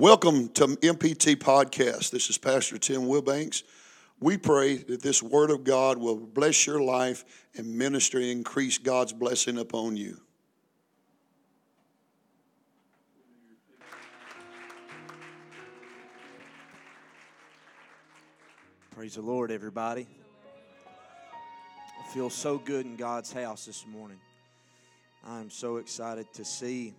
Welcome 0.00 0.50
to 0.50 0.64
MPT 0.66 1.34
Podcast. 1.34 2.12
This 2.12 2.30
is 2.30 2.38
Pastor 2.38 2.78
Tim 2.78 3.00
Wilbanks. 3.00 3.64
We 4.20 4.38
pray 4.38 4.76
that 4.76 5.02
this 5.02 5.24
Word 5.24 5.50
of 5.50 5.64
God 5.64 5.98
will 5.98 6.14
bless 6.14 6.68
your 6.68 6.80
life 6.80 7.24
and 7.56 7.74
ministry, 7.76 8.30
and 8.30 8.38
increase 8.38 8.78
God's 8.78 9.12
blessing 9.12 9.58
upon 9.58 9.96
you. 9.96 10.20
Praise 18.94 19.16
the 19.16 19.22
Lord, 19.22 19.50
everybody. 19.50 20.06
I 22.00 22.08
feel 22.14 22.30
so 22.30 22.56
good 22.56 22.86
in 22.86 22.94
God's 22.94 23.32
house 23.32 23.66
this 23.66 23.84
morning. 23.84 24.20
I'm 25.26 25.50
so 25.50 25.78
excited 25.78 26.32
to 26.34 26.44
see 26.44 26.94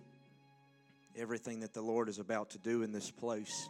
everything 1.16 1.60
that 1.60 1.72
the 1.72 1.82
Lord 1.82 2.08
is 2.08 2.18
about 2.18 2.50
to 2.50 2.58
do 2.58 2.82
in 2.82 2.92
this 2.92 3.10
place. 3.10 3.68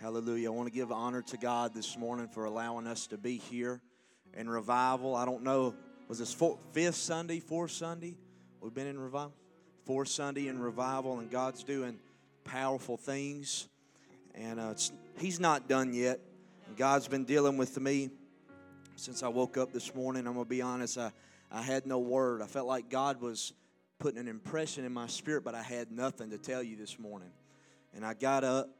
Hallelujah. 0.00 0.48
I 0.50 0.54
want 0.54 0.68
to 0.68 0.72
give 0.72 0.92
honor 0.92 1.22
to 1.22 1.36
God 1.36 1.74
this 1.74 1.98
morning 1.98 2.28
for 2.28 2.44
allowing 2.44 2.86
us 2.86 3.06
to 3.08 3.18
be 3.18 3.36
here 3.36 3.80
in 4.34 4.48
revival. 4.48 5.14
I 5.14 5.24
don't 5.24 5.42
know, 5.42 5.74
was 6.08 6.18
this 6.18 6.32
four, 6.32 6.58
fifth 6.72 6.96
Sunday, 6.96 7.40
fourth 7.40 7.72
Sunday? 7.72 8.16
We've 8.60 8.72
been 8.72 8.86
in 8.86 8.98
revival? 8.98 9.34
Fourth 9.84 10.08
Sunday 10.08 10.48
in 10.48 10.58
revival, 10.58 11.18
and 11.18 11.30
God's 11.30 11.64
doing 11.64 11.98
powerful 12.44 12.96
things. 12.96 13.68
And 14.34 14.60
uh, 14.60 14.74
He's 15.18 15.40
not 15.40 15.68
done 15.68 15.92
yet. 15.92 16.20
God's 16.76 17.08
been 17.08 17.24
dealing 17.24 17.56
with 17.56 17.78
me 17.80 18.10
since 18.96 19.22
I 19.22 19.28
woke 19.28 19.56
up 19.56 19.72
this 19.72 19.94
morning. 19.94 20.26
I'm 20.26 20.34
going 20.34 20.46
to 20.46 20.48
be 20.48 20.62
honest, 20.62 20.96
I, 20.96 21.10
I 21.50 21.62
had 21.62 21.86
no 21.86 21.98
word. 21.98 22.42
I 22.42 22.46
felt 22.46 22.66
like 22.66 22.88
God 22.88 23.20
was 23.20 23.52
putting 24.00 24.18
an 24.18 24.28
impression 24.28 24.84
in 24.84 24.92
my 24.92 25.06
spirit, 25.06 25.44
but 25.44 25.54
I 25.54 25.62
had 25.62 25.92
nothing 25.92 26.30
to 26.30 26.38
tell 26.38 26.62
you 26.62 26.74
this 26.74 26.98
morning. 26.98 27.28
And 27.94 28.04
I 28.04 28.14
got 28.14 28.44
up, 28.44 28.70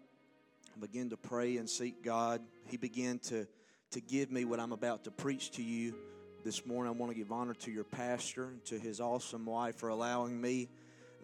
and 0.73 0.81
began 0.81 1.11
to 1.11 1.17
pray 1.17 1.59
and 1.59 1.69
seek 1.69 2.03
God. 2.03 2.41
He 2.67 2.77
began 2.77 3.19
to, 3.21 3.47
to 3.91 4.01
give 4.01 4.31
me 4.31 4.45
what 4.45 4.59
I'm 4.59 4.73
about 4.73 5.05
to 5.05 5.11
preach 5.11 5.51
to 5.53 5.63
you 5.63 5.95
this 6.43 6.65
morning. 6.65 6.93
I 6.93 6.97
want 6.97 7.13
to 7.13 7.19
give 7.19 7.31
honor 7.31 7.55
to 7.55 7.71
your 7.71 7.85
pastor 7.85 8.55
to 8.67 8.79
his 8.79 8.99
awesome 8.99 9.45
wife 9.45 9.77
for 9.77 9.91
allowing 9.91 10.41
me 10.41 10.69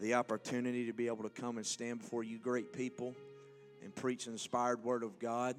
the 0.01 0.15
opportunity 0.15 0.87
to 0.87 0.93
be 0.93 1.07
able 1.07 1.23
to 1.23 1.31
come 1.31 1.57
and 1.57 1.67
stand 1.67 2.01
before 2.01 2.23
you 2.23 2.39
great 2.39 2.73
people 2.73 3.15
and 3.83 3.95
preach 3.95 4.27
inspired 4.27 4.85
word 4.85 5.05
of 5.05 5.19
God. 5.19 5.57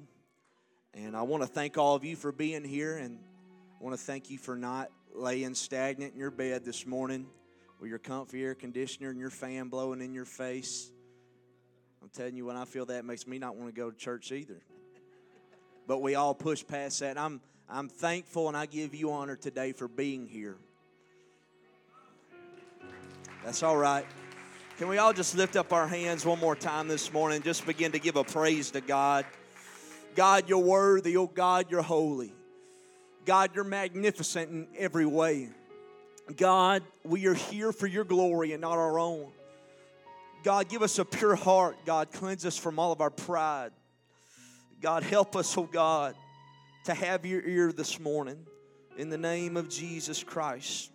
And 0.94 1.16
I 1.16 1.22
want 1.22 1.42
to 1.42 1.48
thank 1.48 1.76
all 1.76 1.96
of 1.96 2.04
you 2.04 2.14
for 2.14 2.30
being 2.30 2.62
here, 2.62 2.98
and 2.98 3.18
I 3.80 3.84
want 3.84 3.98
to 3.98 4.02
thank 4.02 4.30
you 4.30 4.38
for 4.38 4.54
not 4.54 4.90
laying 5.12 5.54
stagnant 5.54 6.12
in 6.12 6.20
your 6.20 6.30
bed 6.30 6.64
this 6.64 6.86
morning 6.86 7.26
with 7.80 7.90
your 7.90 7.98
comfy 7.98 8.42
air 8.42 8.54
conditioner 8.54 9.10
and 9.10 9.18
your 9.18 9.30
fan 9.30 9.68
blowing 9.68 10.00
in 10.00 10.12
your 10.12 10.24
face. 10.24 10.90
I'm 12.02 12.08
telling 12.08 12.36
you, 12.36 12.46
when 12.46 12.56
I 12.56 12.64
feel 12.64 12.86
that, 12.86 13.04
makes 13.04 13.26
me 13.26 13.38
not 13.38 13.56
want 13.56 13.74
to 13.74 13.80
go 13.80 13.90
to 13.90 13.96
church 13.96 14.32
either. 14.32 14.60
But 15.86 16.02
we 16.02 16.14
all 16.14 16.34
push 16.34 16.66
past 16.66 17.00
that. 17.00 17.18
I'm, 17.18 17.40
I'm 17.68 17.88
thankful 17.88 18.48
and 18.48 18.56
I 18.56 18.66
give 18.66 18.94
you 18.94 19.12
honor 19.12 19.36
today 19.36 19.72
for 19.72 19.88
being 19.88 20.26
here. 20.26 20.56
That's 23.44 23.62
all 23.62 23.76
right. 23.76 24.06
Can 24.78 24.88
we 24.88 24.98
all 24.98 25.12
just 25.12 25.34
lift 25.34 25.56
up 25.56 25.72
our 25.72 25.88
hands 25.88 26.24
one 26.24 26.38
more 26.38 26.54
time 26.54 26.86
this 26.86 27.12
morning? 27.12 27.42
Just 27.42 27.66
begin 27.66 27.92
to 27.92 27.98
give 27.98 28.16
a 28.16 28.24
praise 28.24 28.70
to 28.72 28.80
God. 28.80 29.24
God, 30.14 30.48
you're 30.48 30.58
worthy. 30.58 31.16
Oh, 31.16 31.26
God, 31.26 31.66
you're 31.70 31.82
holy. 31.82 32.32
God, 33.24 33.50
you're 33.54 33.64
magnificent 33.64 34.50
in 34.50 34.68
every 34.76 35.06
way. 35.06 35.48
God, 36.36 36.82
we 37.04 37.26
are 37.26 37.34
here 37.34 37.72
for 37.72 37.86
your 37.86 38.04
glory 38.04 38.52
and 38.52 38.60
not 38.60 38.78
our 38.78 38.98
own. 38.98 39.32
God, 40.42 40.68
give 40.68 40.82
us 40.82 40.98
a 40.98 41.04
pure 41.04 41.36
heart. 41.36 41.76
God, 41.84 42.12
cleanse 42.12 42.44
us 42.46 42.56
from 42.56 42.78
all 42.78 42.92
of 42.92 43.00
our 43.00 43.10
pride. 43.10 43.72
God, 44.80 45.02
help 45.02 45.34
us, 45.34 45.56
oh 45.58 45.64
God, 45.64 46.14
to 46.84 46.94
have 46.94 47.26
your 47.26 47.42
ear 47.42 47.72
this 47.72 47.98
morning. 47.98 48.46
In 48.96 49.10
the 49.10 49.18
name 49.18 49.56
of 49.56 49.68
Jesus 49.68 50.22
Christ, 50.22 50.90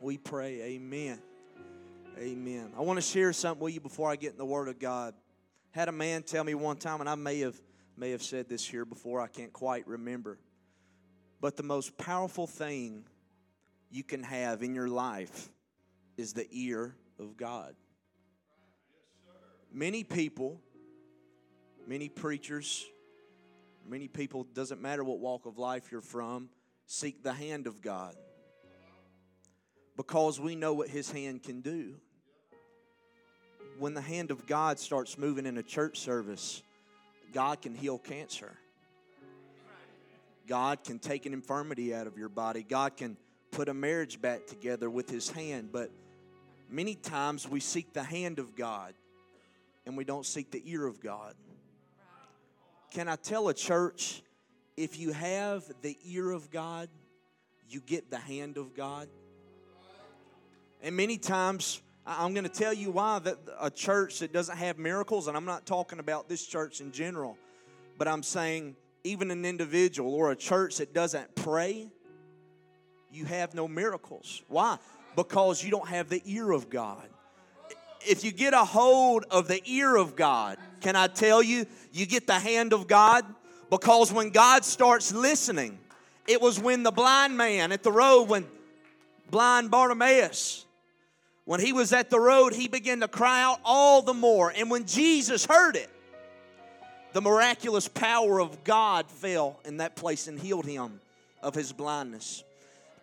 we 0.00 0.18
pray. 0.18 0.60
Amen. 0.62 1.20
Amen. 2.18 2.72
I 2.76 2.80
want 2.82 2.98
to 2.98 3.02
share 3.02 3.32
something 3.32 3.62
with 3.62 3.74
you 3.74 3.80
before 3.80 4.10
I 4.10 4.16
get 4.16 4.32
in 4.32 4.38
the 4.38 4.44
Word 4.44 4.68
of 4.68 4.78
God. 4.78 5.14
Had 5.70 5.88
a 5.88 5.92
man 5.92 6.22
tell 6.22 6.44
me 6.44 6.54
one 6.54 6.76
time, 6.76 7.00
and 7.00 7.08
I 7.08 7.14
may 7.14 7.40
have 7.40 7.58
may 7.96 8.10
have 8.10 8.22
said 8.22 8.48
this 8.48 8.66
here 8.66 8.86
before, 8.86 9.20
I 9.20 9.26
can't 9.26 9.52
quite 9.52 9.86
remember. 9.86 10.38
But 11.40 11.56
the 11.56 11.62
most 11.62 11.98
powerful 11.98 12.46
thing 12.46 13.04
you 13.90 14.04
can 14.04 14.22
have 14.22 14.62
in 14.62 14.74
your 14.74 14.88
life 14.88 15.50
is 16.16 16.32
the 16.32 16.46
ear 16.50 16.94
of 17.18 17.36
God. 17.36 17.74
Many 19.72 20.04
people, 20.04 20.60
many 21.86 22.08
preachers, 22.08 22.84
many 23.86 24.08
people, 24.08 24.44
doesn't 24.44 24.80
matter 24.80 25.04
what 25.04 25.18
walk 25.18 25.46
of 25.46 25.58
life 25.58 25.90
you're 25.92 26.00
from, 26.00 26.48
seek 26.86 27.22
the 27.22 27.32
hand 27.32 27.66
of 27.66 27.82
God 27.82 28.16
because 29.96 30.40
we 30.40 30.56
know 30.56 30.72
what 30.72 30.88
His 30.88 31.10
hand 31.10 31.42
can 31.42 31.60
do. 31.60 31.94
When 33.78 33.94
the 33.94 34.00
hand 34.00 34.30
of 34.30 34.46
God 34.46 34.78
starts 34.78 35.18
moving 35.18 35.46
in 35.46 35.58
a 35.58 35.62
church 35.62 35.98
service, 35.98 36.62
God 37.32 37.60
can 37.62 37.74
heal 37.74 37.98
cancer. 37.98 38.56
God 40.46 40.82
can 40.84 40.98
take 40.98 41.26
an 41.26 41.32
infirmity 41.32 41.94
out 41.94 42.06
of 42.06 42.16
your 42.16 42.28
body. 42.28 42.62
God 42.62 42.96
can 42.96 43.16
put 43.50 43.68
a 43.68 43.74
marriage 43.74 44.20
back 44.20 44.46
together 44.46 44.88
with 44.88 45.10
His 45.10 45.30
hand. 45.30 45.70
But 45.72 45.90
many 46.68 46.94
times 46.94 47.48
we 47.48 47.60
seek 47.60 47.92
the 47.92 48.02
hand 48.02 48.38
of 48.38 48.54
God 48.56 48.94
and 49.86 49.96
we 49.96 50.04
don't 50.04 50.26
seek 50.26 50.50
the 50.50 50.62
ear 50.64 50.86
of 50.86 51.00
God. 51.00 51.34
Can 52.92 53.08
I 53.08 53.16
tell 53.16 53.48
a 53.48 53.54
church 53.54 54.22
if 54.76 54.98
you 54.98 55.12
have 55.12 55.64
the 55.82 55.96
ear 56.04 56.30
of 56.30 56.50
God, 56.50 56.88
you 57.68 57.80
get 57.80 58.10
the 58.10 58.18
hand 58.18 58.56
of 58.56 58.74
God? 58.74 59.08
And 60.82 60.96
many 60.96 61.18
times, 61.18 61.82
I'm 62.06 62.32
going 62.32 62.44
to 62.44 62.50
tell 62.50 62.72
you 62.72 62.90
why 62.90 63.18
that 63.20 63.36
a 63.60 63.70
church 63.70 64.20
that 64.20 64.32
doesn't 64.32 64.56
have 64.56 64.78
miracles, 64.78 65.28
and 65.28 65.36
I'm 65.36 65.44
not 65.44 65.66
talking 65.66 65.98
about 65.98 66.28
this 66.28 66.46
church 66.46 66.80
in 66.80 66.90
general, 66.90 67.36
but 67.98 68.08
I'm 68.08 68.22
saying 68.22 68.76
even 69.04 69.30
an 69.30 69.44
individual 69.44 70.14
or 70.14 70.30
a 70.30 70.36
church 70.36 70.78
that 70.78 70.94
doesn't 70.94 71.34
pray, 71.34 71.90
you 73.12 73.24
have 73.24 73.54
no 73.54 73.66
miracles. 73.68 74.42
Why? 74.48 74.78
Because 75.16 75.62
you 75.62 75.70
don't 75.70 75.88
have 75.88 76.08
the 76.08 76.22
ear 76.24 76.50
of 76.50 76.70
God. 76.70 77.08
If 78.06 78.24
you 78.24 78.32
get 78.32 78.54
a 78.54 78.64
hold 78.64 79.24
of 79.30 79.48
the 79.48 79.60
ear 79.66 79.96
of 79.96 80.16
God, 80.16 80.56
can 80.80 80.96
I 80.96 81.06
tell 81.06 81.42
you, 81.42 81.66
you 81.92 82.06
get 82.06 82.26
the 82.26 82.38
hand 82.38 82.72
of 82.72 82.86
God? 82.86 83.24
Because 83.68 84.12
when 84.12 84.30
God 84.30 84.64
starts 84.64 85.12
listening, 85.12 85.78
it 86.26 86.40
was 86.40 86.58
when 86.58 86.82
the 86.82 86.90
blind 86.90 87.36
man 87.36 87.72
at 87.72 87.82
the 87.82 87.92
road, 87.92 88.24
when 88.24 88.46
blind 89.30 89.70
Bartimaeus, 89.70 90.64
when 91.44 91.60
he 91.60 91.72
was 91.72 91.92
at 91.92 92.10
the 92.10 92.20
road, 92.20 92.54
he 92.54 92.68
began 92.68 93.00
to 93.00 93.08
cry 93.08 93.42
out 93.42 93.58
all 93.64 94.02
the 94.02 94.14
more. 94.14 94.52
And 94.56 94.70
when 94.70 94.86
Jesus 94.86 95.44
heard 95.44 95.76
it, 95.76 95.90
the 97.12 97.20
miraculous 97.20 97.88
power 97.88 98.40
of 98.40 98.62
God 98.62 99.10
fell 99.10 99.58
in 99.64 99.78
that 99.78 99.96
place 99.96 100.28
and 100.28 100.38
healed 100.38 100.66
him 100.66 101.00
of 101.42 101.54
his 101.54 101.72
blindness. 101.72 102.44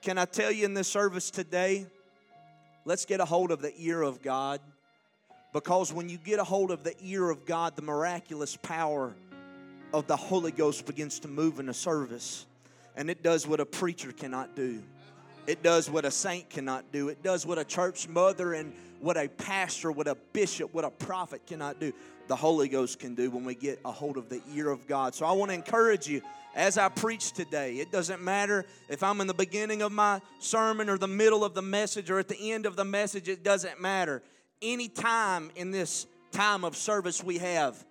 Can 0.01 0.17
I 0.17 0.25
tell 0.25 0.51
you 0.51 0.65
in 0.65 0.73
this 0.73 0.87
service 0.87 1.31
today? 1.31 1.85
Let's 2.85 3.05
get 3.05 3.19
a 3.19 3.25
hold 3.25 3.51
of 3.51 3.61
the 3.61 3.73
ear 3.77 4.01
of 4.01 4.21
God. 4.21 4.61
Because 5.53 5.91
when 5.91 6.07
you 6.07 6.17
get 6.17 6.39
a 6.39 6.43
hold 6.43 6.71
of 6.71 6.83
the 6.83 6.93
ear 7.01 7.29
of 7.29 7.45
God, 7.45 7.75
the 7.75 7.81
miraculous 7.81 8.55
power 8.55 9.13
of 9.93 10.07
the 10.07 10.15
Holy 10.15 10.51
Ghost 10.51 10.85
begins 10.85 11.19
to 11.19 11.27
move 11.27 11.59
in 11.59 11.69
a 11.69 11.73
service. 11.73 12.45
And 12.95 13.09
it 13.09 13.23
does 13.23 13.47
what 13.47 13.59
a 13.59 13.65
preacher 13.65 14.11
cannot 14.11 14.55
do. 14.55 14.83
It 15.47 15.63
does 15.63 15.89
what 15.89 16.05
a 16.05 16.11
saint 16.11 16.49
cannot 16.49 16.91
do. 16.91 17.09
It 17.09 17.23
does 17.23 17.45
what 17.45 17.57
a 17.57 17.63
church 17.63 18.07
mother 18.07 18.53
and 18.53 18.73
what 18.99 19.17
a 19.17 19.27
pastor, 19.27 19.91
what 19.91 20.07
a 20.07 20.15
bishop, 20.33 20.73
what 20.73 20.85
a 20.85 20.89
prophet 20.89 21.45
cannot 21.45 21.79
do. 21.79 21.93
The 22.27 22.35
Holy 22.35 22.67
Ghost 22.67 22.99
can 22.99 23.15
do 23.15 23.29
when 23.29 23.45
we 23.45 23.55
get 23.55 23.79
a 23.85 23.91
hold 23.91 24.17
of 24.17 24.29
the 24.29 24.41
ear 24.53 24.69
of 24.69 24.87
God. 24.87 25.15
So 25.15 25.25
I 25.25 25.31
want 25.31 25.49
to 25.49 25.55
encourage 25.55 26.07
you 26.07 26.21
as 26.55 26.77
I 26.77 26.89
preach 26.89 27.31
today. 27.31 27.75
It 27.75 27.91
doesn't 27.91 28.21
matter 28.21 28.65
if 28.89 29.03
I'm 29.03 29.21
in 29.21 29.27
the 29.27 29.33
beginning 29.33 29.81
of 29.81 29.91
my 29.91 30.21
sermon 30.39 30.89
or 30.89 30.97
the 30.97 31.07
middle 31.07 31.45
of 31.45 31.53
the 31.53 31.61
message 31.61 32.09
or 32.09 32.19
at 32.19 32.27
the 32.27 32.51
end 32.51 32.65
of 32.65 32.75
the 32.75 32.83
message, 32.83 33.29
it 33.29 33.43
doesn't 33.43 33.79
matter. 33.79 34.21
Any 34.61 34.87
time 34.87 35.51
in 35.55 35.71
this 35.71 36.07
time 36.31 36.63
of 36.63 36.75
service 36.75 37.23
we 37.23 37.37
have, 37.37 37.85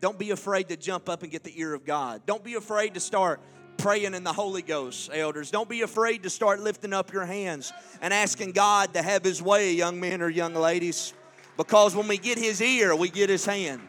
don't 0.00 0.18
be 0.18 0.30
afraid 0.30 0.68
to 0.68 0.76
jump 0.76 1.08
up 1.08 1.22
and 1.22 1.30
get 1.30 1.44
the 1.44 1.58
ear 1.60 1.74
of 1.74 1.84
God. 1.84 2.22
Don't 2.24 2.42
be 2.42 2.54
afraid 2.54 2.94
to 2.94 3.00
start 3.00 3.40
praying 3.78 4.14
in 4.14 4.24
the 4.24 4.32
Holy 4.32 4.60
Ghost, 4.60 5.08
elders. 5.12 5.50
Don't 5.50 5.68
be 5.68 5.82
afraid 5.82 6.24
to 6.24 6.30
start 6.30 6.60
lifting 6.60 6.92
up 6.92 7.12
your 7.12 7.24
hands 7.24 7.72
and 8.02 8.12
asking 8.12 8.52
God 8.52 8.92
to 8.94 9.02
have 9.02 9.24
His 9.24 9.40
way, 9.40 9.72
young 9.72 9.98
men 9.98 10.20
or 10.20 10.28
young 10.28 10.54
ladies. 10.54 11.14
Because 11.56 11.96
when 11.96 12.08
we 12.08 12.18
get 12.18 12.36
His 12.36 12.60
ear, 12.60 12.94
we 12.94 13.08
get 13.08 13.30
His 13.30 13.46
hand. 13.46 13.80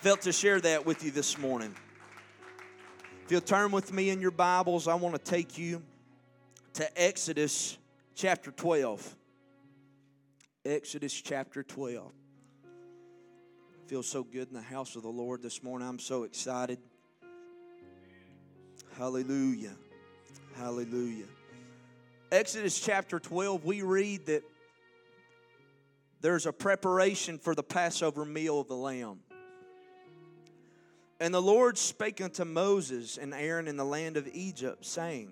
Felt 0.00 0.22
to 0.22 0.32
share 0.32 0.60
that 0.60 0.86
with 0.86 1.04
you 1.04 1.10
this 1.10 1.36
morning. 1.36 1.74
If 3.24 3.32
you'll 3.32 3.40
turn 3.40 3.72
with 3.72 3.92
me 3.92 4.10
in 4.10 4.20
your 4.20 4.30
Bibles, 4.30 4.88
I 4.88 4.94
want 4.94 5.14
to 5.14 5.30
take 5.30 5.58
you 5.58 5.82
to 6.74 7.02
Exodus 7.02 7.76
chapter 8.14 8.50
12. 8.50 9.16
Exodus 10.64 11.12
chapter 11.12 11.62
12. 11.62 12.12
Feels 13.86 14.06
so 14.06 14.22
good 14.22 14.48
in 14.48 14.54
the 14.54 14.62
house 14.62 14.96
of 14.96 15.02
the 15.02 15.08
Lord 15.08 15.42
this 15.42 15.62
morning. 15.62 15.88
I'm 15.88 15.98
so 15.98 16.22
excited. 16.22 16.78
Hallelujah. 18.98 19.76
Hallelujah. 20.56 21.26
Exodus 22.32 22.80
chapter 22.80 23.20
12, 23.20 23.64
we 23.64 23.82
read 23.82 24.26
that 24.26 24.42
there's 26.20 26.46
a 26.46 26.52
preparation 26.52 27.38
for 27.38 27.54
the 27.54 27.62
Passover 27.62 28.24
meal 28.24 28.58
of 28.58 28.66
the 28.66 28.74
Lamb. 28.74 29.20
And 31.20 31.32
the 31.32 31.40
Lord 31.40 31.78
spake 31.78 32.20
unto 32.20 32.44
Moses 32.44 33.18
and 33.18 33.32
Aaron 33.32 33.68
in 33.68 33.76
the 33.76 33.84
land 33.84 34.16
of 34.16 34.26
Egypt, 34.32 34.84
saying, 34.84 35.30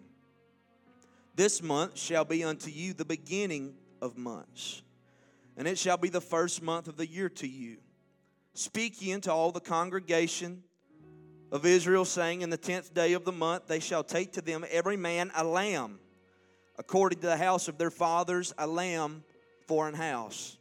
This 1.35 1.61
month 1.61 1.99
shall 1.99 2.25
be 2.25 2.45
unto 2.45 2.71
you 2.71 2.93
the 2.93 3.05
beginning 3.05 3.75
of 4.01 4.17
months, 4.17 4.83
and 5.57 5.67
it 5.67 5.77
shall 5.77 5.97
be 5.97 6.09
the 6.09 6.21
first 6.21 6.63
month 6.63 6.87
of 6.87 6.97
the 6.97 7.07
year 7.09 7.29
to 7.31 7.49
you. 7.49 7.79
Speak 8.55 9.03
ye 9.03 9.13
unto 9.13 9.31
all 9.31 9.51
the 9.51 9.59
congregation 9.59 10.63
of 11.57 11.67
Israel, 11.67 12.05
saying, 12.05 12.43
In 12.43 12.51
the 12.51 12.57
tenth 12.57 12.95
day 12.95 13.15
of 13.15 13.25
the 13.25 13.33
month 13.33 13.67
they 13.67 13.81
shall 13.81 14.05
take 14.05 14.33
to 14.35 14.41
them 14.41 14.65
every 14.71 14.97
man 14.97 15.33
a 15.35 15.43
lamb, 15.43 15.99
according 16.79 17.21
to 17.21 17.27
the 17.27 17.37
house 17.37 17.67
of 17.67 17.79
their 17.79 17.91
fathers, 17.91 18.53
a 18.59 18.67
lamb 18.67 19.25
for 19.67 19.89
an 19.89 19.95
house. 19.95 20.57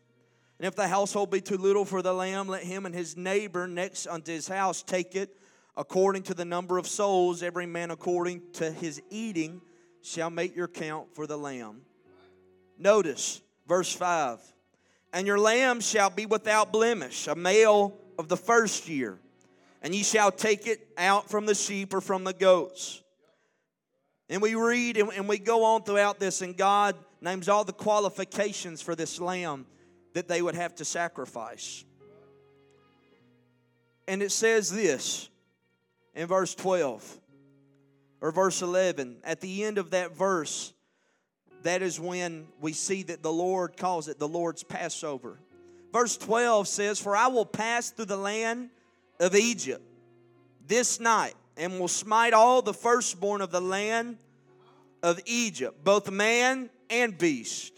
And 0.58 0.66
if 0.66 0.76
the 0.76 0.88
household 0.88 1.30
be 1.30 1.42
too 1.42 1.58
little 1.58 1.86
for 1.86 2.02
the 2.02 2.14
lamb, 2.14 2.48
let 2.48 2.64
him 2.64 2.86
and 2.86 2.96
his 2.96 3.16
neighbor 3.16 3.68
next 3.68 4.08
unto 4.08 4.32
his 4.32 4.48
house 4.48 4.82
take 4.82 5.16
it 5.16 5.38
according 5.78 6.24
to 6.24 6.34
the 6.34 6.46
number 6.46 6.78
of 6.78 6.88
souls, 6.88 7.44
every 7.44 7.66
man 7.66 7.92
according 7.92 8.42
to 8.54 8.72
his 8.72 9.02
eating 9.10 9.62
shall 10.02 10.30
make 10.30 10.56
your 10.56 10.70
count 10.70 11.14
for 11.14 11.28
the 11.28 11.38
lamb. 11.38 11.82
Notice 12.80 13.42
verse 13.68 13.94
5 13.94 14.40
and 15.16 15.26
your 15.26 15.40
lamb 15.40 15.80
shall 15.80 16.10
be 16.10 16.26
without 16.26 16.74
blemish, 16.74 17.28
a 17.28 17.36
male 17.36 17.98
of 18.20 18.28
the 18.28 18.36
first 18.36 18.90
year. 18.90 19.18
And 19.86 19.94
ye 19.94 20.02
shall 20.02 20.32
take 20.32 20.66
it 20.66 20.80
out 20.98 21.30
from 21.30 21.46
the 21.46 21.54
sheep 21.54 21.94
or 21.94 22.02
from 22.02 22.24
the 22.24 22.34
goats. 22.34 23.04
And 24.30 24.42
we 24.42 24.56
read 24.56 24.98
and 24.98 25.30
we 25.30 25.38
go 25.38 25.64
on 25.64 25.84
throughout 25.84 26.20
this, 26.20 26.42
and 26.42 26.58
God 26.58 26.96
names 27.22 27.48
all 27.48 27.64
the 27.64 27.72
qualifications 27.72 28.82
for 28.82 28.96
this 28.96 29.22
lamb 29.22 29.68
that 30.16 30.28
they 30.28 30.42
would 30.42 30.56
have 30.56 30.74
to 30.78 30.86
sacrifice. 30.86 31.86
And 34.08 34.24
it 34.24 34.32
says 34.32 34.72
this 34.72 35.30
in 36.16 36.26
verse 36.26 36.56
12 36.56 37.20
or 38.22 38.32
verse 38.32 38.64
11. 38.64 39.18
At 39.24 39.40
the 39.40 39.66
end 39.66 39.78
of 39.78 39.92
that 39.92 40.18
verse, 40.18 40.74
that 41.62 41.84
is 41.84 42.00
when 42.00 42.48
we 42.60 42.74
see 42.74 43.04
that 43.04 43.22
the 43.22 43.32
Lord 43.32 43.78
calls 43.78 44.08
it 44.08 44.18
the 44.18 44.28
Lord's 44.28 44.64
Passover. 44.64 45.40
Verse 45.94 46.18
12 46.18 46.68
says, 46.68 47.00
For 47.00 47.16
I 47.16 47.28
will 47.28 47.46
pass 47.46 47.92
through 47.92 48.06
the 48.06 48.18
land 48.18 48.72
of 49.20 49.36
Egypt 49.36 49.84
this 50.68 51.00
night, 51.00 51.36
and 51.58 51.80
will 51.80 51.88
smite 51.88 52.34
all 52.34 52.62
the 52.62 52.74
firstborn 52.74 53.42
of 53.42 53.52
the 53.52 53.62
land 53.62 54.18
of 55.04 55.20
Egypt, 55.26 55.84
both 55.84 56.10
man 56.10 56.70
and 56.90 57.18
beast. 57.18 57.74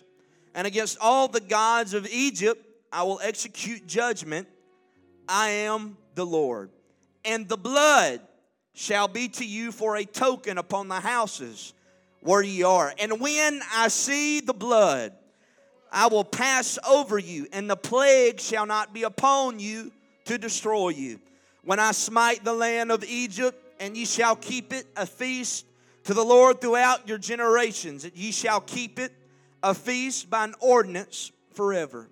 And 0.56 0.66
against 0.66 0.98
all 1.00 1.28
the 1.28 1.42
gods 1.42 1.94
of 1.94 2.08
Egypt 2.08 2.64
I 2.92 3.04
will 3.04 3.20
execute 3.22 3.86
judgment. 3.86 4.48
I 5.28 5.50
am 5.50 5.98
the 6.16 6.26
Lord. 6.26 6.72
And 7.26 7.48
the 7.48 7.58
blood 7.58 8.22
shall 8.74 9.08
be 9.08 9.28
to 9.28 9.46
you 9.46 9.72
for 9.72 9.98
a 9.98 10.06
token 10.06 10.58
upon 10.58 10.88
the 10.88 11.00
houses 11.00 11.74
where 12.22 12.42
ye 12.42 12.64
are. 12.64 12.94
And 12.98 13.20
when 13.20 13.62
I 13.74 13.90
see 13.90 14.40
the 14.40 14.54
blood, 14.54 15.14
I 15.92 16.08
will 16.08 16.24
pass 16.24 16.78
over 16.88 17.18
you, 17.18 17.48
and 17.52 17.70
the 17.70 17.76
plague 17.76 18.40
shall 18.40 18.66
not 18.66 18.94
be 18.94 19.04
upon 19.04 19.60
you 19.60 19.92
to 20.26 20.38
destroy 20.38 20.90
you. 20.90 21.20
When 21.68 21.80
I 21.80 21.92
smite 21.92 22.46
the 22.46 22.54
land 22.54 22.94
of 22.94 23.04
Egypt, 23.04 23.62
and 23.82 23.98
ye 23.98 24.06
shall 24.06 24.38
keep 24.38 24.72
it 24.72 24.88
a 24.96 25.06
feast 25.06 25.66
to 26.06 26.14
the 26.14 26.24
Lord 26.24 26.62
throughout 26.62 27.10
your 27.10 27.18
generations, 27.18 28.06
and 28.06 28.16
ye 28.16 28.32
shall 28.32 28.62
keep 28.62 28.98
it 28.98 29.12
a 29.62 29.74
feast 29.74 30.30
by 30.30 30.46
an 30.46 30.56
ordinance 30.62 31.34
forever. 31.52 32.08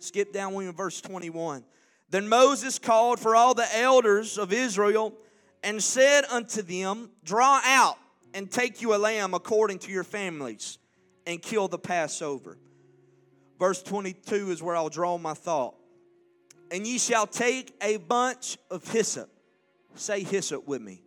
Skip 0.00 0.32
down 0.32 0.54
with 0.54 0.76
verse 0.76 1.00
21. 1.00 1.62
Then 2.10 2.28
Moses 2.28 2.80
called 2.80 3.20
for 3.20 3.36
all 3.36 3.54
the 3.54 3.68
elders 3.76 4.36
of 4.36 4.52
Israel 4.52 5.14
and 5.62 5.80
said 5.80 6.24
unto 6.24 6.60
them, 6.60 7.10
Draw 7.22 7.60
out 7.64 7.98
and 8.34 8.50
take 8.50 8.82
you 8.82 8.96
a 8.96 8.98
lamb 8.98 9.32
according 9.32 9.78
to 9.78 9.92
your 9.92 10.02
families 10.02 10.78
and 11.24 11.40
kill 11.40 11.68
the 11.68 11.78
Passover. 11.78 12.58
Verse 13.60 13.80
22 13.80 14.50
is 14.50 14.60
where 14.60 14.74
I'll 14.74 14.88
draw 14.88 15.16
my 15.18 15.34
thought. 15.34 15.77
And 16.70 16.86
ye 16.86 16.98
shall 16.98 17.26
take 17.26 17.74
a 17.80 17.96
bunch 17.96 18.58
of 18.70 18.86
hyssop. 18.90 19.30
Say 19.94 20.22
hyssop 20.22 20.66
with 20.66 20.82
me. 20.82 21.02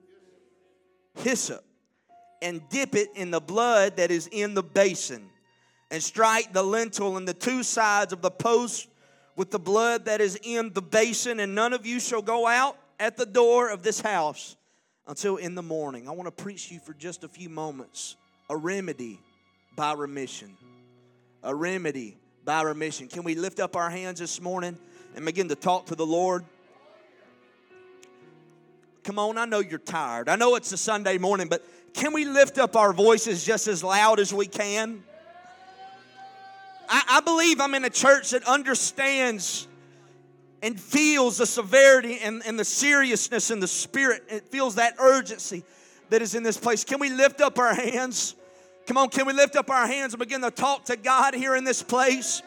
Hyssop. 1.15 1.63
And 2.41 2.61
dip 2.69 2.95
it 2.95 3.09
in 3.15 3.31
the 3.31 3.39
blood 3.39 3.97
that 3.97 4.11
is 4.11 4.27
in 4.31 4.53
the 4.53 4.63
basin. 4.63 5.29
And 5.91 6.01
strike 6.01 6.53
the 6.53 6.63
lintel 6.63 7.17
and 7.17 7.27
the 7.27 7.33
two 7.33 7.63
sides 7.63 8.13
of 8.13 8.21
the 8.21 8.31
post 8.31 8.87
with 9.35 9.51
the 9.51 9.59
blood 9.59 10.05
that 10.05 10.21
is 10.21 10.39
in 10.41 10.73
the 10.73 10.81
basin. 10.81 11.39
And 11.39 11.53
none 11.53 11.73
of 11.73 11.85
you 11.85 11.99
shall 11.99 12.21
go 12.21 12.47
out 12.47 12.77
at 12.99 13.17
the 13.17 13.25
door 13.25 13.69
of 13.69 13.83
this 13.83 14.01
house 14.01 14.55
until 15.07 15.37
in 15.37 15.55
the 15.55 15.61
morning. 15.61 16.07
I 16.07 16.11
want 16.11 16.35
to 16.35 16.43
preach 16.43 16.71
you 16.71 16.79
for 16.79 16.93
just 16.93 17.23
a 17.23 17.27
few 17.27 17.49
moments 17.49 18.15
a 18.49 18.57
remedy 18.57 19.19
by 19.75 19.93
remission. 19.93 20.55
A 21.43 21.53
remedy 21.55 22.17
by 22.43 22.61
remission. 22.63 23.07
Can 23.07 23.23
we 23.23 23.35
lift 23.35 23.59
up 23.59 23.75
our 23.75 23.89
hands 23.89 24.19
this 24.19 24.41
morning 24.41 24.77
and 25.15 25.25
begin 25.25 25.49
to 25.49 25.55
talk 25.55 25.87
to 25.87 25.95
the 25.95 26.05
Lord? 26.05 26.43
Come 29.03 29.17
on, 29.17 29.37
I 29.37 29.45
know 29.45 29.59
you're 29.59 29.79
tired. 29.79 30.29
I 30.29 30.35
know 30.35 30.55
it's 30.55 30.71
a 30.71 30.77
Sunday 30.77 31.17
morning, 31.17 31.47
but 31.47 31.65
can 31.93 32.13
we 32.13 32.25
lift 32.25 32.57
up 32.57 32.75
our 32.75 32.93
voices 32.93 33.43
just 33.43 33.67
as 33.67 33.83
loud 33.83 34.19
as 34.19 34.33
we 34.33 34.45
can? 34.47 35.03
I, 36.87 37.03
I 37.09 37.21
believe 37.21 37.59
I'm 37.59 37.73
in 37.73 37.83
a 37.85 37.89
church 37.89 38.31
that 38.31 38.43
understands 38.47 39.67
and 40.61 40.79
feels 40.79 41.37
the 41.37 41.45
severity 41.45 42.19
and, 42.19 42.43
and 42.45 42.59
the 42.59 42.65
seriousness 42.65 43.49
in 43.49 43.59
the 43.59 43.67
spirit. 43.67 44.23
It 44.29 44.47
feels 44.49 44.75
that 44.75 44.95
urgency 44.99 45.63
that 46.09 46.21
is 46.21 46.35
in 46.35 46.43
this 46.43 46.57
place. 46.57 46.83
Can 46.83 46.99
we 46.99 47.09
lift 47.09 47.41
up 47.41 47.57
our 47.57 47.73
hands? 47.73 48.35
Come 48.85 48.97
on, 48.97 49.09
can 49.09 49.25
we 49.25 49.33
lift 49.33 49.55
up 49.55 49.69
our 49.69 49.87
hands 49.87 50.13
and 50.13 50.19
begin 50.19 50.41
to 50.41 50.51
talk 50.51 50.85
to 50.85 50.95
God 50.95 51.33
here 51.33 51.55
in 51.55 51.63
this 51.63 51.81
place? 51.81 52.43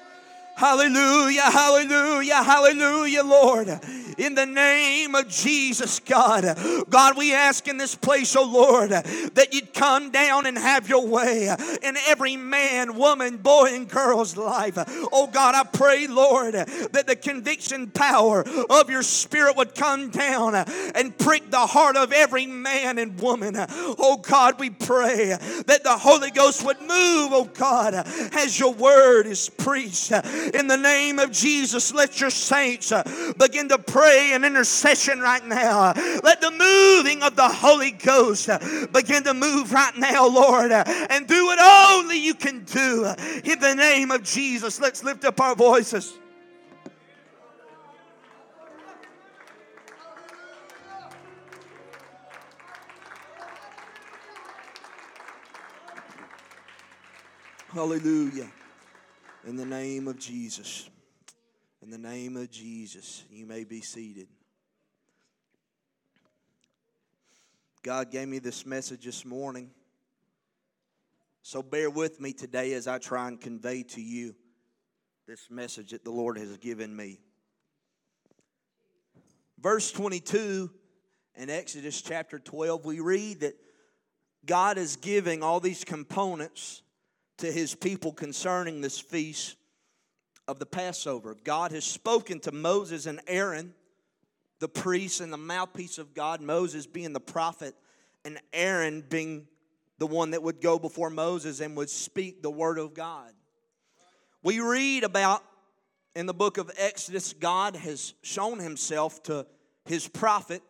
Hallelujah, 0.56 1.50
hallelujah, 1.50 2.42
hallelujah, 2.42 3.24
Lord. 3.24 3.80
In 4.16 4.36
the 4.36 4.46
name 4.46 5.16
of 5.16 5.28
Jesus, 5.28 5.98
God. 5.98 6.56
God, 6.88 7.16
we 7.16 7.34
ask 7.34 7.66
in 7.66 7.76
this 7.76 7.96
place, 7.96 8.36
oh 8.36 8.44
Lord, 8.44 8.90
that 8.90 9.48
you'd 9.52 9.74
come 9.74 10.12
down 10.12 10.46
and 10.46 10.56
have 10.56 10.88
your 10.88 11.04
way 11.04 11.48
in 11.82 11.96
every 12.06 12.36
man, 12.36 12.94
woman, 12.96 13.38
boy, 13.38 13.74
and 13.74 13.88
girl's 13.88 14.36
life. 14.36 14.78
Oh 15.12 15.26
God, 15.26 15.56
I 15.56 15.64
pray, 15.64 16.06
Lord, 16.06 16.54
that 16.54 17.06
the 17.08 17.16
conviction 17.16 17.90
power 17.90 18.44
of 18.70 18.88
your 18.88 19.02
spirit 19.02 19.56
would 19.56 19.74
come 19.74 20.10
down 20.10 20.54
and 20.54 21.18
prick 21.18 21.50
the 21.50 21.66
heart 21.66 21.96
of 21.96 22.12
every 22.12 22.46
man 22.46 22.98
and 22.98 23.20
woman. 23.20 23.56
Oh 23.58 24.18
God, 24.22 24.60
we 24.60 24.70
pray 24.70 25.36
that 25.66 25.82
the 25.82 25.98
Holy 25.98 26.30
Ghost 26.30 26.64
would 26.64 26.80
move, 26.80 27.32
oh 27.32 27.50
God, 27.52 27.94
as 27.94 28.60
your 28.60 28.72
word 28.72 29.26
is 29.26 29.48
preached 29.48 30.12
in 30.52 30.66
the 30.66 30.76
name 30.76 31.18
of 31.18 31.30
Jesus, 31.30 31.92
let 31.94 32.20
your 32.20 32.30
saints 32.30 32.92
uh, 32.92 33.02
begin 33.38 33.68
to 33.68 33.78
pray 33.78 34.32
in 34.32 34.44
intercession 34.44 35.20
right 35.20 35.44
now. 35.46 35.92
Let 36.22 36.40
the 36.40 36.50
moving 36.50 37.22
of 37.22 37.36
the 37.36 37.48
Holy 37.48 37.92
Ghost 37.92 38.48
uh, 38.48 38.58
begin 38.92 39.22
to 39.24 39.34
move 39.34 39.72
right 39.72 39.96
now, 39.96 40.28
Lord, 40.28 40.72
uh, 40.72 40.84
and 41.10 41.26
do 41.26 41.46
what 41.46 41.58
only 41.58 42.18
you 42.18 42.34
can 42.34 42.64
do. 42.64 43.06
In 43.44 43.60
the 43.60 43.74
name 43.74 44.10
of 44.10 44.22
Jesus, 44.22 44.80
let's 44.80 45.02
lift 45.04 45.24
up 45.24 45.40
our 45.40 45.54
voices. 45.54 46.18
Hallelujah. 57.72 58.46
In 59.46 59.56
the 59.56 59.66
name 59.66 60.08
of 60.08 60.18
Jesus. 60.18 60.88
In 61.82 61.90
the 61.90 61.98
name 61.98 62.38
of 62.38 62.50
Jesus, 62.50 63.24
you 63.30 63.44
may 63.44 63.64
be 63.64 63.82
seated. 63.82 64.26
God 67.82 68.10
gave 68.10 68.26
me 68.26 68.38
this 68.38 68.64
message 68.64 69.04
this 69.04 69.22
morning. 69.26 69.70
So 71.42 71.62
bear 71.62 71.90
with 71.90 72.22
me 72.22 72.32
today 72.32 72.72
as 72.72 72.88
I 72.88 72.96
try 72.96 73.28
and 73.28 73.38
convey 73.38 73.82
to 73.82 74.00
you 74.00 74.34
this 75.26 75.50
message 75.50 75.90
that 75.90 76.04
the 76.04 76.10
Lord 76.10 76.38
has 76.38 76.56
given 76.56 76.96
me. 76.96 77.20
Verse 79.60 79.92
22 79.92 80.70
in 81.34 81.50
Exodus 81.50 82.00
chapter 82.00 82.38
12, 82.38 82.86
we 82.86 83.00
read 83.00 83.40
that 83.40 83.56
God 84.46 84.78
is 84.78 84.96
giving 84.96 85.42
all 85.42 85.60
these 85.60 85.84
components 85.84 86.80
to 87.38 87.50
his 87.50 87.74
people 87.74 88.12
concerning 88.12 88.80
this 88.80 88.98
feast 88.98 89.56
of 90.46 90.58
the 90.58 90.66
Passover. 90.66 91.36
God 91.42 91.72
has 91.72 91.84
spoken 91.84 92.40
to 92.40 92.52
Moses 92.52 93.06
and 93.06 93.20
Aaron, 93.26 93.74
the 94.60 94.68
priest 94.68 95.20
and 95.20 95.32
the 95.32 95.38
mouthpiece 95.38 95.98
of 95.98 96.14
God, 96.14 96.40
Moses 96.40 96.86
being 96.86 97.12
the 97.12 97.20
prophet, 97.20 97.74
and 98.24 98.38
Aaron 98.52 99.02
being 99.08 99.46
the 99.98 100.06
one 100.06 100.30
that 100.30 100.42
would 100.42 100.60
go 100.60 100.78
before 100.78 101.10
Moses 101.10 101.60
and 101.60 101.76
would 101.76 101.90
speak 101.90 102.42
the 102.42 102.50
word 102.50 102.78
of 102.78 102.94
God. 102.94 103.32
We 104.42 104.60
read 104.60 105.04
about 105.04 105.42
in 106.14 106.26
the 106.26 106.34
book 106.34 106.58
of 106.58 106.70
Exodus, 106.76 107.32
God 107.32 107.76
has 107.76 108.14
shown 108.22 108.58
himself 108.58 109.22
to 109.24 109.46
his 109.84 110.06
prophet 110.06 110.62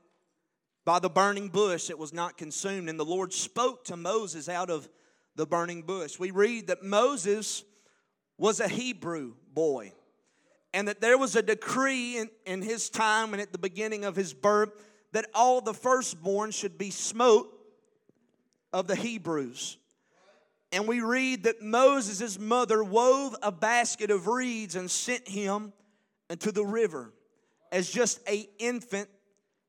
by 0.85 0.99
the 0.99 1.11
burning 1.11 1.49
bush 1.49 1.89
that 1.89 1.99
was 1.99 2.13
not 2.13 2.37
consumed, 2.37 2.89
and 2.89 2.99
the 2.99 3.05
Lord 3.05 3.33
spoke 3.33 3.85
to 3.87 3.97
Moses 3.97 4.49
out 4.49 4.71
of 4.71 4.89
the 5.37 5.47
burning 5.47 5.83
bush. 5.83 6.19
We 6.19 6.31
read 6.31 6.69
that 6.69 6.83
Moses 6.83 7.65
was 8.39 8.61
a 8.61 8.69
Hebrew 8.69 9.35
boy, 9.53 9.93
and 10.73 10.89
that 10.89 11.01
there 11.01 11.19
was 11.19 11.37
a 11.37 11.43
decree 11.43 12.19
in, 12.19 12.31
in 12.47 12.63
his 12.63 12.91
time 12.91 13.33
and 13.33 13.41
at 13.41 13.53
the 13.53 13.59
beginning 13.59 14.05
of 14.05 14.17
his 14.17 14.33
birth 14.33 14.71
that 15.13 15.27
all 15.35 15.61
the 15.61 15.75
firstborn 15.75 16.51
should 16.51 16.77
be 16.77 16.91
smote 16.91 17.49
of 18.73 18.89
the 18.89 18.97
Hebrews. 18.97 19.79
And 20.73 20.89
we 20.89 21.01
read 21.01 21.45
that 21.45 21.63
Moses' 21.63 22.37
mother 22.37 22.83
wove 22.83 23.37
a 23.41 23.53
basket 23.53 24.11
of 24.11 24.27
reeds 24.27 24.75
and 24.75 24.91
sent 24.91 25.29
him 25.29 25.73
into 26.29 26.51
the 26.51 26.65
river 26.65 27.13
as 27.71 27.89
just 27.89 28.21
a 28.29 28.49
infant 28.59 29.09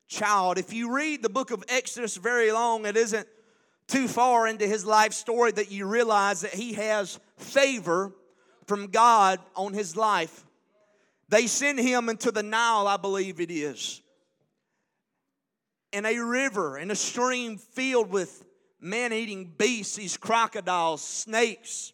child. 0.08 0.58
If 0.58 0.72
you 0.72 0.92
read 0.92 1.22
the 1.22 1.28
book 1.28 1.52
of 1.52 1.62
Exodus 1.68 2.16
very 2.16 2.50
long, 2.50 2.84
it 2.86 2.96
isn't 2.96 3.28
too 3.88 4.08
far 4.08 4.46
into 4.46 4.66
his 4.66 4.84
life 4.84 5.12
story 5.12 5.52
that 5.52 5.70
you 5.70 5.86
realize 5.86 6.40
that 6.40 6.54
he 6.54 6.72
has 6.74 7.20
favor 7.36 8.12
from 8.66 8.88
God 8.88 9.38
on 9.54 9.72
his 9.72 9.96
life. 9.96 10.44
They 11.28 11.46
send 11.46 11.78
him 11.78 12.08
into 12.08 12.30
the 12.30 12.42
Nile, 12.42 12.86
I 12.86 12.96
believe 12.96 13.40
it 13.40 13.50
is, 13.50 14.00
in 15.92 16.04
a 16.06 16.18
river, 16.18 16.78
in 16.78 16.90
a 16.90 16.96
stream 16.96 17.58
filled 17.58 18.10
with 18.10 18.44
man 18.80 19.12
eating 19.12 19.52
beasts, 19.56 19.96
these 19.96 20.16
crocodiles, 20.16 21.02
snakes, 21.02 21.92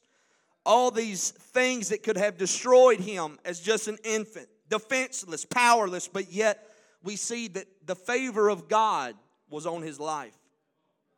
all 0.65 0.91
these 0.91 1.31
things 1.31 1.89
that 1.89 2.03
could 2.03 2.17
have 2.17 2.37
destroyed 2.37 3.01
him 3.01 3.39
as 3.45 3.61
just 3.61 3.89
an 3.89 3.99
infant, 4.05 4.49
defenseless, 4.69 5.45
powerless, 5.45 6.09
but 6.09 6.31
yet 6.33 6.69
we 7.03 7.17
see 7.17 7.49
that 7.49 7.67
the 7.87 7.97
favor 7.97 8.49
of 8.49 8.69
God 8.69 9.15
was 9.51 9.67
on 9.67 9.83
his 9.83 9.99
life. 9.99 10.37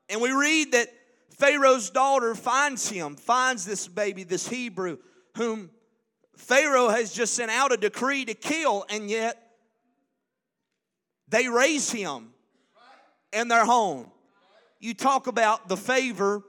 And 0.08 0.20
we 0.20 0.30
read 0.30 0.73
that 0.73 0.88
Pharaoh's 1.38 1.90
daughter 1.90 2.34
finds 2.34 2.88
him, 2.88 3.16
finds 3.16 3.64
this 3.64 3.88
baby, 3.88 4.25
this 4.25 4.49
Hebrew, 4.49 4.99
whom 5.37 5.70
Pharaoh 6.37 6.88
has 6.88 7.12
just 7.12 7.34
sent 7.34 7.50
out 7.50 7.73
a 7.73 7.76
decree 7.76 8.25
to 8.25 8.34
kill, 8.34 8.84
and 8.88 9.11
yet 9.11 9.40
they 11.28 11.49
raise 11.49 11.90
him 11.90 12.30
in 13.32 13.49
their 13.49 13.64
home 13.64 14.11
you 14.84 14.92
talk 14.92 15.26
about 15.28 15.66
the 15.66 15.78
favor 15.78 16.42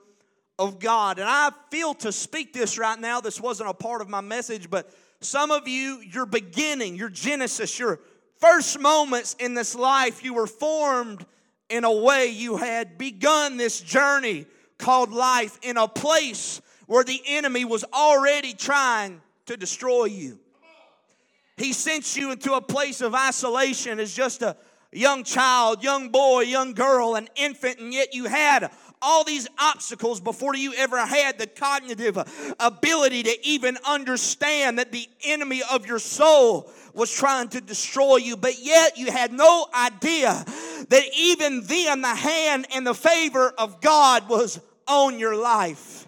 of 0.59 0.77
God. 0.77 1.19
And 1.19 1.27
I 1.27 1.51
feel 1.71 1.93
to 1.95 2.11
speak 2.11 2.51
this 2.51 2.77
right 2.77 2.99
now. 2.99 3.21
This 3.21 3.39
wasn't 3.39 3.69
a 3.69 3.73
part 3.73 4.01
of 4.01 4.09
my 4.09 4.19
message, 4.19 4.69
but 4.69 4.93
some 5.21 5.51
of 5.51 5.69
you, 5.69 6.01
your 6.01 6.25
beginning, 6.25 6.97
your 6.97 7.07
Genesis, 7.07 7.79
your 7.79 8.01
first 8.39 8.77
moments 8.77 9.37
in 9.39 9.53
this 9.53 9.73
life, 9.73 10.21
you 10.21 10.33
were 10.33 10.47
formed 10.47 11.25
in 11.69 11.83
a 11.83 11.91
way 11.91 12.27
you 12.27 12.57
had 12.57 12.97
begun 12.97 13.57
this 13.57 13.81
journey 13.81 14.45
called 14.77 15.11
life 15.11 15.57
in 15.61 15.77
a 15.77 15.87
place 15.87 16.61
where 16.87 17.03
the 17.03 17.21
enemy 17.27 17.65
was 17.65 17.83
already 17.93 18.53
trying 18.53 19.21
to 19.45 19.57
destroy 19.57 20.05
you. 20.05 20.39
He 21.57 21.73
sent 21.73 22.15
you 22.15 22.31
into 22.31 22.53
a 22.53 22.61
place 22.61 23.01
of 23.01 23.15
isolation 23.15 23.99
as 23.99 24.13
just 24.13 24.41
a 24.41 24.57
young 24.91 25.23
child, 25.23 25.83
young 25.83 26.09
boy, 26.09 26.41
young 26.41 26.73
girl, 26.73 27.15
an 27.15 27.29
infant, 27.35 27.79
and 27.79 27.93
yet 27.93 28.13
you 28.13 28.25
had 28.25 28.69
all 29.05 29.23
these 29.23 29.47
obstacles 29.59 30.19
before 30.19 30.55
you 30.55 30.73
ever 30.73 30.97
had 31.05 31.37
the 31.37 31.45
cognitive 31.47 32.17
ability 32.59 33.23
to 33.23 33.47
even 33.47 33.77
understand 33.87 34.79
that 34.79 34.91
the 34.91 35.07
enemy 35.23 35.61
of 35.71 35.85
your 35.85 35.99
soul 35.99 36.69
was 36.93 37.13
trying 37.13 37.49
to 37.49 37.61
destroy 37.61 38.15
you, 38.17 38.35
but 38.35 38.57
yet 38.59 38.97
you 38.97 39.11
had 39.11 39.31
no 39.31 39.67
idea 39.73 40.43
that 40.89 41.03
even 41.17 41.61
then 41.65 42.01
the 42.01 42.07
hand 42.07 42.65
and 42.73 42.87
the 42.87 42.95
favor 42.95 43.53
of 43.57 43.79
God 43.81 44.27
was 44.27 44.59
on 44.87 45.19
your 45.19 45.35
life. 45.35 46.04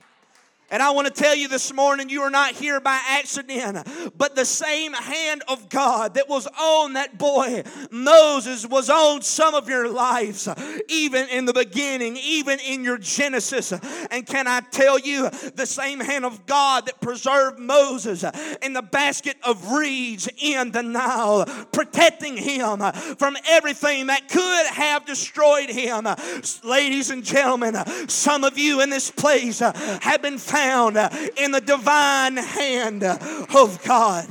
And 0.70 0.84
I 0.84 0.92
want 0.92 1.08
to 1.08 1.14
tell 1.14 1.34
you 1.34 1.48
this 1.48 1.74
morning, 1.74 2.10
you 2.10 2.24
are 2.24 2.30
not 2.30 2.54
here 2.54 2.82
by 2.82 3.00
accident, 3.08 3.88
but 4.18 4.36
the 4.36 4.44
same 4.44 4.92
hand 4.92 5.42
of 5.48 5.70
God 5.70 6.16
that 6.16 6.28
was 6.28 6.46
on 6.60 6.94
that 6.94 7.18
boy 7.18 7.64
Moses 7.90 8.68
was 8.68 8.90
on 8.90 9.22
some 9.22 9.56
of 9.56 9.70
your 9.70 9.88
lives, 9.90 10.50
even 10.90 11.30
in 11.30 11.46
the 11.46 11.54
beginning, 11.54 12.18
even 12.18 12.60
in 12.60 12.84
your 12.84 12.98
Genesis. 12.98 13.72
And 14.12 14.26
can 14.26 14.46
I 14.46 14.60
tell 14.60 15.00
you, 15.00 15.30
the 15.56 15.66
same 15.66 16.02
hand 16.02 16.26
of 16.26 16.46
God 16.46 16.86
that 16.88 17.00
preserved 17.00 17.60
Moses 17.60 18.26
in 18.62 18.74
the 18.74 18.82
basket 18.82 19.38
of 19.44 19.72
reeds 19.72 20.28
in 20.38 20.72
the 20.72 20.84
Nile, 20.84 21.46
protecting 21.72 22.36
him 22.36 22.80
from 23.18 23.38
everything 23.48 24.08
that 24.08 24.28
could 24.28 24.66
have 24.68 25.06
destroyed 25.06 25.70
him. 25.70 26.06
Ladies 26.66 27.10
and 27.10 27.24
gentlemen, 27.24 27.76
some 28.10 28.44
of 28.44 28.58
you 28.58 28.82
in 28.82 28.90
this 28.90 29.10
place 29.10 29.60
have 29.60 30.22
been 30.22 30.38
found 30.38 30.57
found 30.58 30.98
in 31.38 31.52
the 31.52 31.62
divine 31.62 32.38
hand 32.38 33.04
of 33.04 33.80
God. 33.86 34.28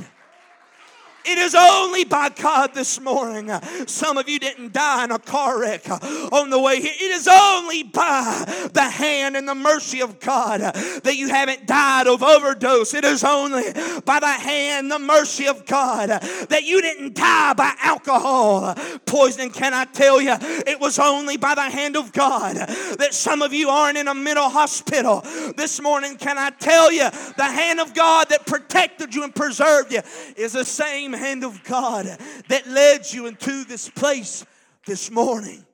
It 1.29 1.37
is 1.37 1.55
only 1.55 2.05
by 2.05 2.29
God 2.29 2.73
this 2.73 3.01
morning. 3.01 3.51
Some 3.85 4.17
of 4.17 4.29
you 4.29 4.39
didn't 4.39 4.71
die 4.71 5.03
in 5.03 5.11
a 5.11 5.19
car 5.19 5.59
wreck 5.59 5.89
on 5.89 6.49
the 6.49 6.59
way 6.59 6.81
here. 6.81 6.93
It 6.93 7.11
is 7.11 7.27
only 7.27 7.83
by 7.83 8.69
the 8.73 8.83
hand 8.83 9.35
and 9.35 9.47
the 9.47 9.55
mercy 9.55 10.01
of 10.01 10.21
God 10.21 10.61
that 10.61 11.15
you 11.17 11.27
haven't 11.27 11.67
died 11.67 12.07
of 12.07 12.23
overdose. 12.23 12.93
It 12.93 13.03
is 13.03 13.25
only 13.25 13.73
by 14.05 14.19
the 14.21 14.27
hand, 14.27 14.89
the 14.89 14.99
mercy 14.99 15.47
of 15.47 15.65
God 15.65 16.09
that 16.09 16.63
you 16.63 16.81
didn't 16.81 17.15
die 17.15 17.53
by 17.53 17.73
alcohol 17.81 18.75
poisoning. 19.05 19.51
Can 19.51 19.73
I 19.73 19.83
tell 19.85 20.21
you? 20.21 20.35
It 20.39 20.79
was 20.79 20.97
only 20.97 21.35
by 21.35 21.55
the 21.55 21.69
hand 21.69 21.97
of 21.97 22.13
God 22.13 22.55
that 22.55 23.09
some 23.13 23.41
of 23.41 23.53
you 23.53 23.69
aren't 23.69 23.97
in 23.97 24.07
a 24.07 24.15
mental 24.15 24.49
hospital 24.49 25.21
this 25.57 25.81
morning. 25.81 26.15
Can 26.15 26.37
I 26.37 26.51
tell 26.51 26.91
you? 26.91 27.09
The 27.35 27.43
hand 27.43 27.81
of 27.81 27.93
God 27.93 28.29
that 28.29 28.45
protected 28.45 29.13
you 29.13 29.23
and 29.23 29.35
preserved 29.35 29.91
you 29.91 30.01
is 30.37 30.53
the 30.53 30.63
same 30.63 31.16
hand 31.17 31.43
of 31.43 31.63
God 31.63 32.05
that 32.47 32.67
led 32.67 33.11
you 33.11 33.25
into 33.25 33.63
this 33.65 33.89
place 33.89 34.45
this 34.85 35.11
morning. 35.11 35.65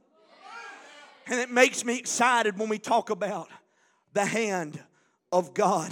And 1.27 1.39
it 1.39 1.49
makes 1.49 1.85
me 1.85 1.97
excited 1.97 2.57
when 2.57 2.69
we 2.69 2.79
talk 2.79 3.09
about 3.09 3.47
the 4.13 4.25
hand 4.25 4.79
of 5.31 5.53
God 5.53 5.91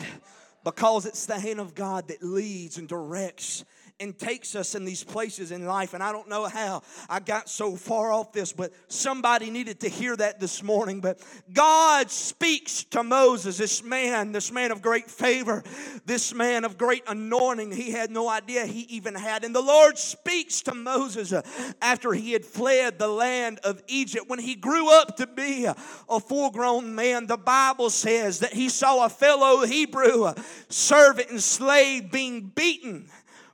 because 0.64 1.06
it's 1.06 1.26
the 1.26 1.40
hand 1.40 1.60
of 1.60 1.74
God 1.74 2.08
that 2.10 2.22
leads 2.22 2.78
and 2.78 2.88
directs 2.88 3.64
and 4.02 4.18
takes 4.18 4.56
us 4.56 4.76
in 4.76 4.84
these 4.84 5.04
places 5.04 5.52
in 5.52 5.66
life. 5.66 5.94
And 5.94 6.02
I 6.02 6.12
don't 6.12 6.28
know 6.28 6.46
how 6.46 6.82
I 7.08 7.20
got 7.20 7.48
so 7.48 7.76
far 7.76 8.12
off 8.12 8.34
this, 8.34 8.52
but 8.52 8.74
somebody 8.88 9.50
needed 9.50 9.80
to 9.82 9.90
hear 9.90 10.16
that 10.16 10.40
this 10.40 10.64
morning. 10.64 11.00
But 11.00 11.20
God 11.54 12.10
speaks 12.10 12.84
to 12.86 13.04
Moses, 13.04 13.58
this 13.58 13.84
man, 13.84 14.32
this 14.32 14.52
man 14.52 14.72
of 14.72 14.82
great 14.82 15.10
favor, 15.10 15.64
this 16.06 16.34
man 16.34 16.66
of 16.66 16.78
great 16.78 17.04
anointing. 17.08 17.72
He 17.72 17.92
had 17.92 18.10
no 18.10 18.28
idea 18.28 18.66
he 18.66 18.82
even 18.90 19.14
had. 19.14 19.44
And 19.44 19.56
the 19.56 19.62
Lord 19.62 19.98
speaks 19.98 20.62
to 20.64 20.74
Moses 20.74 21.32
uh, 21.32 21.44
after 21.82 22.12
he 22.14 22.32
had 22.32 22.44
fled 22.44 22.98
the 22.98 23.08
land 23.08 23.60
of 23.64 23.84
Egypt. 23.88 24.26
When 24.28 24.40
he 24.40 24.56
grew 24.56 24.92
up 24.92 25.18
to 25.18 25.28
be 25.28 25.66
a 25.66 26.20
full 26.20 26.50
grown 26.50 26.96
man, 26.96 27.28
the 27.28 27.38
Bible 27.38 27.92
says 27.92 28.40
that 28.40 28.54
he 28.54 28.68
saw 28.68 29.06
a 29.06 29.10
fellow 29.10 29.66
Hebrew 29.66 30.34
servant 30.70 31.30
and 31.30 31.42
slave 31.42 32.12
being 32.12 32.52
beaten 32.56 33.10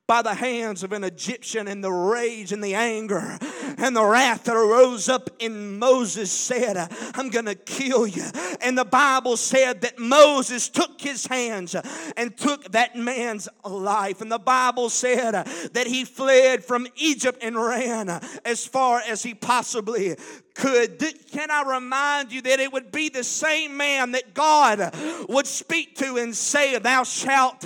by 0.08 0.22
the 0.22 0.34
hands 0.34 0.84
of 0.84 0.94
an 0.94 1.04
Egyptian, 1.04 1.68
and 1.68 1.84
the 1.84 1.92
rage 1.92 2.52
and 2.52 2.64
the 2.64 2.74
anger 2.74 3.38
and 3.78 3.96
the 3.96 4.04
wrath 4.04 4.46
that 4.46 4.56
arose 4.56 5.08
up 5.08 5.30
in 5.40 5.78
Moses 5.78 6.32
said, 6.32 6.92
I'm 7.14 7.30
going 7.30 7.46
to 7.46 7.56
kill 7.56 8.08
you. 8.08 8.24
And 8.62 8.78
the 8.78 8.86
Bible 8.86 9.38
said 9.38 9.82
that 9.82 10.00
Moses 10.00 10.68
took 10.68 11.00
his 11.00 11.28
hands 11.28 11.76
and 12.16 12.36
took 12.36 12.72
that 12.72 12.96
man's 12.96 13.48
life. 13.64 14.22
And 14.22 14.32
the 14.32 14.40
Bible 14.40 14.90
said 14.90 15.32
that 15.34 15.88
he 15.88 16.06
fled 16.06 16.64
from 16.64 16.88
Egypt 16.96 17.40
and 17.44 17.56
ran 17.56 18.10
as 18.44 18.66
far 18.66 19.02
as 19.08 19.22
he 19.22 19.36
possibly 19.36 20.16
could. 20.58 21.00
Can 21.32 21.52
I 21.52 21.62
remind 21.62 22.32
you 22.32 22.42
that 22.42 22.60
it 22.60 22.74
would 22.74 22.92
be 22.92 23.10
the 23.10 23.24
same 23.24 23.78
man 23.78 24.12
that 24.12 24.34
God 24.34 24.94
would 25.30 25.48
speak 25.48 25.96
to 25.98 26.18
and 26.18 26.36
say, 26.36 26.78
Thou 26.78 27.04
shalt 27.04 27.64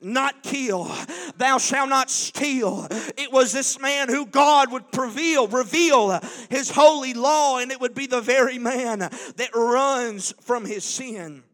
not 0.00 0.42
kill, 0.42 0.90
thou 1.38 1.58
shalt 1.58 1.88
not 1.88 2.10
steal. 2.10 2.88
It 3.16 3.32
was 3.32 3.52
this 3.52 3.78
man 3.80 4.08
who 4.08 4.26
God 4.26 4.72
would 4.72 4.84
reveal, 4.96 5.46
reveal 5.46 6.20
his 6.50 6.70
holy 6.70 7.14
law, 7.14 7.58
and 7.58 7.70
it 7.70 7.80
would 7.80 7.94
be 7.94 8.06
the 8.06 8.20
very 8.20 8.58
man 8.58 8.98
that 8.98 9.50
runs 9.54 10.34
from 10.40 10.64
his 10.64 10.84
sin. 10.84 11.44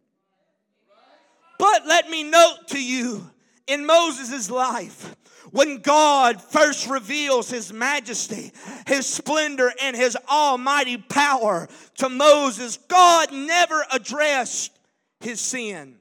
But 1.59 1.87
let 1.87 2.09
me 2.09 2.23
note 2.23 2.69
to 2.69 2.83
you 2.83 3.31
In 3.67 3.85
Moses' 3.85 4.51
life, 4.51 5.15
when 5.51 5.79
God 5.79 6.43
first 6.43 6.89
reveals 6.89 7.51
his 7.51 7.73
majesty, 7.73 8.53
his 8.87 9.07
splendor, 9.07 9.73
and 9.83 9.97
his 9.97 10.17
almighty 10.31 10.97
power 10.97 11.69
to 11.99 12.09
Moses, 12.09 12.79
God 12.89 13.33
never 13.33 13.85
addressed 13.93 14.79
his 15.21 15.41
sin. 15.41 15.97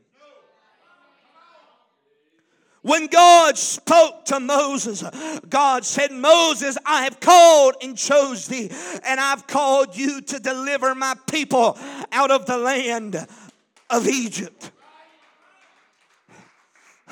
When 2.82 3.08
God 3.08 3.58
spoke 3.58 4.26
to 4.26 4.40
Moses, 4.40 5.04
God 5.50 5.84
said, 5.84 6.12
Moses, 6.12 6.78
I 6.86 7.04
have 7.04 7.20
called 7.20 7.76
and 7.82 7.98
chose 7.98 8.48
thee, 8.48 8.70
and 9.04 9.20
I've 9.20 9.46
called 9.46 9.98
you 9.98 10.22
to 10.22 10.40
deliver 10.40 10.96
my 10.96 11.16
people 11.30 11.78
out 12.14 12.32
of 12.32 12.46
the 12.46 12.58
land 12.58 13.28
of 13.90 14.08
Egypt. 14.08 14.72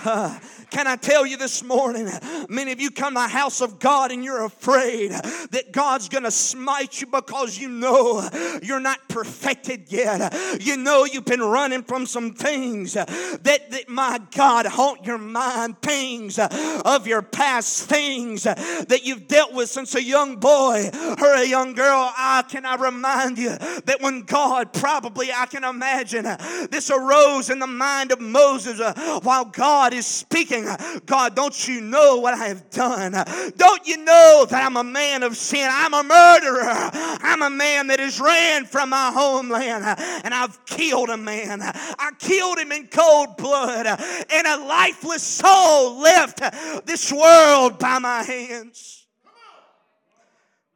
Uh, 0.04 0.38
can 0.70 0.88
I 0.88 0.96
tell 0.96 1.26
you 1.26 1.38
this 1.38 1.64
morning? 1.64 2.10
Many 2.50 2.72
of 2.72 2.82
you 2.82 2.92
come 2.92 3.14
to 3.14 3.22
the 3.22 3.28
house 3.28 3.62
of 3.62 3.80
God 3.80 4.12
and 4.12 4.24
you're 4.24 4.44
afraid 4.44 5.12
that 5.12 5.72
God's 5.72 6.10
going 6.10 6.24
to 6.24 6.32
smite 6.32 7.00
you 7.02 7.08
because 7.08 7.58
you 7.58 7.70
know 7.70 8.28
you're 8.62 8.80
not 8.80 9.08
perfected 9.08 9.92
yet. 9.92 10.36
You 10.60 10.78
know 10.78 11.06
you've 11.06 11.26
been 11.26 11.42
running 11.42 11.84
from 11.84 12.06
some 12.06 12.34
things 12.34 12.94
that, 12.94 13.08
that 13.44 13.86
my 13.88 14.20
God, 14.36 14.66
haunt 14.66 15.06
your 15.06 15.18
mind, 15.18 15.82
things 15.82 16.40
of 16.40 17.08
your 17.08 17.22
past, 17.22 17.88
things 17.88 18.44
that 18.44 19.02
you've 19.04 19.28
dealt 19.28 19.54
with 19.54 19.70
since 19.70 19.96
a 19.96 20.04
young 20.04 20.38
boy 20.38 20.90
or 21.22 21.34
a 21.34 21.48
young 21.48 21.74
girl. 21.74 22.12
I 22.18 22.44
can 22.48 22.66
I 22.66 22.76
remind 22.76 23.38
you 23.38 23.50
that 23.50 23.98
when 24.02 24.22
God 24.22 24.74
probably, 24.74 25.32
I 25.32 25.46
can 25.46 25.64
imagine, 25.64 26.24
this 26.70 26.90
arose 26.90 27.50
in 27.50 27.60
the 27.60 27.68
mind 27.68 28.12
of 28.12 28.20
Moses 28.20 28.82
while 29.24 29.46
God 29.46 29.85
is 29.94 30.06
speaking. 30.06 30.68
God, 31.06 31.36
don't 31.36 31.68
you 31.68 31.82
know 31.82 32.18
what 32.18 32.34
I 32.34 32.48
have 32.48 32.70
done? 32.70 33.14
Don't 33.58 33.88
you 33.88 33.98
know 33.98 34.46
that 34.50 34.64
I'm 34.64 34.78
a 34.78 34.84
man 34.84 35.24
of 35.24 35.38
sin? 35.38 35.68
I'm 35.70 35.94
a 35.94 36.04
murderer. 36.04 36.90
I'm 37.22 37.42
a 37.42 37.50
man 37.50 37.88
that 37.88 38.00
has 38.00 38.20
ran 38.20 38.66
from 38.66 38.90
my 38.90 39.12
homeland 39.14 39.86
and 40.24 40.34
I've 40.34 40.66
killed 40.66 41.10
a 41.10 41.18
man. 41.18 41.62
I 41.62 42.12
killed 42.20 42.58
him 42.58 42.72
in 42.72 42.88
cold 42.88 43.38
blood 43.38 43.86
and 43.86 44.48
a 44.48 44.58
lifeless 44.66 45.24
soul 45.24 46.00
left 46.00 46.42
this 46.86 47.12
world 47.12 47.80
by 47.80 48.00
my 48.00 48.24
hands. 48.24 49.06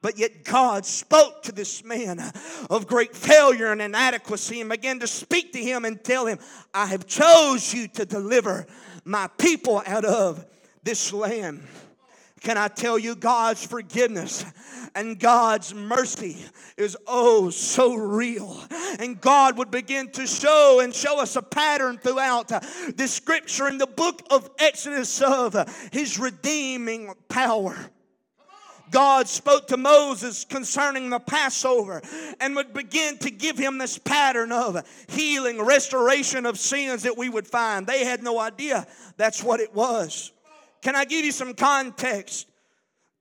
But 0.02 0.18
yet 0.18 0.46
God 0.46 0.86
spoke 0.86 1.44
to 1.44 1.52
this 1.52 1.84
man 1.84 2.22
of 2.70 2.88
great 2.88 3.14
failure 3.16 3.72
and 3.72 3.82
inadequacy 3.82 4.62
and 4.62 4.70
began 4.70 5.00
to 5.00 5.08
speak 5.08 5.52
to 5.54 5.60
him 5.60 5.84
and 5.84 6.02
tell 6.02 6.26
him, 6.26 6.40
I 6.74 6.86
have 6.86 7.06
chose 7.06 7.74
you 7.74 7.90
to 7.90 8.06
deliver 8.06 8.66
my 9.06 9.28
people 9.38 9.82
out 9.86 10.06
of 10.06 10.46
this 10.84 11.14
land. 11.14 11.62
Can 12.42 12.58
I 12.58 12.70
tell 12.70 12.98
you, 12.98 13.16
God's 13.16 13.66
forgiveness 13.66 14.46
and 14.96 15.20
God's 15.20 15.74
mercy 15.74 16.38
is 16.78 16.96
oh 17.06 17.50
so 17.50 17.96
real. 17.96 18.58
And 19.00 19.20
God 19.20 19.58
would 19.58 19.72
begin 19.72 20.10
to 20.12 20.26
show 20.26 20.80
and 20.82 20.94
show 20.94 21.20
us 21.20 21.36
a 21.36 21.42
pattern 21.42 21.98
throughout 21.98 22.48
the 22.48 23.08
scripture 23.08 23.68
in 23.68 23.78
the 23.78 23.88
book 23.88 24.24
of 24.30 24.50
Exodus 24.58 25.22
of 25.22 25.56
His 25.92 26.18
redeeming 26.18 27.14
power. 27.28 27.76
God 28.92 29.28
spoke 29.28 29.68
to 29.68 29.78
Moses 29.78 30.46
concerning 30.46 31.10
the 31.10 31.20
Passover 31.20 32.02
and 32.40 32.56
would 32.56 32.74
begin 32.74 33.18
to 33.20 33.32
give 33.32 33.58
him 33.58 33.78
this 33.78 33.98
pattern 33.98 34.52
of 34.52 34.84
healing, 35.08 35.62
restoration 35.62 36.46
of 36.46 36.58
sins 36.58 37.04
that 37.04 37.18
we 37.18 37.30
would 37.30 37.48
find. 37.48 37.86
They 37.86 38.06
had 38.06 38.24
no 38.24 38.40
idea 38.40 38.88
that's 39.18 39.44
what 39.44 39.60
it 39.60 39.74
was. 39.74 40.32
Can 40.82 40.96
I 40.96 41.06
give 41.06 41.26
you 41.26 41.32
some 41.32 41.54
context? 41.54 42.48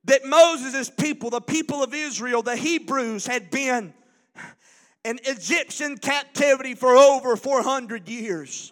That 0.05 0.25
Moses' 0.25 0.89
people, 0.89 1.29
the 1.29 1.41
people 1.41 1.83
of 1.83 1.93
Israel, 1.93 2.41
the 2.41 2.55
Hebrews, 2.55 3.27
had 3.27 3.51
been 3.51 3.93
in 5.03 5.19
Egyptian 5.25 5.97
captivity 5.97 6.73
for 6.73 6.95
over 6.95 7.35
400 7.35 8.07
years. 8.07 8.71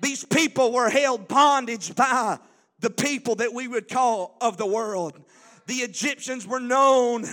These 0.00 0.24
people 0.24 0.72
were 0.72 0.90
held 0.90 1.28
bondage 1.28 1.94
by 1.94 2.38
the 2.80 2.90
people 2.90 3.36
that 3.36 3.52
we 3.52 3.68
would 3.68 3.88
call 3.88 4.36
of 4.40 4.56
the 4.56 4.66
world 4.66 5.22
the 5.70 5.76
Egyptians 5.76 6.48
were 6.48 6.58
known 6.58 7.24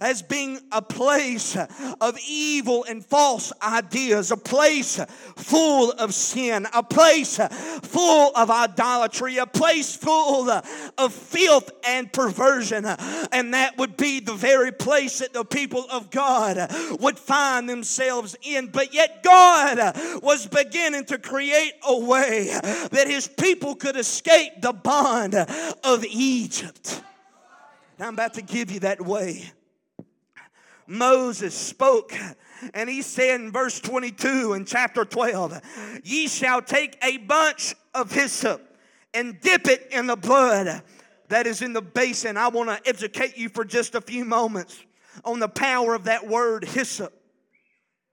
as 0.00 0.20
being 0.20 0.58
a 0.72 0.82
place 0.82 1.56
of 2.00 2.18
evil 2.28 2.84
and 2.88 3.06
false 3.06 3.52
ideas, 3.62 4.32
a 4.32 4.36
place 4.36 4.98
full 5.36 5.92
of 5.92 6.12
sin, 6.12 6.66
a 6.74 6.82
place 6.82 7.38
full 7.84 8.32
of 8.34 8.50
idolatry, 8.50 9.36
a 9.36 9.46
place 9.46 9.94
full 9.94 10.50
of 10.50 11.12
filth 11.12 11.70
and 11.86 12.12
perversion. 12.12 12.84
And 12.84 13.54
that 13.54 13.78
would 13.78 13.96
be 13.96 14.18
the 14.18 14.34
very 14.34 14.72
place 14.72 15.20
that 15.20 15.32
the 15.32 15.44
people 15.44 15.86
of 15.88 16.10
God 16.10 16.68
would 16.98 17.16
find 17.16 17.68
themselves 17.68 18.34
in. 18.42 18.66
But 18.72 18.92
yet, 18.92 19.22
God 19.22 19.96
was 20.20 20.48
beginning 20.48 21.04
to 21.06 21.18
create 21.18 21.74
a 21.86 21.96
way 21.96 22.48
that 22.90 23.04
his 23.06 23.28
people 23.28 23.76
could 23.76 23.96
escape 23.96 24.60
the 24.60 24.72
bond 24.72 25.36
of 25.36 26.04
Egypt. 26.04 27.02
Now 27.98 28.08
I'm 28.08 28.14
about 28.14 28.34
to 28.34 28.42
give 28.42 28.70
you 28.70 28.80
that 28.80 29.00
way. 29.00 29.44
Moses 30.86 31.54
spoke, 31.54 32.12
and 32.74 32.90
he 32.90 33.02
said 33.02 33.40
in 33.40 33.52
verse 33.52 33.80
22 33.80 34.52
in 34.54 34.64
chapter 34.64 35.04
12, 35.04 36.00
Ye 36.04 36.28
shall 36.28 36.60
take 36.60 36.98
a 37.02 37.18
bunch 37.18 37.74
of 37.94 38.12
hyssop 38.12 38.60
and 39.14 39.40
dip 39.40 39.66
it 39.68 39.88
in 39.92 40.06
the 40.06 40.16
blood 40.16 40.82
that 41.28 41.46
is 41.46 41.62
in 41.62 41.72
the 41.72 41.82
basin. 41.82 42.36
I 42.36 42.48
want 42.48 42.68
to 42.68 42.88
educate 42.88 43.38
you 43.38 43.48
for 43.48 43.64
just 43.64 43.94
a 43.94 44.00
few 44.00 44.24
moments 44.24 44.82
on 45.24 45.38
the 45.38 45.48
power 45.48 45.94
of 45.94 46.04
that 46.04 46.26
word 46.26 46.64
hyssop. 46.64 47.12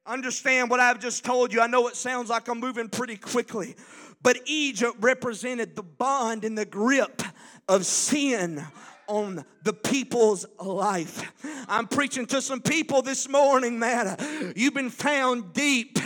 Understand 0.06 0.70
what 0.70 0.80
I've 0.80 1.00
just 1.00 1.26
told 1.26 1.54
you. 1.54 1.62
I 1.62 1.68
know 1.68 1.88
it 1.88 1.96
sounds 1.96 2.30
like 2.30 2.48
I'm 2.48 2.60
moving 2.60 2.90
pretty 2.90 3.18
quickly, 3.18 3.76
but 4.22 4.40
Egypt 4.46 4.96
represented 5.00 5.76
the 5.76 5.84
bond 5.84 6.46
and 6.46 6.58
the 6.58 6.66
grip 6.66 7.22
of 7.68 7.86
sin 7.86 8.66
on 9.12 9.44
the 9.64 9.74
people's 9.74 10.46
life. 10.58 11.34
I'm 11.68 11.86
preaching 11.88 12.26
to 12.28 12.42
some 12.42 12.62
people 12.62 13.02
this 13.02 13.28
morning, 13.28 13.78
man. 13.78 14.16
You've 14.56 14.74
been 14.74 14.90
found 14.90 15.52
deep 15.52 16.00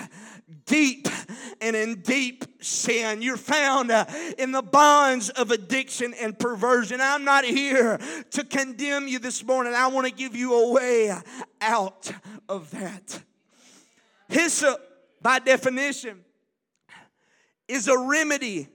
deep 0.65 1.08
and 1.62 1.76
in 1.76 2.02
deep 2.02 2.44
sin. 2.60 3.22
You're 3.22 3.38
found 3.38 3.91
uh, 3.91 4.06
in 4.39 4.52
the 4.52 4.63
bonds 4.63 5.30
of 5.30 5.52
addiction 5.52 6.15
and 6.15 6.38
perversion. 6.38 7.00
I'm 7.00 7.24
not 7.24 7.46
here 7.46 8.00
to 8.32 8.44
condemn 8.44 9.08
you 9.08 9.20
this 9.20 9.44
morning. 9.46 9.76
I 9.76 9.88
want 9.88 10.08
to 10.08 10.13
give 10.13 10.36
you 10.36 10.56
a 10.56 10.72
way 10.72 11.15
out 11.62 12.12
of 12.50 12.72
that. 12.72 13.22
Hyssop, 14.28 14.80
by 15.22 15.38
definition, 15.38 16.26
is 17.68 17.88
a 17.88 17.98
remedy 17.98 18.68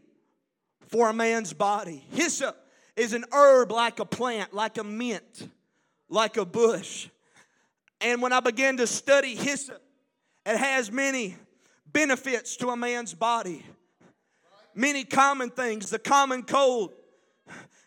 for 0.89 1.09
a 1.09 1.13
man's 1.13 1.53
body. 1.53 2.05
Hyssop 2.13 2.60
is 3.01 3.15
an 3.15 3.25
herb 3.33 3.73
like 3.73 3.99
a 3.99 4.05
plant, 4.05 4.53
like 4.53 4.77
a 4.77 4.85
mint, 4.85 5.49
like 6.11 6.37
a 6.37 6.45
bush. 6.45 7.09
And 8.03 8.21
when 8.21 8.31
I 8.31 8.41
began 8.41 8.77
to 8.77 8.87
study 8.87 9.35
hyssop, 9.35 9.83
it 10.45 10.59
has 10.59 10.93
many 10.93 11.35
benefits 11.91 12.57
to 12.57 12.69
a 12.69 12.77
man's 12.77 13.15
body. 13.15 13.65
Many 14.75 15.05
common 15.05 15.49
things, 15.49 15.89
the 15.89 15.99
common 15.99 16.43
cold, 16.43 16.93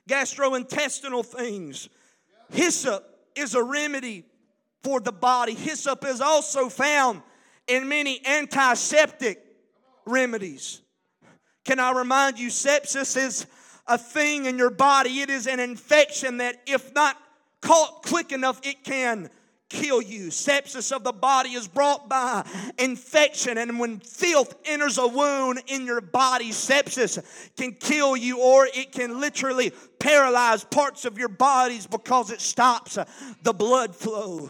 gastrointestinal 0.09 1.23
things. 1.23 1.89
Hyssop 2.51 3.03
is 3.35 3.53
a 3.53 3.63
remedy 3.63 4.25
for 4.81 4.99
the 4.99 5.11
body. 5.11 5.53
Hyssop 5.53 6.05
is 6.05 6.21
also 6.21 6.69
found 6.69 7.21
in 7.67 7.87
many 7.87 8.19
antiseptic 8.25 9.43
remedies. 10.07 10.81
Can 11.65 11.79
I 11.79 11.91
remind 11.91 12.39
you, 12.39 12.49
sepsis 12.49 13.15
is 13.15 13.45
a 13.87 13.97
thing 13.97 14.45
in 14.45 14.57
your 14.57 14.69
body. 14.69 15.21
It 15.21 15.29
is 15.29 15.47
an 15.47 15.59
infection 15.59 16.37
that, 16.37 16.61
if 16.65 16.93
not 16.93 17.17
caught 17.61 18.03
quick 18.05 18.31
enough, 18.31 18.59
it 18.63 18.83
can 18.83 19.29
kill 19.69 20.01
you. 20.01 20.27
Sepsis 20.27 20.91
of 20.91 21.03
the 21.03 21.11
body 21.11 21.49
is 21.49 21.67
brought 21.67 22.07
by 22.07 22.45
infection, 22.77 23.57
and 23.57 23.79
when 23.79 23.99
filth 23.99 24.55
enters 24.65 24.97
a 24.97 25.07
wound 25.07 25.61
in 25.67 25.85
your 25.85 26.01
body, 26.01 26.51
sepsis 26.51 27.49
can 27.57 27.73
kill 27.73 28.15
you, 28.15 28.39
or 28.39 28.67
it 28.67 28.91
can 28.91 29.19
literally 29.19 29.71
paralyze 29.99 30.63
parts 30.63 31.05
of 31.05 31.17
your 31.17 31.29
bodies 31.29 31.87
because 31.87 32.29
it 32.29 32.39
stops 32.39 32.97
the 33.41 33.53
blood 33.53 33.95
flow. 33.95 34.49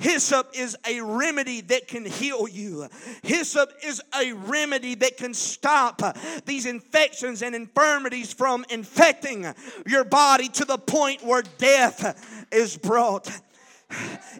Hyssop 0.00 0.50
is 0.54 0.76
a 0.88 1.00
remedy 1.02 1.60
that 1.60 1.86
can 1.86 2.04
heal 2.04 2.48
you. 2.48 2.88
Hyssop 3.22 3.70
is 3.84 4.02
a 4.18 4.32
remedy 4.32 4.94
that 4.96 5.18
can 5.18 5.34
stop 5.34 6.02
these 6.46 6.64
infections 6.66 7.42
and 7.42 7.54
infirmities 7.54 8.32
from 8.32 8.64
infecting 8.70 9.46
your 9.86 10.04
body 10.04 10.48
to 10.48 10.64
the 10.64 10.78
point 10.78 11.22
where 11.22 11.42
death 11.58 12.46
is 12.50 12.76
brought. 12.78 13.30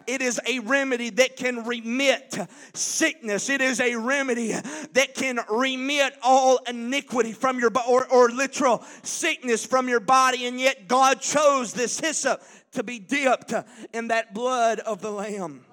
It 0.07 0.21
is 0.21 0.39
a 0.47 0.59
remedy 0.59 1.09
that 1.11 1.35
can 1.35 1.65
remit 1.65 2.37
sickness. 2.73 3.49
It 3.49 3.61
is 3.61 3.79
a 3.79 3.95
remedy 3.95 4.53
that 4.93 5.13
can 5.13 5.39
remit 5.49 6.13
all 6.23 6.59
iniquity 6.67 7.33
from 7.33 7.59
your 7.59 7.71
or, 7.87 8.07
or 8.07 8.29
literal 8.29 8.83
sickness 9.03 9.65
from 9.65 9.89
your 9.89 9.99
body. 9.99 10.45
And 10.47 10.59
yet 10.59 10.87
God 10.87 11.21
chose 11.21 11.73
this 11.73 11.99
hyssop 11.99 12.41
to 12.73 12.83
be 12.83 12.99
dipped 12.99 13.53
in 13.93 14.09
that 14.09 14.33
blood 14.33 14.79
of 14.79 15.01
the 15.01 15.11
Lamb. 15.11 15.65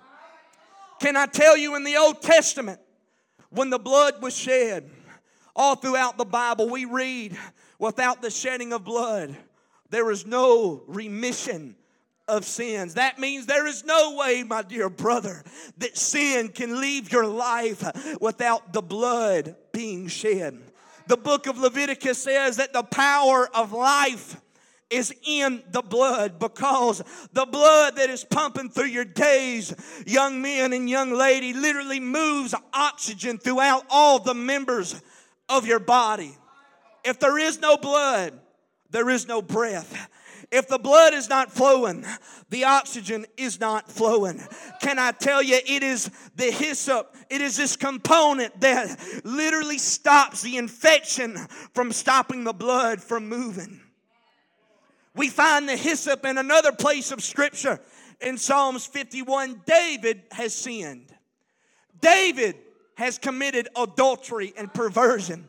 Can 1.00 1.16
I 1.16 1.26
tell 1.26 1.56
you 1.56 1.76
in 1.76 1.84
the 1.84 1.96
Old 1.96 2.22
Testament, 2.22 2.80
when 3.50 3.70
the 3.70 3.78
blood 3.78 4.20
was 4.20 4.36
shed, 4.36 4.90
all 5.54 5.76
throughout 5.76 6.18
the 6.18 6.24
Bible, 6.24 6.68
we 6.68 6.84
read, 6.84 7.36
without 7.78 8.20
the 8.22 8.30
shedding 8.30 8.72
of 8.72 8.84
blood, 8.84 9.36
there 9.90 10.10
is 10.10 10.26
no 10.26 10.82
remission 10.86 11.76
of 12.26 12.44
sins. 12.44 12.94
That 12.94 13.18
means 13.18 13.46
there 13.46 13.66
is 13.66 13.84
no 13.84 14.16
way, 14.16 14.42
my 14.42 14.62
dear 14.62 14.90
brother, 14.90 15.42
that 15.78 15.96
sin 15.96 16.48
can 16.48 16.80
leave 16.80 17.10
your 17.10 17.26
life 17.26 18.20
without 18.20 18.72
the 18.72 18.82
blood 18.82 19.56
being 19.72 20.08
shed. 20.08 20.58
The 21.06 21.16
book 21.16 21.46
of 21.46 21.58
Leviticus 21.58 22.22
says 22.22 22.58
that 22.58 22.74
the 22.74 22.82
power 22.82 23.48
of 23.54 23.72
life 23.72 24.40
is 24.90 25.14
in 25.26 25.62
the 25.70 25.82
blood 25.82 26.38
because 26.38 27.02
the 27.32 27.46
blood 27.46 27.96
that 27.96 28.10
is 28.10 28.24
pumping 28.24 28.70
through 28.70 28.86
your 28.86 29.04
days, 29.04 29.74
young 30.06 30.40
men 30.40 30.72
and 30.72 30.88
young 30.88 31.12
lady, 31.12 31.52
literally 31.52 32.00
moves 32.00 32.54
oxygen 32.72 33.38
throughout 33.38 33.84
all 33.90 34.18
the 34.18 34.34
members 34.34 35.00
of 35.48 35.66
your 35.66 35.80
body. 35.80 36.36
If 37.04 37.20
there 37.20 37.38
is 37.38 37.60
no 37.60 37.76
blood, 37.76 38.38
there 38.90 39.10
is 39.10 39.28
no 39.28 39.42
breath. 39.42 40.08
If 40.50 40.68
the 40.68 40.78
blood 40.78 41.12
is 41.12 41.28
not 41.28 41.52
flowing, 41.52 42.06
the 42.48 42.64
oxygen 42.64 43.26
is 43.36 43.60
not 43.60 43.90
flowing. 43.90 44.42
Can 44.80 44.98
I 44.98 45.12
tell 45.12 45.42
you, 45.42 45.56
it 45.66 45.82
is 45.82 46.10
the 46.36 46.50
hyssop, 46.50 47.14
it 47.28 47.42
is 47.42 47.56
this 47.56 47.76
component 47.76 48.58
that 48.62 48.98
literally 49.24 49.76
stops 49.76 50.40
the 50.40 50.56
infection 50.56 51.36
from 51.74 51.92
stopping 51.92 52.44
the 52.44 52.54
blood 52.54 53.02
from 53.02 53.28
moving. 53.28 53.80
We 55.18 55.28
find 55.30 55.68
the 55.68 55.76
hyssop 55.76 56.24
in 56.24 56.38
another 56.38 56.70
place 56.70 57.10
of 57.10 57.24
scripture 57.24 57.80
in 58.20 58.38
Psalms 58.38 58.86
51. 58.86 59.62
David 59.66 60.22
has 60.30 60.54
sinned. 60.54 61.12
David 62.00 62.54
has 62.94 63.18
committed 63.18 63.68
adultery 63.76 64.54
and 64.56 64.72
perversion. 64.72 65.48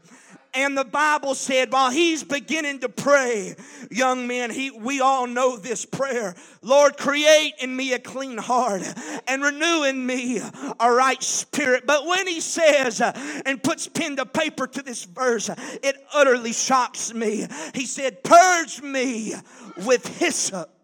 And 0.53 0.77
the 0.77 0.83
Bible 0.83 1.35
said, 1.35 1.71
while 1.71 1.91
he's 1.91 2.23
beginning 2.23 2.79
to 2.79 2.89
pray, 2.89 3.55
young 3.91 4.27
men, 4.27 4.49
he, 4.49 4.71
we 4.71 4.99
all 4.99 5.27
know 5.27 5.57
this 5.57 5.85
prayer 5.85 6.35
Lord, 6.61 6.97
create 6.97 7.53
in 7.59 7.75
me 7.75 7.93
a 7.93 7.99
clean 7.99 8.37
heart 8.37 8.81
and 9.27 9.43
renew 9.43 9.83
in 9.83 10.05
me 10.05 10.41
a 10.79 10.91
right 10.91 11.21
spirit. 11.21 11.85
But 11.85 12.05
when 12.05 12.27
he 12.27 12.41
says 12.41 13.01
and 13.45 13.63
puts 13.63 13.87
pen 13.87 14.17
to 14.17 14.25
paper 14.25 14.67
to 14.67 14.81
this 14.81 15.05
verse, 15.05 15.49
it 15.49 15.95
utterly 16.13 16.53
shocks 16.53 17.13
me. 17.13 17.47
He 17.73 17.85
said, 17.85 18.23
Purge 18.23 18.81
me 18.81 19.33
with 19.85 20.05
hyssop 20.19 20.78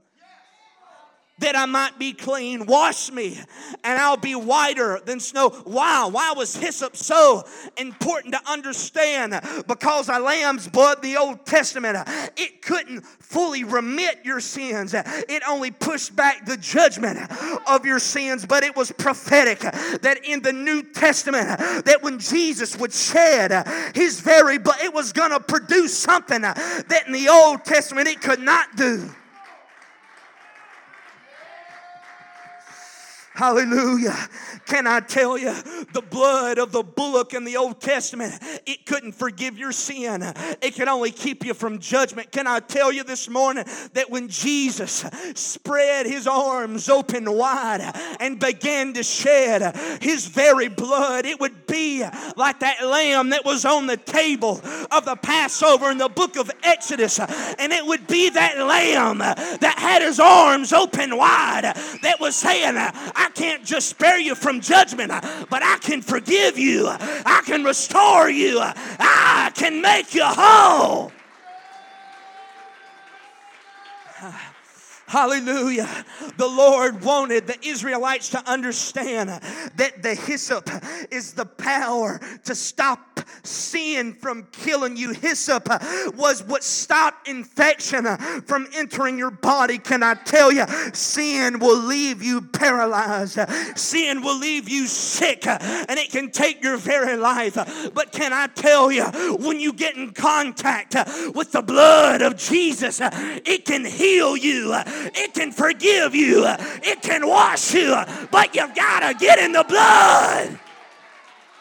that 1.39 1.55
I 1.55 1.65
might 1.65 1.99
be 1.99 2.13
clean. 2.13 2.65
Wash 2.65 3.11
me, 3.11 3.37
and 3.83 3.99
I'll 3.99 4.15
be 4.15 4.35
whiter 4.35 5.01
than 5.05 5.19
snow. 5.19 5.53
Wow, 5.65 6.09
why 6.09 6.33
was 6.35 6.55
hyssop 6.55 6.95
so 6.95 7.43
important 7.77 8.33
to 8.33 8.41
understand? 8.49 9.39
Because 9.67 10.07
a 10.07 10.17
lamb's 10.19 10.67
blood, 10.67 11.01
the 11.01 11.17
Old 11.17 11.45
Testament, 11.45 11.97
it 12.37 12.61
couldn't 12.61 13.05
fully 13.05 13.63
remit 13.65 14.19
your 14.23 14.39
sins, 14.39 14.93
it 14.93 15.43
only 15.47 15.71
pushed 15.71 16.15
back 16.15 16.45
the 16.45 16.57
judgment 16.57 17.19
of 17.67 17.85
your 17.85 17.99
sins. 17.99 18.45
But 18.45 18.63
it 18.63 18.75
was 18.75 18.91
prophetic 18.93 19.59
that 19.59 20.19
in 20.23 20.41
the 20.41 20.53
New 20.53 20.83
Testament, 20.83 21.47
that 21.85 21.99
when 22.01 22.17
Jesus 22.19 22.77
would 22.77 22.93
shed 22.93 23.67
his 23.93 24.21
very 24.21 24.57
blood, 24.57 24.79
it 24.81 24.93
was 24.93 25.11
going 25.11 25.31
to 25.31 25.39
produce 25.39 25.97
something 25.97 26.41
that 26.41 27.03
in 27.07 27.11
the 27.11 27.27
Old 27.27 27.65
Testament 27.65 28.07
it 28.07 28.21
could 28.21 28.39
not 28.39 28.75
do. 28.77 29.09
Hallelujah. 33.35 34.15
Can 34.65 34.87
I 34.87 35.01
tell 35.01 35.37
you, 35.37 35.53
the 35.91 36.01
blood 36.01 36.57
of 36.57 36.71
the 36.71 36.83
bullock 36.83 37.33
in 37.33 37.43
the 37.43 37.57
Old 37.57 37.81
Testament, 37.81 38.33
it 38.65 38.85
couldn't 38.85 39.11
forgive 39.11 39.57
your 39.57 39.73
sin. 39.73 40.23
It 40.61 40.75
could 40.75 40.87
only 40.87 41.11
keep 41.11 41.45
you 41.45 41.53
from 41.53 41.79
judgment. 41.79 42.31
Can 42.31 42.47
I 42.47 42.61
tell 42.61 42.93
you 42.93 43.03
this 43.03 43.29
morning 43.29 43.65
that 43.91 44.09
when 44.09 44.29
Jesus 44.29 45.05
spread 45.35 46.05
his 46.05 46.27
arms 46.27 46.87
open 46.87 47.29
wide 47.29 47.81
and 48.21 48.39
began 48.39 48.93
to 48.93 49.03
shed 49.03 49.75
his 50.01 50.27
very 50.27 50.69
blood, 50.69 51.25
it 51.25 51.37
would 51.41 51.67
be 51.67 52.05
like 52.37 52.61
that 52.61 52.87
lamb 52.87 53.31
that 53.31 53.43
was 53.43 53.65
on 53.65 53.85
the 53.85 53.97
table 53.97 54.61
of 54.91 55.03
the 55.03 55.17
Passover 55.21 55.91
in 55.91 55.97
the 55.97 56.07
book 56.07 56.37
of 56.37 56.49
Exodus. 56.63 57.19
And 57.19 57.73
it 57.73 57.85
would 57.85 58.07
be 58.07 58.29
that 58.29 58.57
lamb 58.57 59.17
that 59.17 59.75
had 59.77 60.01
his 60.01 60.21
arms 60.21 60.71
open 60.71 61.17
wide 61.17 61.63
that 62.01 62.21
was 62.21 62.37
saying, 62.37 62.75
I 63.25 63.29
can't 63.29 63.65
just 63.65 63.89
spare 63.89 64.19
you 64.19 64.35
from 64.35 64.61
judgment, 64.61 65.11
uh, 65.11 65.19
but 65.49 65.63
I 65.63 65.79
can 65.79 66.03
forgive 66.03 66.59
you. 66.59 66.87
I 66.87 67.41
can 67.43 67.63
restore 67.63 68.29
you. 68.29 68.59
I 68.61 69.51
can 69.55 69.81
make 69.81 70.13
you 70.13 70.21
whole. 70.23 71.11
Hallelujah. 75.07 76.05
The 76.37 76.47
Lord 76.47 77.03
wanted 77.03 77.47
the 77.47 77.57
Israelites 77.67 78.29
to 78.29 78.47
understand 78.47 79.29
that 79.29 80.03
the 80.03 80.13
hyssop 80.13 80.69
is 81.09 81.33
the 81.33 81.45
power 81.47 82.21
to 82.43 82.53
stop 82.53 83.14
sin 83.43 84.13
from 84.13 84.47
killing 84.51 84.97
you. 84.97 85.13
Hyssop 85.13 85.67
uh, 85.69 85.79
was 86.15 86.43
what 86.43 86.63
stopped 86.63 87.27
infection 87.27 88.05
uh, 88.05 88.17
from 88.45 88.67
entering 88.75 89.17
your 89.17 89.31
body. 89.31 89.77
Can 89.77 90.03
I 90.03 90.15
tell 90.15 90.51
you, 90.51 90.65
sin 90.93 91.59
will 91.59 91.81
leave 91.81 92.21
you 92.21 92.41
paralyzed, 92.41 93.39
sin 93.77 94.21
will 94.21 94.37
leave 94.37 94.69
you 94.69 94.87
sick, 94.87 95.47
uh, 95.47 95.57
and 95.61 95.99
it 95.99 96.11
can 96.11 96.31
take 96.31 96.63
your 96.63 96.77
very 96.77 97.17
life. 97.17 97.55
But 97.93 98.11
can 98.11 98.33
I 98.33 98.47
tell 98.47 98.91
you, 98.91 99.05
when 99.39 99.59
you 99.59 99.73
get 99.73 99.95
in 99.95 100.11
contact 100.11 100.95
with 101.33 101.51
the 101.51 101.61
blood 101.61 102.21
of 102.21 102.37
Jesus, 102.37 102.99
it 103.01 103.65
can 103.65 103.85
heal 103.85 104.35
you 104.37 104.73
it 105.15 105.33
can 105.33 105.51
forgive 105.51 106.15
you, 106.15 106.45
it 106.45 107.01
can 107.01 107.27
wash 107.27 107.73
you, 107.73 107.95
but 108.31 108.55
you've 108.55 108.75
got 108.75 108.99
to 108.99 109.17
get 109.17 109.39
in 109.39 109.51
the 109.51 109.63
blood. 109.63 110.59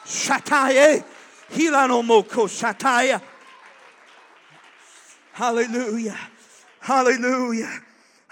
Shataye. 0.04 1.04
Hallelujah. 5.32 6.18
Hallelujah. 6.80 7.83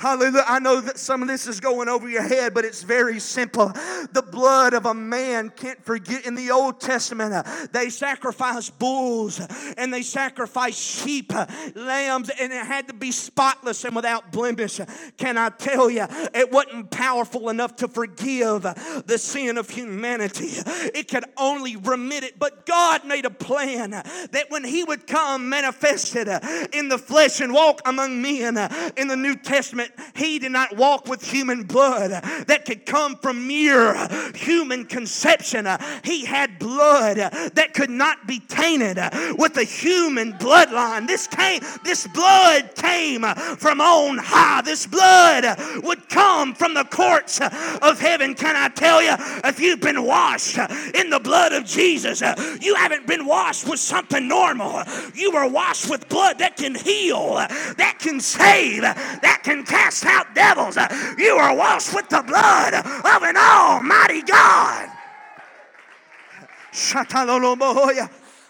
Hallelujah. 0.02 0.42
I 0.48 0.58
know 0.58 0.80
that 0.80 0.98
some 0.98 1.22
of 1.22 1.28
this 1.28 1.46
is 1.46 1.60
going 1.60 1.88
over 1.88 2.08
your 2.08 2.24
head, 2.24 2.54
but 2.54 2.64
it's 2.64 2.82
very 2.82 3.20
simple. 3.20 3.68
The 4.10 4.24
blood 4.32 4.74
of 4.74 4.84
a 4.84 4.92
man 4.92 5.50
can't 5.50 5.80
forget. 5.84 6.26
In 6.26 6.34
the 6.34 6.50
Old 6.50 6.80
Testament, 6.80 7.32
uh, 7.32 7.44
they 7.70 7.88
sacrificed 7.88 8.76
bulls 8.80 9.40
and 9.78 9.94
they 9.94 10.02
sacrificed 10.02 10.80
sheep, 10.80 11.32
uh, 11.32 11.46
lambs, 11.76 12.30
and 12.30 12.52
it 12.52 12.66
had 12.66 12.88
to 12.88 12.94
be 12.94 13.12
spotless 13.12 13.84
and 13.84 13.94
without 13.94 14.32
blemish. 14.32 14.80
Can 15.18 15.38
I 15.38 15.50
tell 15.50 15.88
you, 15.88 16.06
it 16.34 16.50
wasn't 16.50 16.90
powerful 16.90 17.48
enough 17.48 17.76
to 17.76 17.86
forgive 17.86 18.62
the 19.06 19.18
sin 19.18 19.56
of 19.56 19.70
humanity. 19.70 20.48
It 20.96 21.06
could 21.06 21.26
only 21.36 21.76
remit 21.76 22.24
it. 22.24 22.40
But 22.40 22.66
God 22.66 23.04
made 23.04 23.24
a 23.24 23.30
plan 23.30 23.90
that 23.90 24.46
when 24.48 24.64
He 24.64 24.82
would 24.82 25.06
come 25.06 25.48
manifested 25.48 26.26
in 26.72 26.88
the 26.88 26.98
flesh 26.98 27.40
and 27.40 27.52
walk 27.52 27.80
among 27.84 28.20
men 28.20 28.58
in 28.96 29.06
the 29.06 29.16
New 29.16 29.36
Testament, 29.36 29.91
he 30.14 30.38
did 30.38 30.52
not 30.52 30.76
walk 30.76 31.06
with 31.06 31.24
human 31.24 31.64
blood 31.64 32.10
that 32.46 32.64
could 32.64 32.86
come 32.86 33.16
from 33.16 33.46
mere 33.46 34.08
human 34.34 34.84
conception. 34.84 35.66
He 36.04 36.24
had 36.24 36.58
blood 36.58 37.16
that 37.16 37.74
could 37.74 37.90
not 37.90 38.26
be 38.26 38.40
tainted 38.40 38.98
with 39.38 39.56
a 39.56 39.64
human 39.64 40.32
bloodline. 40.34 41.06
This 41.06 41.26
came, 41.26 41.60
this 41.84 42.06
blood 42.08 42.74
came 42.74 43.22
from 43.56 43.80
on 43.80 44.18
high. 44.18 44.62
This 44.62 44.86
blood 44.86 45.58
would 45.82 46.08
come 46.08 46.54
from 46.54 46.74
the 46.74 46.84
courts 46.84 47.40
of 47.40 48.00
heaven. 48.00 48.34
Can 48.34 48.56
I 48.56 48.68
tell 48.68 49.02
you, 49.02 49.14
if 49.44 49.60
you've 49.60 49.80
been 49.80 50.04
washed 50.04 50.58
in 50.94 51.10
the 51.10 51.20
blood 51.20 51.52
of 51.52 51.64
Jesus, 51.64 52.22
you 52.60 52.74
haven't 52.74 53.06
been 53.06 53.26
washed 53.26 53.68
with 53.68 53.80
something 53.80 54.26
normal. 54.28 54.82
You 55.14 55.32
were 55.32 55.48
washed 55.48 55.90
with 55.90 56.08
blood 56.08 56.38
that 56.38 56.56
can 56.56 56.74
heal, 56.74 57.34
that 57.34 57.96
can 57.98 58.20
save, 58.20 58.82
that 58.82 59.40
can 59.42 59.64
cast 59.72 60.04
out 60.04 60.34
devils. 60.34 60.76
You 61.16 61.34
are 61.36 61.56
washed 61.56 61.94
with 61.94 62.08
the 62.08 62.22
blood 62.22 62.74
of 62.74 63.22
an 63.22 63.36
almighty 63.36 64.22
God. 64.22 64.90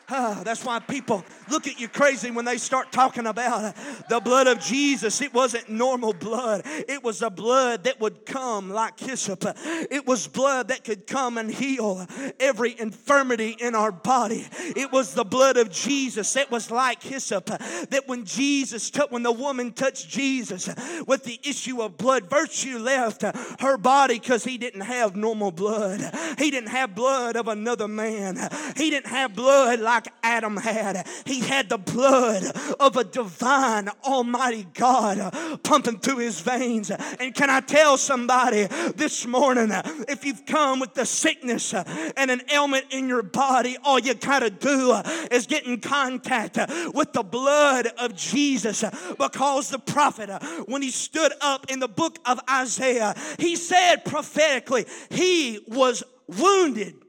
Ah, 0.08 0.42
that's 0.44 0.64
why 0.64 0.80
people 0.80 1.24
look 1.50 1.66
at 1.66 1.80
you 1.80 1.88
crazy 1.88 2.30
when 2.30 2.44
they 2.44 2.58
start 2.58 2.92
talking 2.92 3.26
about 3.26 3.74
the 4.08 4.20
blood 4.20 4.46
of 4.46 4.60
Jesus. 4.60 5.20
It 5.20 5.32
wasn't 5.34 5.68
normal 5.68 6.12
blood, 6.12 6.62
it 6.64 7.02
was 7.02 7.22
a 7.22 7.30
blood 7.30 7.84
that 7.84 8.00
would 8.00 8.26
come 8.26 8.70
like 8.70 8.98
hyssop. 8.98 9.44
It 9.90 10.06
was 10.06 10.28
blood 10.28 10.68
that 10.68 10.84
could 10.84 11.06
come 11.06 11.38
and 11.38 11.50
heal 11.50 12.06
every 12.40 12.78
infirmity 12.78 13.56
in 13.58 13.74
our 13.74 13.92
body. 13.92 14.46
It 14.76 14.92
was 14.92 15.14
the 15.14 15.24
blood 15.24 15.56
of 15.56 15.70
Jesus 15.70 16.32
that 16.34 16.50
was 16.50 16.70
like 16.70 17.02
hyssop. 17.02 17.46
That 17.46 18.02
when 18.06 18.24
Jesus 18.24 18.90
took, 18.90 19.10
when 19.10 19.22
the 19.22 19.32
woman 19.32 19.72
touched 19.72 20.08
Jesus 20.08 20.68
with 21.06 21.24
the 21.24 21.38
issue 21.44 21.82
of 21.82 21.96
blood, 21.96 22.28
virtue 22.28 22.78
left 22.78 23.22
her 23.60 23.76
body 23.76 24.18
because 24.18 24.44
he 24.44 24.58
didn't 24.58 24.82
have 24.82 25.16
normal 25.16 25.50
blood. 25.50 26.00
He 26.38 26.50
didn't 26.50 26.70
have 26.70 26.94
blood 26.94 27.36
of 27.36 27.48
another 27.48 27.88
man. 27.88 28.36
He 28.76 28.90
didn't 28.90 29.08
have 29.08 29.34
blood 29.34 29.80
like 29.80 30.08
Adam 30.22 30.56
had. 30.56 31.06
He 31.24 31.31
had 31.40 31.68
the 31.68 31.78
blood 31.78 32.44
of 32.78 32.96
a 32.96 33.04
divine, 33.04 33.88
almighty 34.04 34.66
God 34.74 35.32
pumping 35.62 35.98
through 35.98 36.18
his 36.18 36.40
veins. 36.40 36.90
And 36.90 37.34
can 37.34 37.50
I 37.50 37.60
tell 37.60 37.96
somebody 37.96 38.66
this 38.96 39.26
morning 39.26 39.70
if 40.08 40.24
you've 40.24 40.46
come 40.46 40.80
with 40.80 40.94
the 40.94 41.06
sickness 41.06 41.74
and 41.74 42.30
an 42.30 42.42
ailment 42.52 42.86
in 42.90 43.08
your 43.08 43.22
body, 43.22 43.76
all 43.84 43.98
you 43.98 44.14
got 44.14 44.40
to 44.40 44.50
do 44.50 45.00
is 45.30 45.46
get 45.46 45.66
in 45.66 45.80
contact 45.80 46.58
with 46.94 47.12
the 47.12 47.22
blood 47.22 47.88
of 47.98 48.14
Jesus 48.16 48.84
because 49.18 49.70
the 49.70 49.78
prophet, 49.78 50.30
when 50.66 50.82
he 50.82 50.90
stood 50.90 51.32
up 51.40 51.70
in 51.70 51.80
the 51.80 51.88
book 51.88 52.18
of 52.24 52.40
Isaiah, 52.48 53.14
he 53.38 53.56
said 53.56 54.04
prophetically, 54.04 54.86
He 55.10 55.60
was 55.66 56.02
wounded 56.26 57.01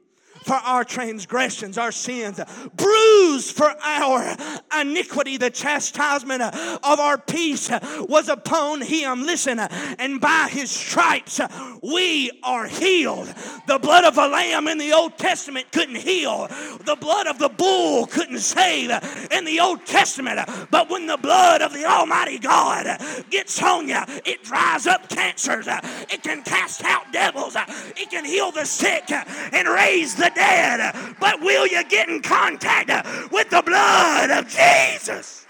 for 0.44 0.54
our 0.54 0.84
transgressions, 0.84 1.78
our 1.78 1.90
sins, 1.92 2.40
bruised 2.76 3.56
for 3.56 3.74
our 3.82 4.36
iniquity. 4.78 5.36
The 5.38 5.50
chastisement 5.50 6.42
of 6.42 7.00
our 7.00 7.18
peace 7.18 7.70
was 8.00 8.28
upon 8.28 8.82
him. 8.82 9.22
Listen, 9.22 9.58
and 9.58 10.20
by 10.20 10.48
his 10.50 10.70
stripes 10.70 11.40
we 11.82 12.30
are 12.42 12.66
healed. 12.66 13.32
The 13.66 13.78
blood 13.78 14.04
of 14.04 14.18
a 14.18 14.28
lamb 14.28 14.68
in 14.68 14.78
the 14.78 14.92
Old 14.92 15.18
Testament 15.18 15.72
couldn't 15.72 15.96
heal, 15.96 16.46
the 16.84 16.96
blood 17.00 17.26
of 17.26 17.38
the 17.38 17.48
bull 17.48 18.06
couldn't 18.06 18.40
save 18.40 18.90
in 19.30 19.44
the 19.44 19.60
Old 19.60 19.86
Testament. 19.86 20.40
But 20.70 20.90
when 20.90 21.06
the 21.06 21.16
blood 21.16 21.62
of 21.62 21.72
the 21.72 21.86
Almighty 21.86 22.38
God 22.38 22.98
gets 23.30 23.62
on 23.62 23.88
you, 23.88 24.00
it 24.26 24.42
dries 24.44 24.86
up 24.86 25.08
cancers, 25.08 25.66
it 25.66 26.22
can 26.22 26.42
cast 26.42 26.84
out 26.84 27.12
devils, 27.12 27.56
it 27.96 28.10
can 28.10 28.24
heal 28.24 28.50
the 28.50 28.66
sick 28.66 29.10
and 29.10 29.68
raise 29.68 30.14
the 30.14 30.30
dead, 30.34 30.94
but 31.20 31.40
will 31.40 31.66
you 31.66 31.84
get 31.84 32.08
in 32.08 32.22
contact 32.22 32.90
with 33.30 33.50
the 33.50 33.62
blood 33.62 34.30
of 34.30 34.48
Jesus? 34.48 35.46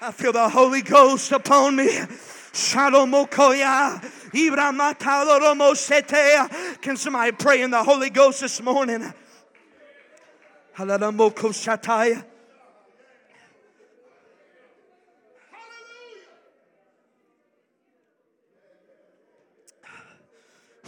I 0.00 0.10
feel 0.10 0.32
the 0.32 0.48
Holy 0.48 0.82
Ghost 0.82 1.30
upon 1.30 1.76
me. 1.76 1.88
Can 6.80 6.96
somebody 6.96 7.32
pray 7.32 7.62
in 7.62 7.70
the 7.70 7.84
Holy 7.84 8.10
Ghost 8.10 8.40
this 8.40 8.60
morning? 8.60 9.14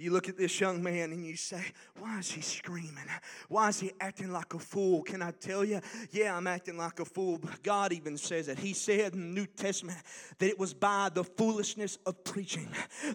You 0.00 0.12
look 0.12 0.30
at 0.30 0.38
this 0.38 0.58
young 0.58 0.82
man 0.82 1.12
and 1.12 1.26
you 1.26 1.36
say, 1.36 1.62
Why 1.98 2.20
is 2.20 2.30
he 2.30 2.40
screaming? 2.40 3.04
Why 3.50 3.68
is 3.68 3.80
he 3.80 3.92
acting 4.00 4.32
like 4.32 4.54
a 4.54 4.58
fool? 4.58 5.02
Can 5.02 5.20
I 5.20 5.30
tell 5.32 5.62
you? 5.62 5.82
Yeah, 6.10 6.34
I'm 6.34 6.46
acting 6.46 6.78
like 6.78 7.00
a 7.00 7.04
fool, 7.04 7.36
but 7.36 7.62
God 7.62 7.92
even 7.92 8.16
says 8.16 8.48
it. 8.48 8.58
He 8.58 8.72
said 8.72 9.12
in 9.12 9.20
the 9.20 9.40
New 9.40 9.44
Testament 9.44 9.98
that 10.38 10.46
it 10.46 10.58
was 10.58 10.72
by 10.72 11.10
the 11.12 11.22
foolishness 11.22 11.98
of 12.06 12.24
preaching 12.24 12.70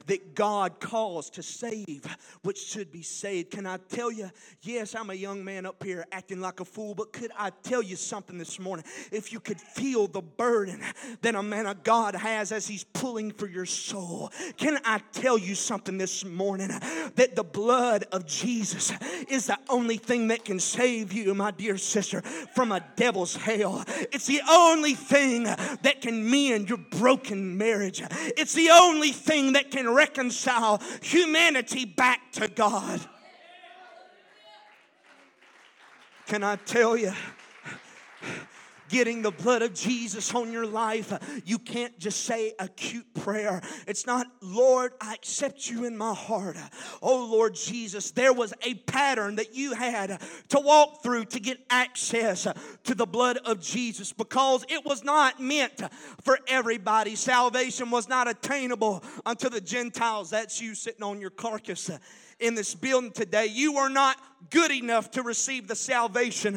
that 0.05 0.35
God 0.35 0.79
calls 0.79 1.31
to 1.31 1.41
save 1.41 2.05
which 2.43 2.59
should 2.59 2.91
be 2.91 3.01
saved. 3.01 3.49
Can 3.49 3.65
I 3.65 3.77
tell 3.89 4.11
you? 4.11 4.29
Yes, 4.61 4.93
I'm 4.93 5.09
a 5.09 5.15
young 5.15 5.43
man 5.43 5.65
up 5.65 5.83
here 5.83 6.05
acting 6.11 6.39
like 6.39 6.59
a 6.59 6.65
fool, 6.65 6.93
but 6.93 7.11
could 7.13 7.31
I 7.35 7.49
tell 7.63 7.81
you 7.81 7.95
something 7.95 8.37
this 8.37 8.59
morning? 8.59 8.85
If 9.11 9.33
you 9.33 9.39
could 9.39 9.59
feel 9.59 10.05
the 10.05 10.21
burden 10.21 10.83
that 11.21 11.33
a 11.33 11.41
man 11.41 11.65
of 11.65 11.81
God 11.81 12.13
has 12.13 12.51
as 12.51 12.67
he's 12.67 12.83
pulling 12.83 13.31
for 13.31 13.47
your 13.47 13.65
soul, 13.65 14.31
can 14.55 14.77
I 14.85 14.99
tell 15.11 15.39
you 15.39 15.55
something 15.55 15.97
this 15.97 16.23
morning? 16.23 16.69
That 17.15 17.35
the 17.35 17.43
blood 17.43 18.05
of 18.11 18.25
Jesus 18.25 18.91
is 19.29 19.47
the 19.47 19.57
only 19.69 19.97
thing 19.97 20.27
that 20.29 20.45
can 20.45 20.59
save 20.59 21.13
you, 21.13 21.33
my 21.33 21.51
dear 21.51 21.77
sister, 21.77 22.21
from 22.53 22.71
a 22.71 22.83
devil's 22.95 23.35
hell. 23.35 23.83
It's 24.11 24.27
the 24.27 24.41
only 24.49 24.93
thing 24.93 25.43
that 25.43 26.01
can 26.01 26.29
mend 26.29 26.69
your 26.69 26.77
broken 26.77 27.57
marriage. 27.57 28.01
It's 28.37 28.53
the 28.53 28.69
only 28.71 29.11
thing 29.11 29.53
that 29.53 29.71
can 29.71 29.89
reconcile 29.89 30.81
humanity 31.01 31.85
back 31.85 32.31
to 32.33 32.47
God. 32.47 33.01
Can 36.27 36.43
I 36.43 36.55
tell 36.55 36.97
you? 36.97 37.13
Getting 38.95 39.21
the 39.21 39.31
blood 39.31 39.61
of 39.61 39.73
Jesus 39.73 40.33
on 40.33 40.53
your 40.53 40.65
life, 40.65 41.11
you 41.43 41.59
can't 41.59 41.99
just 41.99 42.23
say 42.23 42.53
a 42.59 42.69
cute 42.69 43.13
prayer. 43.13 43.61
It's 43.87 44.07
not, 44.07 44.25
Lord, 44.39 44.93
I 45.01 45.15
accept 45.15 45.69
you 45.69 45.83
in 45.83 45.97
my 45.97 46.13
heart. 46.13 46.55
Oh, 47.01 47.27
Lord 47.29 47.55
Jesus, 47.55 48.11
there 48.11 48.31
was 48.31 48.53
a 48.61 48.75
pattern 48.75 49.35
that 49.35 49.53
you 49.53 49.73
had 49.73 50.21
to 50.47 50.59
walk 50.61 51.03
through 51.03 51.25
to 51.25 51.41
get 51.41 51.57
access 51.69 52.47
to 52.85 52.95
the 52.95 53.05
blood 53.05 53.37
of 53.43 53.59
Jesus 53.59 54.13
because 54.13 54.63
it 54.69 54.85
was 54.85 55.03
not 55.03 55.41
meant 55.41 55.81
for 56.21 56.39
everybody. 56.47 57.17
Salvation 57.17 57.91
was 57.91 58.07
not 58.07 58.29
attainable 58.29 59.03
unto 59.25 59.49
the 59.49 59.59
Gentiles. 59.59 60.29
That's 60.29 60.61
you 60.61 60.73
sitting 60.73 61.03
on 61.03 61.19
your 61.19 61.31
carcass 61.31 61.91
in 62.39 62.55
this 62.55 62.75
building 62.75 63.11
today. 63.11 63.47
You 63.47 63.77
are 63.77 63.89
not 63.89 64.17
good 64.51 64.69
enough 64.69 65.09
to 65.09 65.23
receive 65.23 65.67
the 65.67 65.75
salvation 65.75 66.55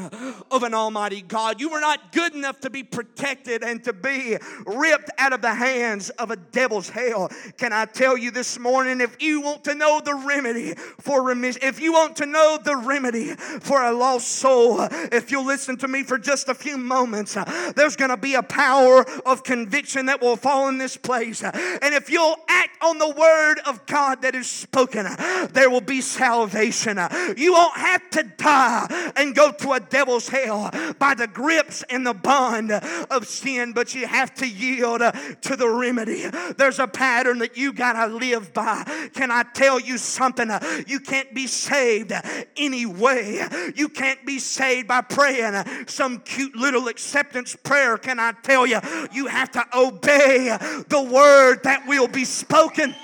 of 0.51 0.63
an 0.63 0.75
almighty 0.75 1.23
God. 1.23 1.59
You 1.59 1.71
are 1.73 1.81
not 1.81 2.13
good 2.13 2.35
enough 2.35 2.61
to 2.61 2.71
be 2.71 2.83
protected 2.83 3.63
and 3.65 3.83
to 3.85 3.95
be 3.95 4.37
ripped 4.67 5.11
out 5.17 5.33
of 5.33 5.41
the 5.41 5.55
hands 5.55 6.11
of 6.11 6.31
a 6.31 6.37
devil's 6.37 6.91
hell. 6.91 7.31
Can 7.57 7.73
I 7.73 7.87
tell 7.87 8.19
you 8.19 8.31
this 8.31 8.59
morning 8.59 9.01
if 9.01 9.23
you 9.23 9.41
want 9.41 9.65
to 9.65 9.75
know 9.75 10.03
the 10.05 10.15
remedy 10.15 10.75
for 11.01 11.23
remission, 11.23 11.63
if 11.65 11.81
you 11.81 11.93
want 11.93 12.17
to 12.17 12.27
know 12.27 12.59
the 12.63 12.77
remedy 12.77 13.35
for 13.35 13.83
a 13.83 13.93
lost 13.93 14.29
soul, 14.29 14.81
if 14.91 15.31
you'll 15.31 15.47
listen 15.47 15.79
to 15.79 15.89
me 15.89 16.03
for 16.03 16.19
just 16.19 16.51
a 16.51 16.55
few 16.55 16.77
moments, 16.77 17.39
there's 17.75 17.97
going 17.97 18.11
to 18.11 18.19
be 18.19 18.35
a 18.35 18.43
power 18.43 19.07
of 19.25 19.45
conviction 19.45 20.07
that 20.07 20.21
will 20.21 20.37
fall 20.37 20.69
in 20.69 20.77
this 20.77 20.99
place. 20.99 21.43
And 21.43 21.95
if 21.95 22.11
you'll 22.11 22.37
act 22.49 22.83
on 22.83 22.99
the 22.99 23.09
word 23.09 23.61
of 23.65 23.87
God 23.87 24.21
that 24.23 24.35
is 24.35 24.47
spoken, 24.47 25.07
there 25.53 25.68
will 25.71 25.81
be 25.81 26.01
salvation. 26.01 26.99
You 27.37 27.53
won't 27.53 27.77
have 27.77 28.11
to 28.11 28.23
die 28.23 29.13
and 29.17 29.35
go 29.35 29.53
to 29.53 29.73
a 29.73 29.81
devil's 29.81 30.29
hell 30.29 30.71
by 30.99 31.15
the 31.15 31.27
grips 31.27 31.83
and 31.91 32.07
the 32.07 32.15
bond 32.15 32.73
of 32.73 33.27
sin, 33.27 33.73
but 33.73 33.95
you 33.95 34.07
have 34.07 34.35
to 34.37 34.47
yield 34.47 35.01
to 35.01 35.57
the 35.57 35.69
remedy. 35.69 36.25
There's 36.57 36.79
a 36.79 36.87
pattern 36.87 37.39
that 37.39 37.57
you 37.57 37.73
got 37.73 37.93
to 37.95 38.15
live 38.15 38.53
by. 38.53 38.85
Can 39.15 39.31
I 39.31 39.45
tell 39.55 39.81
you 39.81 39.99
something? 39.99 40.51
You 40.87 41.01
can't 41.01 41.35
be 41.35 41.47
saved 41.47 42.13
anyway. 42.57 43.47
You 43.75 43.89
can't 43.89 44.25
be 44.25 44.39
saved 44.39 44.89
by 44.89 45.01
praying 45.03 45.65
some 45.87 46.21
cute 46.21 46.57
little 46.57 46.89
acceptance 46.89 47.57
prayer. 47.57 47.99
Can 47.99 48.19
I 48.19 48.33
tell 48.43 48.67
you? 48.67 48.81
You 49.13 49.27
have 49.27 49.51
to 49.53 49.65
obey 49.77 50.57
the 50.89 51.03
word 51.03 51.63
that 51.65 51.87
will 51.87 52.09
be 52.09 52.25
spoken. 52.25 52.95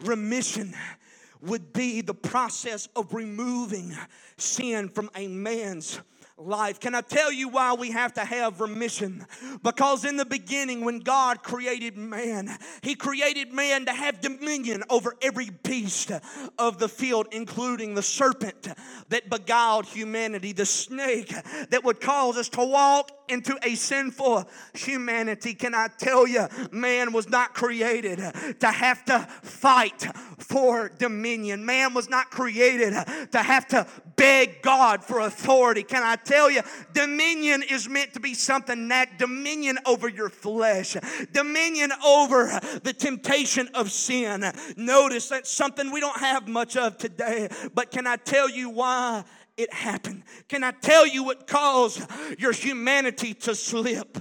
Remission 0.00 0.74
would 1.42 1.72
be 1.72 2.00
the 2.00 2.14
process 2.14 2.88
of 2.96 3.12
removing 3.12 3.94
sin 4.36 4.88
from 4.88 5.10
a 5.14 5.28
man's 5.28 6.00
life. 6.40 6.80
Can 6.80 6.94
I 6.94 7.02
tell 7.02 7.30
you 7.32 7.48
why 7.48 7.74
we 7.74 7.90
have 7.90 8.14
to 8.14 8.24
have 8.24 8.60
remission? 8.60 9.26
Because 9.62 10.04
in 10.04 10.16
the 10.16 10.24
beginning, 10.24 10.84
when 10.84 11.00
God 11.00 11.42
created 11.42 11.96
man, 11.96 12.50
He 12.82 12.94
created 12.94 13.52
man 13.52 13.86
to 13.86 13.92
have 13.92 14.20
dominion 14.20 14.82
over 14.88 15.16
every 15.22 15.50
beast 15.50 16.10
of 16.58 16.78
the 16.78 16.88
field, 16.88 17.28
including 17.32 17.94
the 17.94 18.02
serpent 18.02 18.68
that 19.08 19.28
beguiled 19.30 19.86
humanity, 19.86 20.52
the 20.52 20.66
snake 20.66 21.34
that 21.70 21.84
would 21.84 22.00
cause 22.00 22.36
us 22.36 22.48
to 22.50 22.64
walk 22.64 23.10
into 23.28 23.56
a 23.62 23.74
sinful 23.74 24.48
humanity. 24.74 25.54
Can 25.54 25.74
I 25.74 25.88
tell 25.98 26.26
you, 26.26 26.48
man 26.72 27.12
was 27.12 27.28
not 27.28 27.54
created 27.54 28.18
to 28.60 28.66
have 28.66 29.04
to 29.06 29.20
fight 29.42 30.06
for 30.38 30.88
dominion. 30.98 31.64
Man 31.64 31.94
was 31.94 32.08
not 32.08 32.30
created 32.30 32.94
to 33.30 33.38
have 33.38 33.68
to 33.68 33.86
beg 34.16 34.62
God 34.62 35.04
for 35.04 35.20
authority. 35.20 35.82
Can 35.82 36.02
I 36.02 36.16
tell 36.30 36.50
you, 36.50 36.62
dominion 36.92 37.62
is 37.68 37.88
meant 37.88 38.14
to 38.14 38.20
be 38.20 38.34
something 38.34 38.88
that 38.88 39.18
dominion 39.18 39.78
over 39.86 40.08
your 40.08 40.28
flesh, 40.28 40.96
dominion 41.32 41.90
over 42.04 42.46
the 42.82 42.92
temptation 42.92 43.68
of 43.74 43.90
sin. 43.90 44.44
Notice 44.76 45.28
that's 45.28 45.50
something 45.50 45.90
we 45.90 46.00
don't 46.00 46.18
have 46.18 46.48
much 46.48 46.76
of 46.76 46.98
today, 46.98 47.48
but 47.74 47.90
can 47.90 48.06
I 48.06 48.16
tell 48.16 48.48
you 48.48 48.70
why? 48.70 49.24
It 49.56 49.72
happened. 49.72 50.22
Can 50.48 50.64
I 50.64 50.70
tell 50.70 51.06
you 51.06 51.24
what 51.24 51.46
caused 51.46 52.00
your 52.38 52.52
humanity 52.52 53.34
to 53.34 53.54
slip? 53.54 54.18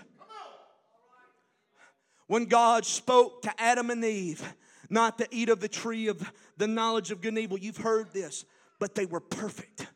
When 2.28 2.46
God 2.46 2.86
spoke 2.86 3.44
to 3.44 3.62
Adam 3.62 3.90
and 3.90 4.04
Eve, 4.04 4.44
not 4.90 5.18
to 5.20 5.28
eat 5.32 5.50
of 5.50 5.60
the 5.60 5.68
tree 5.68 6.08
of 6.08 6.32
the 6.58 6.68
knowledge 6.68 7.12
of 7.12 7.22
good 7.22 7.30
and 7.30 7.40
evil. 7.40 7.58
You've 7.58 7.78
heard 7.78 8.12
this, 8.12 8.46
but 8.80 8.96
they 8.96 9.06
were 9.06 9.20
perfect. 9.20 9.88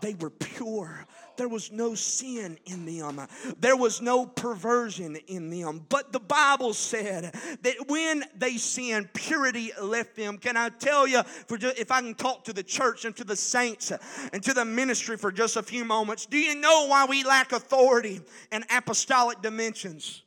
They 0.00 0.14
were 0.14 0.30
pure. 0.30 1.06
There 1.36 1.48
was 1.48 1.72
no 1.72 1.94
sin 1.94 2.58
in 2.66 2.86
them. 2.86 3.26
There 3.58 3.76
was 3.76 4.00
no 4.00 4.26
perversion 4.26 5.16
in 5.26 5.50
them. 5.50 5.84
But 5.88 6.12
the 6.12 6.20
Bible 6.20 6.74
said 6.74 7.34
that 7.62 7.74
when 7.88 8.24
they 8.36 8.56
sinned, 8.56 9.12
purity 9.12 9.72
left 9.80 10.16
them. 10.16 10.38
Can 10.38 10.56
I 10.56 10.68
tell 10.68 11.06
you, 11.06 11.22
for 11.22 11.56
just, 11.58 11.78
if 11.78 11.90
I 11.90 12.00
can 12.00 12.14
talk 12.14 12.44
to 12.44 12.52
the 12.52 12.62
church 12.62 13.04
and 13.04 13.16
to 13.16 13.24
the 13.24 13.36
saints 13.36 13.92
and 14.32 14.42
to 14.42 14.54
the 14.54 14.64
ministry 14.64 15.16
for 15.16 15.32
just 15.32 15.56
a 15.56 15.62
few 15.62 15.84
moments, 15.84 16.26
do 16.26 16.38
you 16.38 16.54
know 16.54 16.86
why 16.86 17.06
we 17.06 17.24
lack 17.24 17.52
authority 17.52 18.20
and 18.52 18.64
apostolic 18.70 19.42
dimensions? 19.42 20.22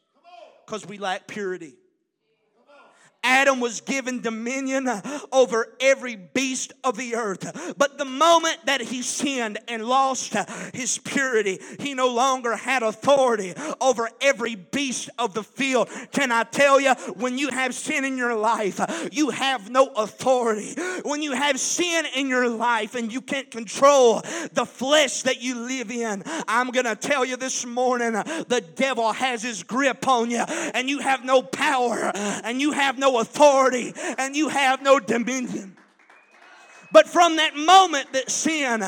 Because 0.66 0.86
we 0.86 0.98
lack 0.98 1.28
purity. 1.28 1.76
Adam 3.28 3.60
was 3.60 3.82
given 3.82 4.22
dominion 4.22 4.90
over 5.34 5.68
every 5.82 6.16
beast 6.16 6.72
of 6.86 6.96
the 6.96 7.16
earth. 7.16 7.76
But 7.78 7.98
the 7.98 8.06
moment 8.06 8.58
that 8.68 8.80
he 8.80 9.02
sinned 9.02 9.60
and 9.68 9.84
lost 9.84 10.34
his 10.74 10.98
purity, 10.98 11.60
he 11.78 11.94
no 11.94 12.08
longer 12.08 12.56
had 12.56 12.84
authority 12.84 13.54
over 13.82 14.10
every 14.22 14.56
beast 14.56 15.10
of 15.20 15.34
the 15.34 15.44
field. 15.44 15.90
Can 16.14 16.32
I 16.32 16.44
tell 16.44 16.80
you, 16.80 16.94
when 17.18 17.38
you 17.38 17.50
have 17.50 17.76
sin 17.76 18.06
in 18.06 18.18
your 18.18 18.34
life, 18.34 18.80
you 19.12 19.32
have 19.32 19.70
no 19.70 19.88
authority. 19.88 20.82
When 21.04 21.22
you 21.22 21.34
have 21.34 21.60
sin 21.60 22.06
in 22.16 22.30
your 22.30 22.48
life 22.48 22.96
and 22.96 23.12
you 23.12 23.20
can't 23.20 23.52
control 23.52 24.22
the 24.54 24.66
flesh 24.66 25.24
that 25.24 25.42
you 25.42 25.60
live 25.60 25.92
in, 25.92 26.24
I'm 26.48 26.72
going 26.72 26.86
to 26.86 26.96
tell 26.96 27.26
you 27.26 27.36
this 27.36 27.66
morning 27.66 28.14
the 28.14 28.64
devil 28.76 29.12
has 29.12 29.44
his 29.44 29.64
grip 29.64 30.08
on 30.08 30.32
you 30.32 30.46
and 30.74 30.90
you 30.90 31.00
have 31.00 31.26
no 31.26 31.42
power 31.42 32.10
and 32.16 32.62
you 32.62 32.72
have 32.72 32.98
no 32.98 33.17
authority 33.20 33.94
and 34.18 34.36
you 34.36 34.50
have 34.50 34.82
no 34.82 35.00
dominion. 35.00 35.78
But 36.98 37.08
from 37.08 37.36
that 37.36 37.56
moment 37.56 38.12
that 38.14 38.32
sin 38.32 38.82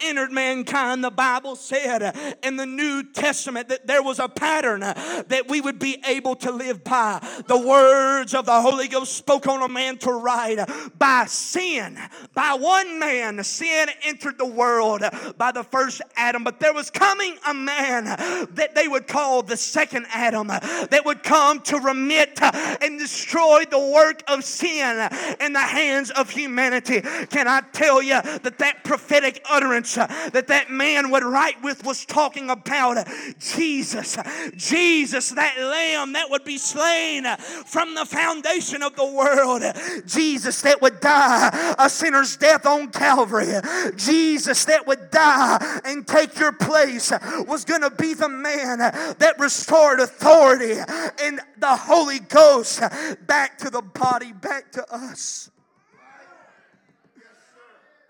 entered 0.00 0.30
mankind, 0.30 1.02
the 1.02 1.10
Bible 1.10 1.56
said 1.56 2.16
in 2.44 2.56
the 2.56 2.64
New 2.64 3.02
Testament 3.02 3.70
that 3.70 3.88
there 3.88 4.04
was 4.04 4.20
a 4.20 4.28
pattern 4.28 4.82
that 4.82 5.46
we 5.48 5.60
would 5.60 5.80
be 5.80 6.00
able 6.06 6.36
to 6.36 6.52
live 6.52 6.84
by. 6.84 7.18
The 7.48 7.58
words 7.58 8.34
of 8.34 8.46
the 8.46 8.60
Holy 8.60 8.86
Ghost 8.86 9.16
spoke 9.16 9.48
on 9.48 9.62
a 9.62 9.68
man 9.68 9.98
to 9.98 10.12
write 10.12 10.64
by 10.96 11.24
sin. 11.26 11.98
By 12.34 12.54
one 12.54 13.00
man, 13.00 13.42
sin 13.42 13.88
entered 14.04 14.38
the 14.38 14.46
world 14.46 15.02
by 15.36 15.50
the 15.50 15.64
first 15.64 16.02
Adam. 16.14 16.44
But 16.44 16.60
there 16.60 16.72
was 16.72 16.88
coming 16.88 17.36
a 17.48 17.52
man 17.52 18.04
that 18.04 18.76
they 18.76 18.86
would 18.86 19.08
call 19.08 19.42
the 19.42 19.56
second 19.56 20.06
Adam 20.14 20.46
that 20.46 21.02
would 21.04 21.24
come 21.24 21.60
to 21.62 21.80
remit 21.80 22.40
and 22.80 22.96
destroy 22.96 23.64
the 23.68 23.90
work 23.92 24.22
of 24.28 24.44
sin 24.44 25.08
in 25.40 25.52
the 25.52 25.58
hands 25.58 26.12
of 26.12 26.30
humanity. 26.30 27.00
Can 27.00 27.48
I 27.48 27.55
tell 27.60 28.02
you 28.02 28.20
that 28.22 28.58
that 28.58 28.84
prophetic 28.84 29.44
utterance 29.48 29.96
uh, 29.98 30.06
that 30.32 30.48
that 30.48 30.70
man 30.70 31.10
would 31.10 31.24
write 31.24 31.62
with 31.62 31.84
was 31.84 32.04
talking 32.04 32.50
about 32.50 32.98
uh, 32.98 33.04
Jesus. 33.38 34.18
Uh, 34.18 34.50
Jesus, 34.56 35.30
that 35.30 35.58
lamb 35.58 36.12
that 36.12 36.30
would 36.30 36.44
be 36.44 36.58
slain 36.58 37.26
uh, 37.26 37.36
from 37.36 37.94
the 37.94 38.04
foundation 38.04 38.82
of 38.82 38.96
the 38.96 39.06
world. 39.06 39.62
Jesus 40.06 40.62
that 40.62 40.80
would 40.82 41.00
die 41.00 41.74
a 41.78 41.88
sinner's 41.88 42.36
death 42.36 42.66
on 42.66 42.90
Calvary. 42.90 43.54
Jesus 43.96 44.64
that 44.66 44.86
would 44.86 45.10
die 45.10 45.80
and 45.84 46.06
take 46.06 46.38
your 46.38 46.52
place 46.52 47.12
was 47.46 47.64
going 47.64 47.82
to 47.82 47.90
be 47.90 48.14
the 48.14 48.28
man 48.28 48.78
that 48.78 49.34
restored 49.38 50.00
authority 50.00 50.74
and 51.22 51.40
the 51.58 51.76
Holy 51.76 52.20
Ghost 52.20 52.80
back 53.26 53.58
to 53.58 53.70
the 53.70 53.82
body, 53.82 54.32
back 54.32 54.72
to 54.72 54.94
us. 54.94 55.50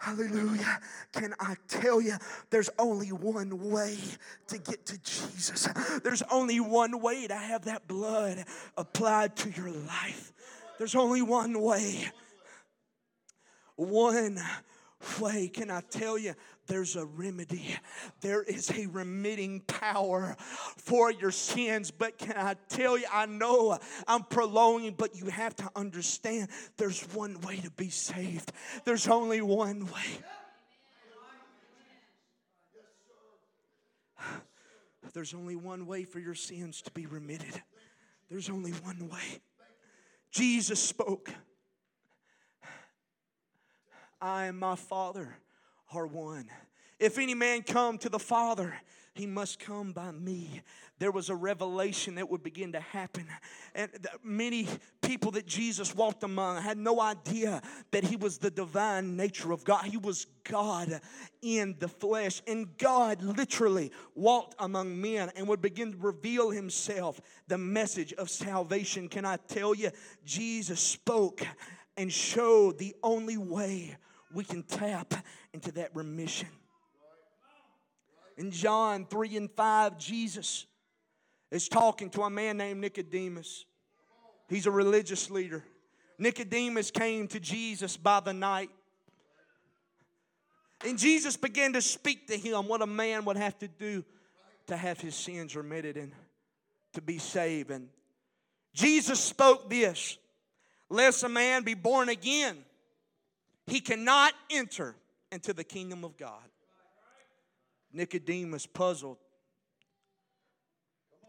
Hallelujah. 0.07 0.79
Can 1.13 1.35
I 1.41 1.57
tell 1.67 2.01
you, 2.01 2.15
there's 2.51 2.71
only 2.79 3.09
one 3.09 3.73
way 3.73 3.99
to 4.47 4.57
get 4.57 4.87
to 4.87 4.99
Jesus. 4.99 5.69
There's 6.05 6.23
only 6.31 6.61
one 6.61 7.01
way 7.01 7.27
to 7.27 7.35
have 7.35 7.65
that 7.65 7.89
blood 7.89 8.45
applied 8.77 9.35
to 9.39 9.51
your 9.51 9.69
life. 9.69 10.33
There's 10.79 10.95
only 10.95 11.23
one 11.23 11.61
way. 11.61 12.09
One 13.75 14.39
way. 15.21 15.49
Can 15.49 15.73
I 15.73 15.81
tell 15.81 16.17
you, 16.17 16.35
there's 16.67 16.97
a 16.97 17.05
remedy. 17.05 17.75
There 18.21 18.43
is 18.43 18.71
a 18.71 18.87
remitting 18.87 19.61
power 19.61 20.37
for 20.77 21.11
your 21.11 21.31
sins. 21.31 21.91
But 21.91 22.19
can 22.19 22.37
I 22.37 22.55
tell 22.69 22.99
you, 22.99 23.07
I 23.13 23.27
know 23.27 23.79
I'm 24.07 24.25
prolonging, 24.25 24.95
but 24.97 25.17
you 25.17 25.27
have 25.27 25.55
to 25.57 25.71
understand 25.77 26.49
there's 26.77 27.03
one 27.15 27.41
way 27.41 27.57
to 27.59 27.71
be 27.71 27.91
saved. 27.91 28.53
There's 28.85 29.09
only 29.09 29.41
one 29.41 29.87
way. 29.87 30.21
There's 35.13 35.33
only 35.33 35.57
one 35.57 35.87
way 35.87 36.05
for 36.05 36.19
your 36.19 36.35
sins 36.35 36.83
to 36.83 36.91
be 36.91 37.07
remitted. 37.07 37.63
There's 38.29 38.51
only 38.51 38.73
one 38.73 39.09
way. 39.09 39.41
Jesus 40.31 40.83
spoke. 40.83 41.31
I 44.21 44.47
and 44.47 44.59
my 44.59 44.77
Father 44.77 45.37
are 45.93 46.07
one. 46.07 46.49
If 46.99 47.19
any 47.19 47.35
man 47.35 47.63
come 47.63 47.99
to 47.99 48.09
the 48.09 48.19
Father, 48.19 48.75
he 49.15 49.27
must 49.27 49.59
come 49.59 49.93
by 49.93 50.13
me. 50.13 50.63
There 50.99 51.11
was 51.11 51.29
a 51.29 51.35
revelation 51.35 52.15
that 52.15 52.31
would 52.31 52.43
begin 52.43 52.73
to 52.73 52.81
happen. 52.81 53.27
And 53.75 53.91
many 54.23 54.67
people 55.03 55.31
that 55.33 55.47
Jesus 55.47 55.95
walked 55.95 56.23
among 56.23 56.63
had 56.63 56.79
no 56.79 57.01
idea 57.01 57.61
that 57.91 58.05
he 58.05 58.17
was 58.17 58.39
the 58.39 58.51
divine 58.51 59.17
nature 59.17 59.53
of 59.53 59.65
God. 59.65 59.85
He 59.85 59.99
was 59.99 60.27
God 60.45 61.01
in 61.43 61.77
the 61.79 61.89
flesh. 61.89 62.43
And 62.47 62.77
God 62.79 63.23
literally 63.23 63.91
walked 64.15 64.55
among 64.59 64.99
men 64.99 65.31
and 65.37 65.47
would 65.49 65.61
begin 65.61 65.93
to 65.93 65.99
reveal 65.99 66.51
himself, 66.51 67.21
the 67.47 67.59
message 67.59 68.15
of 68.15 68.31
salvation. 68.31 69.09
Can 69.09 69.27
I 69.27 69.37
tell 69.37 69.75
you, 69.75 69.91
Jesus 70.25 70.81
spoke 70.81 71.47
and 71.99 72.11
showed 72.11 72.79
the 72.79 72.95
only 73.03 73.37
way 73.37 73.97
we 74.33 74.45
can 74.45 74.63
tap 74.63 75.15
into 75.53 75.73
that 75.73 75.95
remission. 75.95 76.49
In 78.37 78.51
John 78.51 79.07
3 79.07 79.37
and 79.37 79.51
5, 79.51 79.99
Jesus 79.99 80.67
is 81.51 81.69
talking 81.69 82.11
to 82.11 82.23
a 82.23 82.31
man 82.31 82.59
named 82.59 82.81
Nicodemus. 82.81 83.65
He's 84.49 84.67
a 84.67 84.71
religious 84.71 85.31
leader. 85.31 85.65
Nicodemus 86.19 86.91
came 86.91 87.29
to 87.29 87.41
Jesus 87.41 87.97
by 87.97 88.21
the 88.21 88.33
night. 88.33 88.71
And 90.85 90.99
Jesus 90.99 91.37
began 91.37 91.73
to 91.73 91.81
speak 91.81 92.27
to 92.29 92.37
him 92.37 92.69
what 92.69 92.83
a 92.83 92.87
man 92.87 93.25
would 93.25 93.37
have 93.37 93.59
to 93.61 93.69
do 93.69 94.05
to 94.67 94.77
have 94.77 95.01
his 95.01 95.15
sins 95.15 95.57
remitted 95.57 95.97
and 95.97 96.13
to 96.93 97.01
be 97.01 97.19
saved. 97.19 97.71
And 97.71 97.89
Jesus 98.75 99.21
spoke 99.21 99.71
this 99.71 100.19
Lest 100.89 101.25
a 101.25 101.29
man 101.29 101.65
be 101.65 101.75
born 101.75 102.09
again, 102.09 102.59
he 103.67 103.81
cannot 103.81 104.33
enter 104.51 104.95
into 105.33 105.53
the 105.53 105.65
kingdom 105.65 106.05
of 106.05 106.17
God. 106.17 106.49
Nicodemus 107.93 108.67
puzzled. 108.67 109.19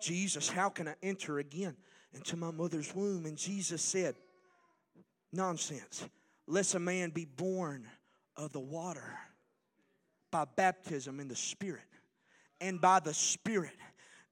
Jesus, 0.02 0.50
how 0.50 0.70
can 0.70 0.88
I 0.88 0.96
enter 1.02 1.40
again 1.40 1.76
into 2.14 2.38
my 2.38 2.52
mother's 2.52 2.94
womb? 2.94 3.26
And 3.26 3.38
Jesus 3.38 3.82
said, 3.82 4.16
Nonsense. 5.34 6.08
Lest 6.48 6.76
a 6.76 6.80
man 6.80 7.10
be 7.10 7.26
born 7.26 7.88
of 8.38 8.54
the 8.54 8.60
water 8.60 9.18
by 10.32 10.46
baptism 10.56 11.20
in 11.20 11.28
the 11.28 11.36
Spirit, 11.36 11.82
and 12.62 12.80
by 12.80 13.00
the 13.00 13.14
Spirit 13.14 13.76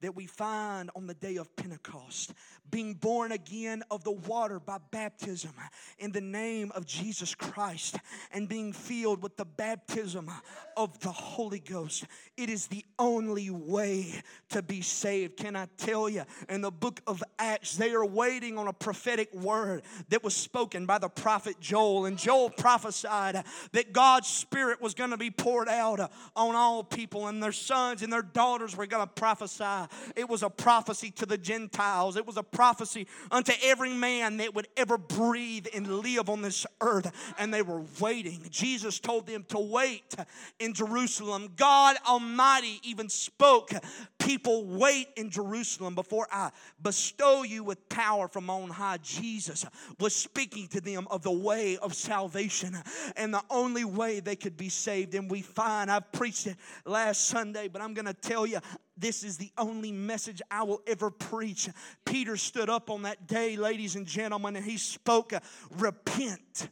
that 0.02 0.14
we 0.14 0.26
find 0.26 0.90
on 0.94 1.06
the 1.06 1.14
day 1.14 1.36
of 1.36 1.54
Pentecost, 1.56 2.32
being 2.70 2.94
born 2.94 3.32
again 3.32 3.82
of 3.90 4.04
the 4.04 4.12
water 4.12 4.60
by 4.60 4.78
baptism 4.90 5.52
in 5.98 6.12
the 6.12 6.20
name 6.20 6.72
of 6.74 6.86
Jesus 6.86 7.34
Christ, 7.34 7.96
and 8.32 8.48
being 8.48 8.72
filled 8.72 9.22
with 9.22 9.36
the 9.36 9.44
baptism 9.44 10.30
of 10.76 10.98
the 11.00 11.10
Holy 11.10 11.60
Ghost. 11.60 12.04
It 12.36 12.50
is 12.50 12.66
the 12.66 12.84
only 12.98 13.50
way 13.50 14.20
to 14.50 14.62
be 14.62 14.82
saved. 14.82 15.36
Can 15.36 15.56
I 15.56 15.68
tell 15.76 16.08
you? 16.08 16.24
In 16.48 16.60
the 16.60 16.70
book 16.70 17.00
of 17.06 17.22
Acts, 17.38 17.76
they 17.76 17.92
are 17.92 18.04
waiting 18.04 18.58
on 18.58 18.68
a 18.68 18.72
prophetic 18.72 19.32
word 19.34 19.82
that 20.08 20.22
was 20.22 20.34
spoken 20.34 20.86
by 20.86 20.98
the 20.98 21.08
prophet 21.08 21.56
Joel. 21.60 22.06
And 22.06 22.18
Joel 22.18 22.50
prophesied 22.50 23.44
that 23.72 23.92
God's 23.92 24.28
Spirit 24.28 24.82
was 24.82 24.94
going 24.94 25.10
to 25.10 25.16
be 25.16 25.30
poured 25.30 25.68
out 25.68 26.10
on 26.34 26.54
all 26.54 26.84
people, 26.84 27.28
and 27.28 27.42
their 27.42 27.52
sons 27.52 28.02
and 28.02 28.12
their 28.12 28.22
daughters 28.22 28.76
were 28.76 28.86
going 28.86 29.06
to 29.06 29.12
prophesy. 29.12 29.85
It 30.14 30.28
was 30.28 30.42
a 30.42 30.50
prophecy 30.50 31.10
to 31.12 31.26
the 31.26 31.38
Gentiles, 31.38 32.16
it 32.16 32.26
was 32.26 32.36
a 32.36 32.42
prophecy 32.42 33.06
unto 33.30 33.52
every 33.62 33.92
man 33.92 34.38
that 34.38 34.54
would 34.54 34.68
ever 34.76 34.98
breathe 34.98 35.66
and 35.74 35.98
live 35.98 36.28
on 36.28 36.42
this 36.42 36.66
earth. 36.80 37.10
And 37.38 37.52
they 37.52 37.62
were 37.62 37.82
waiting. 38.00 38.46
Jesus 38.50 38.98
told 38.98 39.26
them 39.26 39.44
to 39.48 39.58
wait 39.58 40.14
in 40.58 40.74
Jerusalem. 40.74 41.52
God 41.56 41.96
Almighty 42.06 42.80
even 42.82 43.08
spoke, 43.08 43.70
People, 44.18 44.64
wait 44.64 45.06
in 45.16 45.30
Jerusalem 45.30 45.94
before 45.94 46.26
I 46.32 46.50
bestow 46.82 47.44
you 47.44 47.62
with 47.62 47.88
power 47.88 48.26
from 48.26 48.50
on 48.50 48.70
high. 48.70 48.98
Jesus 49.00 49.64
was 50.00 50.16
speaking 50.16 50.66
to 50.68 50.80
them 50.80 51.06
of 51.10 51.22
the 51.22 51.30
way 51.30 51.76
of 51.76 51.94
salvation 51.94 52.76
and 53.16 53.32
the 53.32 53.42
only 53.50 53.84
way 53.84 54.18
they 54.18 54.34
could 54.34 54.56
be 54.56 54.68
saved. 54.68 55.14
And 55.14 55.30
we 55.30 55.42
find, 55.42 55.90
I've 55.90 56.10
preached 56.10 56.48
it 56.48 56.56
last 56.84 57.28
Sunday, 57.28 57.68
but 57.68 57.80
I'm 57.80 57.94
going 57.94 58.06
to 58.06 58.14
tell 58.14 58.46
you, 58.46 58.58
this 58.96 59.22
is 59.22 59.36
the 59.36 59.52
only 59.58 59.92
message 59.92 60.40
I 60.50 60.62
will 60.62 60.82
ever 60.86 61.10
preach. 61.10 61.68
Peter 62.04 62.36
stood 62.36 62.70
up 62.70 62.90
on 62.90 63.02
that 63.02 63.26
day, 63.26 63.56
ladies 63.56 63.96
and 63.96 64.06
gentlemen, 64.06 64.56
and 64.56 64.64
he 64.64 64.78
spoke, 64.78 65.32
Repent 65.78 66.68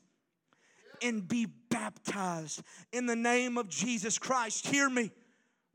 and 1.03 1.27
be 1.27 1.47
baptized 1.70 2.62
in 2.93 3.07
the 3.07 3.16
name 3.16 3.59
of 3.59 3.68
Jesus 3.68 4.18
Christ. 4.18 4.66
Hear 4.66 4.89
me 4.89 5.11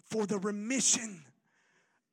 for 0.09 0.25
the 0.25 0.39
remission 0.39 1.23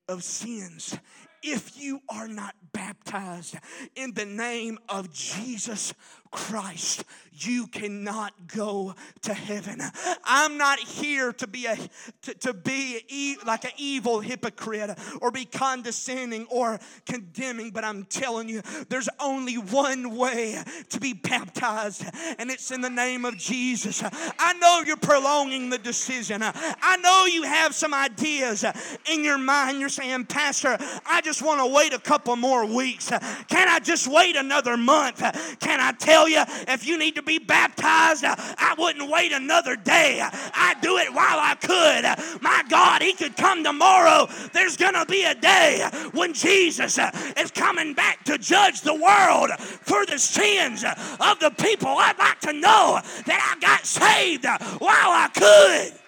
of 0.08 0.22
sins. 0.22 0.98
If 1.42 1.78
you 1.78 2.00
are 2.08 2.28
not 2.28 2.54
baptized 2.72 3.56
in 3.94 4.12
the 4.14 4.24
name 4.24 4.78
of 4.88 5.12
Jesus 5.12 5.94
Christ, 6.36 7.02
you 7.38 7.66
cannot 7.66 8.32
go 8.46 8.94
to 9.22 9.34
heaven. 9.34 9.80
I'm 10.24 10.56
not 10.58 10.78
here 10.78 11.32
to 11.34 11.46
be 11.46 11.66
a 11.66 11.76
to, 12.22 12.34
to 12.34 12.54
be 12.54 13.00
e- 13.08 13.36
like 13.46 13.64
an 13.64 13.72
evil 13.76 14.20
hypocrite 14.20 14.98
or 15.20 15.30
be 15.30 15.44
condescending 15.44 16.46
or 16.50 16.78
condemning, 17.06 17.70
but 17.70 17.84
I'm 17.84 18.04
telling 18.04 18.48
you, 18.48 18.62
there's 18.88 19.08
only 19.20 19.54
one 19.54 20.16
way 20.16 20.62
to 20.90 21.00
be 21.00 21.12
baptized, 21.12 22.04
and 22.38 22.50
it's 22.50 22.70
in 22.70 22.80
the 22.80 22.90
name 22.90 23.24
of 23.24 23.36
Jesus. 23.36 24.02
I 24.38 24.52
know 24.54 24.82
you're 24.86 24.96
prolonging 24.96 25.70
the 25.70 25.78
decision. 25.78 26.40
I 26.42 26.96
know 26.98 27.26
you 27.26 27.42
have 27.44 27.74
some 27.74 27.94
ideas 27.94 28.64
in 29.10 29.24
your 29.24 29.38
mind. 29.38 29.80
You're 29.80 29.88
saying, 29.88 30.26
Pastor, 30.26 30.78
I 31.06 31.20
just 31.22 31.42
want 31.42 31.60
to 31.60 31.66
wait 31.66 31.92
a 31.92 31.98
couple 31.98 32.36
more 32.36 32.64
weeks. 32.66 33.08
Can 33.08 33.68
I 33.68 33.78
just 33.80 34.06
wait 34.06 34.36
another 34.36 34.76
month? 34.76 35.18
Can 35.60 35.80
I 35.80 35.92
tell 35.92 36.25
you, 36.28 36.42
if 36.68 36.86
you 36.86 36.98
need 36.98 37.14
to 37.16 37.22
be 37.22 37.38
baptized, 37.38 38.24
uh, 38.24 38.34
I 38.38 38.74
wouldn't 38.78 39.10
wait 39.10 39.32
another 39.32 39.76
day. 39.76 40.20
I'd 40.22 40.80
do 40.80 40.98
it 40.98 41.12
while 41.12 41.38
I 41.38 41.54
could. 41.54 42.42
My 42.42 42.62
God, 42.68 43.02
He 43.02 43.12
could 43.12 43.36
come 43.36 43.64
tomorrow. 43.64 44.28
There's 44.52 44.76
going 44.76 44.94
to 44.94 45.06
be 45.06 45.24
a 45.24 45.34
day 45.34 45.88
when 46.12 46.32
Jesus 46.34 46.98
uh, 46.98 47.10
is 47.36 47.50
coming 47.50 47.94
back 47.94 48.24
to 48.24 48.38
judge 48.38 48.80
the 48.80 48.94
world 48.94 49.50
for 49.58 50.06
the 50.06 50.18
sins 50.18 50.84
of 50.84 51.38
the 51.40 51.50
people. 51.58 51.88
I'd 51.88 52.18
like 52.18 52.40
to 52.40 52.52
know 52.52 53.00
that 53.26 53.56
I 53.56 53.60
got 53.60 53.86
saved 53.86 54.44
while 54.44 55.10
I 55.10 55.28
could. 55.34 56.05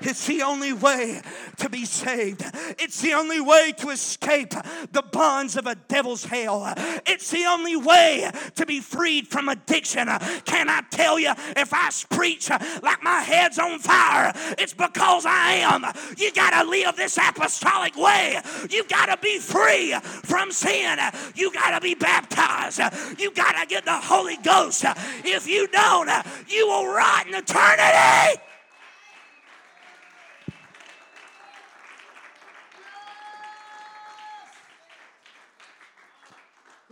It's 0.00 0.26
the 0.26 0.42
only 0.42 0.72
way 0.72 1.20
to 1.58 1.68
be 1.68 1.84
saved. 1.84 2.44
It's 2.78 3.00
the 3.00 3.14
only 3.14 3.40
way 3.40 3.72
to 3.78 3.90
escape 3.90 4.50
the 4.92 5.02
bonds 5.02 5.56
of 5.56 5.66
a 5.66 5.74
devil's 5.74 6.24
hell. 6.24 6.72
It's 7.06 7.30
the 7.30 7.44
only 7.46 7.76
way 7.76 8.30
to 8.56 8.66
be 8.66 8.80
freed 8.80 9.28
from 9.28 9.48
addiction. 9.48 10.08
Can 10.44 10.68
I 10.68 10.82
tell 10.90 11.18
you, 11.18 11.32
if 11.56 11.72
I 11.72 11.90
preach 12.10 12.50
like 12.50 13.02
my 13.02 13.20
head's 13.20 13.58
on 13.58 13.78
fire, 13.78 14.32
it's 14.58 14.74
because 14.74 15.24
I 15.26 15.54
am. 15.62 15.84
You 16.16 16.32
got 16.32 16.62
to 16.62 16.68
live 16.68 16.96
this 16.96 17.16
apostolic 17.16 17.96
way. 17.96 18.40
You 18.70 18.84
got 18.84 19.06
to 19.06 19.16
be 19.22 19.38
free 19.38 19.94
from 20.24 20.52
sin. 20.52 20.98
You 21.34 21.52
got 21.52 21.70
to 21.70 21.80
be 21.80 21.94
baptized. 21.94 22.80
You 23.18 23.30
got 23.32 23.60
to 23.60 23.66
get 23.66 23.84
the 23.84 23.92
Holy 23.92 24.36
Ghost. 24.38 24.84
If 25.24 25.46
you 25.46 25.66
don't, 25.68 26.10
you 26.48 26.66
will 26.66 26.86
rot 26.86 27.26
in 27.26 27.34
eternity. 27.34 28.40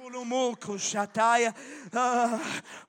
Kulumul 0.03 0.57
uh, 1.95 2.39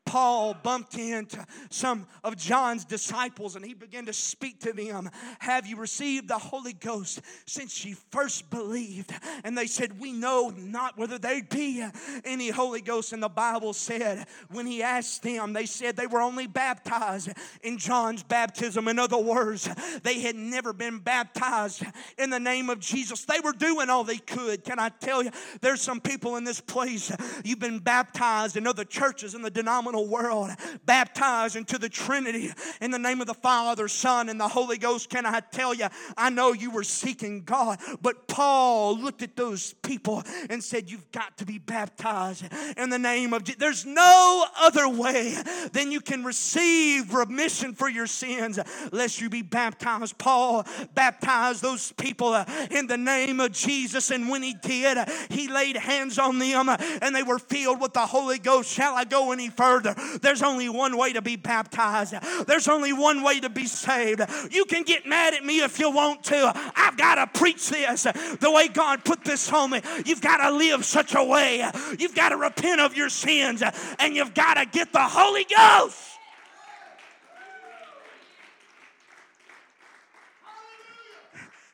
Paul 0.05 0.53
bumped 0.53 0.95
into 0.97 1.45
some 1.69 2.05
of 2.23 2.37
John's 2.37 2.85
disciples 2.85 3.55
and 3.55 3.65
he 3.65 3.73
began 3.73 4.05
to 4.05 4.13
speak 4.13 4.59
to 4.61 4.73
them. 4.73 5.09
Have 5.39 5.65
you 5.65 5.77
received 5.77 6.27
the 6.27 6.37
Holy 6.37 6.73
Ghost 6.73 7.21
since 7.45 7.83
you 7.83 7.95
first 8.11 8.49
believed? 8.49 9.11
And 9.43 9.57
they 9.57 9.65
said, 9.65 9.99
We 9.99 10.11
know 10.11 10.53
not 10.55 10.97
whether 10.97 11.17
there 11.17 11.41
be 11.43 11.85
any 12.25 12.49
Holy 12.49 12.81
Ghost. 12.81 13.13
And 13.13 13.21
the 13.23 13.29
Bible 13.29 13.73
said, 13.73 14.27
when 14.49 14.65
he 14.65 14.83
asked 14.83 15.23
them, 15.23 15.53
they 15.53 15.65
said 15.65 15.95
they 15.95 16.07
were 16.07 16.21
only 16.21 16.47
baptized 16.47 17.29
in 17.63 17.77
John's 17.77 18.23
baptism. 18.23 18.87
In 18.87 18.99
other 18.99 19.17
words, 19.17 19.69
they 20.03 20.19
had 20.19 20.35
never 20.35 20.73
been 20.73 20.99
baptized 20.99 21.83
in 22.17 22.29
the 22.29 22.39
name 22.39 22.69
of 22.69 22.79
Jesus. 22.79 23.25
They 23.25 23.39
were 23.39 23.53
doing 23.53 23.89
all 23.89 24.03
they 24.03 24.17
could. 24.17 24.63
Can 24.63 24.79
I 24.79 24.89
tell 24.89 25.23
you, 25.23 25.31
there's 25.61 25.81
some 25.81 26.01
people 26.01 26.35
in 26.35 26.43
this 26.43 26.61
place, 26.61 27.11
you've 27.43 27.59
been 27.59 27.79
baptized 27.79 28.57
in 28.57 28.67
other 28.67 28.85
churches 28.93 29.33
in 29.33 29.41
the 29.41 29.49
denominational 29.49 30.07
world, 30.07 30.51
baptized 30.85 31.55
into 31.55 31.77
the 31.77 31.89
Trinity 31.89 32.51
in 32.79 32.91
the 32.91 32.99
name 32.99 33.19
of 33.21 33.27
the 33.27 33.33
Father, 33.33 33.87
Son, 33.87 34.29
and 34.29 34.39
the 34.39 34.47
Holy 34.47 34.77
Ghost. 34.77 35.09
Can 35.09 35.25
I 35.25 35.39
tell 35.39 35.73
you, 35.73 35.87
I 36.15 36.29
know 36.29 36.53
you 36.53 36.69
were 36.69 36.83
seeking 36.83 37.43
God, 37.43 37.79
but 38.01 38.27
Paul 38.27 38.97
looked 38.97 39.23
at 39.23 39.35
those 39.35 39.73
people 39.81 40.23
and 40.49 40.63
said, 40.63 40.89
You've 40.89 41.11
got 41.11 41.37
to 41.39 41.45
be 41.45 41.57
baptized 41.57 42.45
in 42.77 42.89
the 42.89 42.99
name 42.99 43.33
of 43.33 43.43
Jesus. 43.43 43.59
There's 43.59 43.85
no 43.85 44.45
other 44.61 44.87
way 44.87 45.35
than 45.71 45.91
you 45.91 45.99
can 45.99 46.23
receive 46.23 47.13
remission 47.13 47.73
for 47.73 47.89
your 47.89 48.07
sins 48.07 48.59
lest 48.91 49.19
you 49.19 49.29
be 49.29 49.41
baptized. 49.41 50.17
Paul 50.19 50.65
baptized 50.93 51.63
those 51.63 51.91
people 51.93 52.29
uh, 52.29 52.45
in 52.69 52.85
the 52.87 52.97
name 52.97 53.39
of 53.39 53.51
Jesus, 53.53 54.11
and 54.11 54.29
when 54.29 54.43
he 54.43 54.53
did, 54.53 54.97
he 55.29 55.47
laid 55.47 55.77
hands 55.77 56.19
on 56.19 56.37
them 56.37 56.69
uh, 56.69 56.77
and 57.01 57.15
they 57.15 57.23
were 57.23 57.39
filled 57.39 57.81
with 57.81 57.93
the 57.93 58.05
Holy 58.05 58.37
Ghost. 58.37 58.77
Shall 58.83 58.95
I 58.95 59.05
go 59.05 59.31
any 59.31 59.47
further? 59.47 59.95
There's 60.21 60.41
only 60.41 60.67
one 60.67 60.97
way 60.97 61.13
to 61.13 61.21
be 61.21 61.37
baptized, 61.37 62.15
there's 62.47 62.67
only 62.67 62.91
one 62.91 63.23
way 63.23 63.39
to 63.39 63.47
be 63.47 63.65
saved. 63.65 64.19
You 64.51 64.65
can 64.65 64.83
get 64.83 65.05
mad 65.05 65.33
at 65.33 65.45
me 65.45 65.61
if 65.61 65.79
you 65.79 65.89
want 65.89 66.25
to. 66.25 66.51
I've 66.75 66.97
got 66.97 67.15
to 67.15 67.39
preach 67.39 67.69
this 67.69 68.03
the 68.03 68.51
way 68.51 68.67
God 68.67 69.05
put 69.05 69.23
this 69.23 69.49
on 69.53 69.69
me. 69.69 69.79
You've 70.05 70.19
got 70.19 70.45
to 70.45 70.51
live 70.53 70.83
such 70.83 71.15
a 71.15 71.23
way, 71.23 71.65
you've 71.97 72.13
got 72.13 72.29
to 72.29 72.35
repent 72.35 72.81
of 72.81 72.93
your 72.93 73.07
sins, 73.07 73.63
and 73.99 74.17
you've 74.17 74.33
got 74.33 74.55
to 74.55 74.65
get 74.65 74.91
the 74.91 74.99
Holy 74.99 75.45
Ghost. 75.45 75.97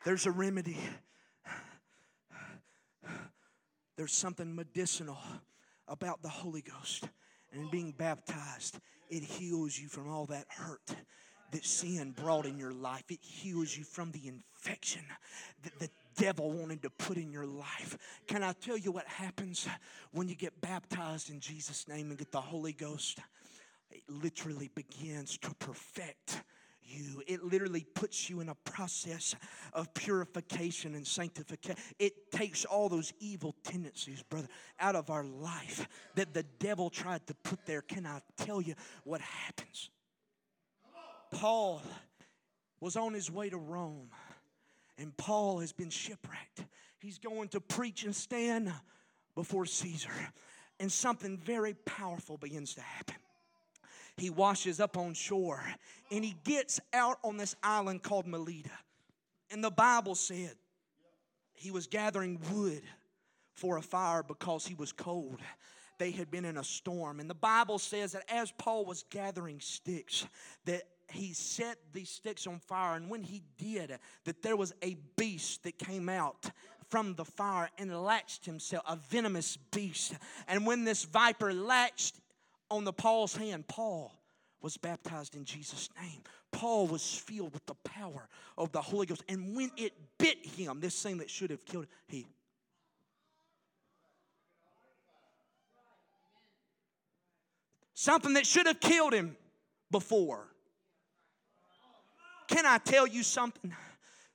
There's 0.05 0.27
a 0.27 0.31
remedy. 0.31 0.77
There's 3.97 4.13
something 4.13 4.55
medicinal 4.55 5.17
about 5.89 6.21
the 6.21 6.29
Holy 6.29 6.61
Ghost 6.61 7.07
and 7.51 7.69
being 7.71 7.91
baptized. 7.91 8.79
It 9.09 9.23
heals 9.23 9.77
you 9.77 9.87
from 9.87 10.09
all 10.09 10.25
that 10.27 10.45
hurt 10.49 10.95
that 11.51 11.65
sin 11.65 12.11
brought 12.11 12.45
in 12.45 12.57
your 12.57 12.73
life. 12.73 13.03
It 13.09 13.19
heals 13.21 13.75
you 13.75 13.83
from 13.83 14.11
the 14.11 14.27
infection 14.27 15.01
that 15.63 15.79
the 15.79 15.89
devil 16.15 16.51
wanted 16.51 16.83
to 16.83 16.89
put 16.91 17.17
in 17.17 17.31
your 17.31 17.45
life. 17.45 17.97
Can 18.27 18.43
I 18.43 18.53
tell 18.53 18.77
you 18.77 18.91
what 18.91 19.07
happens 19.07 19.67
when 20.11 20.27
you 20.27 20.35
get 20.35 20.61
baptized 20.61 21.29
in 21.29 21.39
Jesus' 21.39 21.87
name 21.87 22.09
and 22.09 22.17
get 22.19 22.31
the 22.31 22.41
Holy 22.41 22.73
Ghost? 22.73 23.19
It 23.91 24.03
literally 24.07 24.69
begins 24.75 25.37
to 25.39 25.53
perfect 25.55 26.43
you. 26.89 27.23
It 27.27 27.43
literally 27.43 27.85
puts 27.93 28.29
you 28.29 28.39
in 28.39 28.49
a 28.49 28.55
process 28.55 29.35
of 29.73 29.93
purification 29.93 30.95
and 30.95 31.05
sanctification. 31.05 31.77
It 31.99 32.31
takes 32.31 32.65
all 32.65 32.89
those 32.89 33.13
evil 33.19 33.55
tendencies, 33.63 34.23
brother, 34.23 34.47
out 34.79 34.95
of 34.95 35.09
our 35.09 35.23
life 35.23 35.87
that 36.15 36.33
the 36.33 36.43
devil 36.59 36.89
tried 36.89 37.25
to 37.27 37.33
put 37.33 37.65
there. 37.65 37.81
Can 37.81 38.05
I 38.05 38.21
tell 38.37 38.61
you 38.61 38.75
what 39.03 39.21
happens? 39.21 39.89
Paul 41.31 41.81
was 42.79 42.95
on 42.95 43.13
his 43.13 43.29
way 43.29 43.49
to 43.49 43.57
Rome 43.57 44.09
And 44.97 45.15
Paul 45.15 45.59
has 45.59 45.71
been 45.71 45.89
shipwrecked. 45.89 46.65
He's 46.99 47.19
going 47.19 47.49
to 47.49 47.61
preach 47.61 48.03
and 48.03 48.13
stand 48.13 48.71
before 49.33 49.65
Caesar. 49.65 50.11
And 50.79 50.91
something 50.91 51.37
very 51.37 51.73
powerful 51.73 52.37
begins 52.37 52.75
to 52.75 52.81
happen. 52.81 53.15
He 54.19 54.29
washes 54.29 54.79
up 54.79 54.97
on 54.97 55.13
shore 55.13 55.63
and 56.11 56.23
he 56.23 56.35
gets 56.43 56.79
out 56.93 57.17
on 57.23 57.37
this 57.37 57.55
island 57.63 58.03
called 58.03 58.27
Melita. 58.27 58.69
And 59.51 59.63
the 59.63 59.71
Bible 59.71 60.15
said 60.15 60.53
he 61.53 61.71
was 61.71 61.87
gathering 61.87 62.39
wood 62.51 62.83
for 63.55 63.77
a 63.77 63.81
fire 63.81 64.23
because 64.23 64.65
he 64.65 64.75
was 64.75 64.91
cold. 64.91 65.39
They 65.97 66.11
had 66.11 66.31
been 66.31 66.45
in 66.45 66.57
a 66.57 66.63
storm. 66.63 67.19
And 67.19 67.29
the 67.29 67.35
Bible 67.35 67.79
says 67.79 68.13
that 68.13 68.23
as 68.29 68.51
Paul 68.51 68.85
was 68.85 69.03
gathering 69.09 69.59
sticks, 69.59 70.25
that 70.65 70.83
he 71.11 71.33
set 71.33 71.77
these 71.91 72.09
sticks 72.09 72.47
on 72.47 72.59
fire. 72.59 72.95
And 72.95 73.09
when 73.09 73.23
he 73.23 73.41
did, 73.57 73.97
that 74.25 74.41
there 74.41 74.55
was 74.55 74.73
a 74.81 74.95
beast 75.17 75.63
that 75.63 75.77
came 75.77 76.07
out 76.07 76.49
from 76.89 77.15
the 77.15 77.25
fire 77.25 77.69
and 77.77 78.03
latched 78.03 78.45
himself, 78.45 78.83
a 78.87 78.95
venomous 78.95 79.57
beast. 79.71 80.13
And 80.47 80.65
when 80.65 80.85
this 80.85 81.03
viper 81.03 81.53
latched 81.53 82.18
on 82.71 82.83
the 82.83 82.93
Paul's 82.93 83.35
hand, 83.35 83.67
Paul 83.67 84.13
was 84.61 84.77
baptized 84.77 85.35
in 85.35 85.45
Jesus' 85.45 85.89
name. 86.01 86.21
Paul 86.51 86.87
was 86.87 87.13
filled 87.13 87.53
with 87.53 87.65
the 87.65 87.75
power 87.75 88.27
of 88.57 88.71
the 88.71 88.81
Holy 88.81 89.05
Ghost. 89.05 89.23
And 89.29 89.55
when 89.55 89.71
it 89.77 89.93
bit 90.17 90.45
him, 90.45 90.79
this 90.79 91.01
thing 91.01 91.17
that 91.19 91.29
should 91.29 91.49
have 91.51 91.65
killed 91.65 91.85
him, 91.85 91.89
he 92.07 92.27
something 97.93 98.33
that 98.33 98.45
should 98.45 98.65
have 98.65 98.79
killed 98.79 99.13
him 99.13 99.35
before. 99.91 100.47
Can 102.47 102.65
I 102.65 102.77
tell 102.77 103.05
you 103.05 103.23
something? 103.23 103.75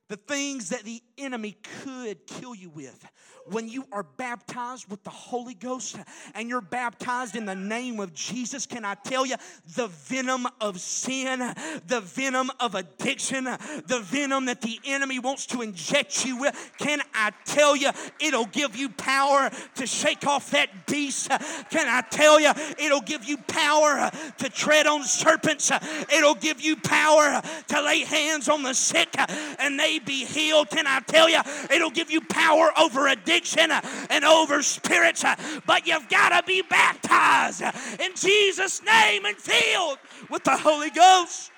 The 0.08 0.16
things 0.16 0.68
that 0.68 0.82
the 0.82 1.02
enemy 1.16 1.56
could 1.82 2.26
kill 2.26 2.54
you 2.54 2.68
with 2.70 3.06
when 3.46 3.68
you 3.68 3.86
are 3.92 4.02
baptized 4.02 4.90
with 4.90 5.02
the 5.04 5.10
Holy 5.10 5.54
Ghost 5.54 5.96
and 6.34 6.48
you're 6.48 6.60
baptized 6.60 7.36
in 7.36 7.44
the 7.44 7.54
name 7.54 8.00
of 8.00 8.14
Jesus, 8.14 8.66
can 8.66 8.84
I 8.84 8.94
tell 8.94 9.26
you 9.26 9.36
the 9.76 9.88
venom 9.88 10.46
of 10.60 10.80
sin, 10.80 11.40
the 11.86 12.00
venom 12.00 12.50
of 12.60 12.74
addiction, 12.74 13.44
the 13.44 14.00
venom 14.02 14.46
that 14.46 14.62
the 14.62 14.80
enemy 14.84 15.18
wants 15.18 15.46
to 15.46 15.62
inject 15.62 16.24
you 16.24 16.38
with? 16.38 16.72
Can 16.78 17.00
I 17.12 17.32
tell 17.44 17.76
you 17.76 17.90
it'll 18.20 18.46
give 18.46 18.76
you 18.76 18.88
power 18.88 19.50
to 19.76 19.86
shake 19.86 20.26
off 20.26 20.50
that 20.52 20.86
beast? 20.86 21.28
Can 21.28 21.86
I 21.88 22.02
tell 22.10 22.40
you 22.40 22.50
it'll 22.78 23.02
give 23.02 23.24
you 23.24 23.36
power 23.36 24.10
to 24.38 24.48
tread 24.48 24.86
on 24.86 25.02
serpents? 25.04 25.70
It'll 26.12 26.34
give 26.34 26.60
you 26.62 26.76
power 26.76 27.42
to 27.68 27.82
lay 27.82 28.00
hands 28.04 28.48
on 28.48 28.62
the 28.62 28.74
sick 28.74 29.14
and 29.58 29.78
they 29.78 29.93
be 29.98 30.24
healed. 30.24 30.70
Can 30.70 30.86
I 30.86 31.00
tell 31.00 31.28
you 31.28 31.40
it'll 31.70 31.90
give 31.90 32.10
you 32.10 32.20
power 32.20 32.70
over 32.78 33.08
addiction? 33.08 33.24
addiction 33.34 33.70
and 34.10 34.24
over 34.24 34.62
spirits, 34.62 35.24
but 35.66 35.86
you've 35.86 36.08
got 36.08 36.30
to 36.30 36.46
be 36.46 36.62
baptized 36.62 37.62
in 38.00 38.14
Jesus' 38.14 38.82
name 38.82 39.24
and 39.24 39.36
filled 39.36 39.98
with 40.30 40.44
the 40.44 40.56
Holy 40.56 40.90
Ghost. 40.90 41.50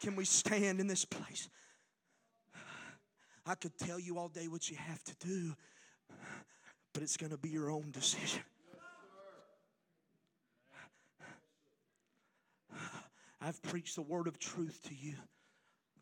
Can 0.00 0.16
we 0.16 0.24
stand 0.24 0.80
in 0.80 0.86
this 0.86 1.04
place? 1.04 1.48
I 3.46 3.54
could 3.54 3.76
tell 3.78 3.98
you 3.98 4.18
all 4.18 4.28
day 4.28 4.48
what 4.48 4.70
you 4.70 4.76
have 4.76 5.02
to 5.04 5.14
do, 5.26 5.54
but 6.92 7.02
it's 7.02 7.16
going 7.16 7.30
to 7.30 7.38
be 7.38 7.50
your 7.50 7.70
own 7.70 7.90
decision. 7.90 8.42
I've 13.44 13.62
preached 13.62 13.96
the 13.96 14.02
word 14.02 14.26
of 14.26 14.38
truth 14.38 14.80
to 14.88 14.94
you. 14.94 15.14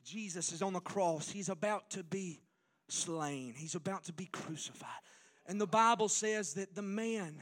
Jesus 0.04 0.52
is 0.52 0.62
on 0.62 0.72
the 0.72 0.80
cross. 0.80 1.28
He's 1.28 1.48
about 1.48 1.90
to 1.90 2.04
be 2.04 2.40
slain, 2.88 3.54
he's 3.56 3.74
about 3.74 4.04
to 4.04 4.12
be 4.12 4.26
crucified. 4.26 4.88
And 5.46 5.60
the 5.60 5.66
Bible 5.66 6.08
says 6.08 6.54
that 6.54 6.76
the 6.76 6.82
man 6.82 7.34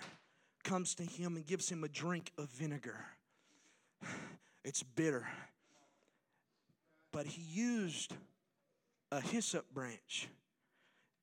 comes 0.64 0.94
to 0.94 1.03
him 1.03 1.36
and 1.36 1.46
gives 1.46 1.68
him 1.68 1.84
a 1.84 1.88
drink 1.88 2.32
of 2.38 2.48
vinegar. 2.51 3.05
It's 4.62 4.82
bitter. 4.82 5.26
But 7.12 7.24
he 7.24 7.40
used 7.40 8.12
a 9.11 9.18
hyssop 9.18 9.72
branch, 9.72 10.28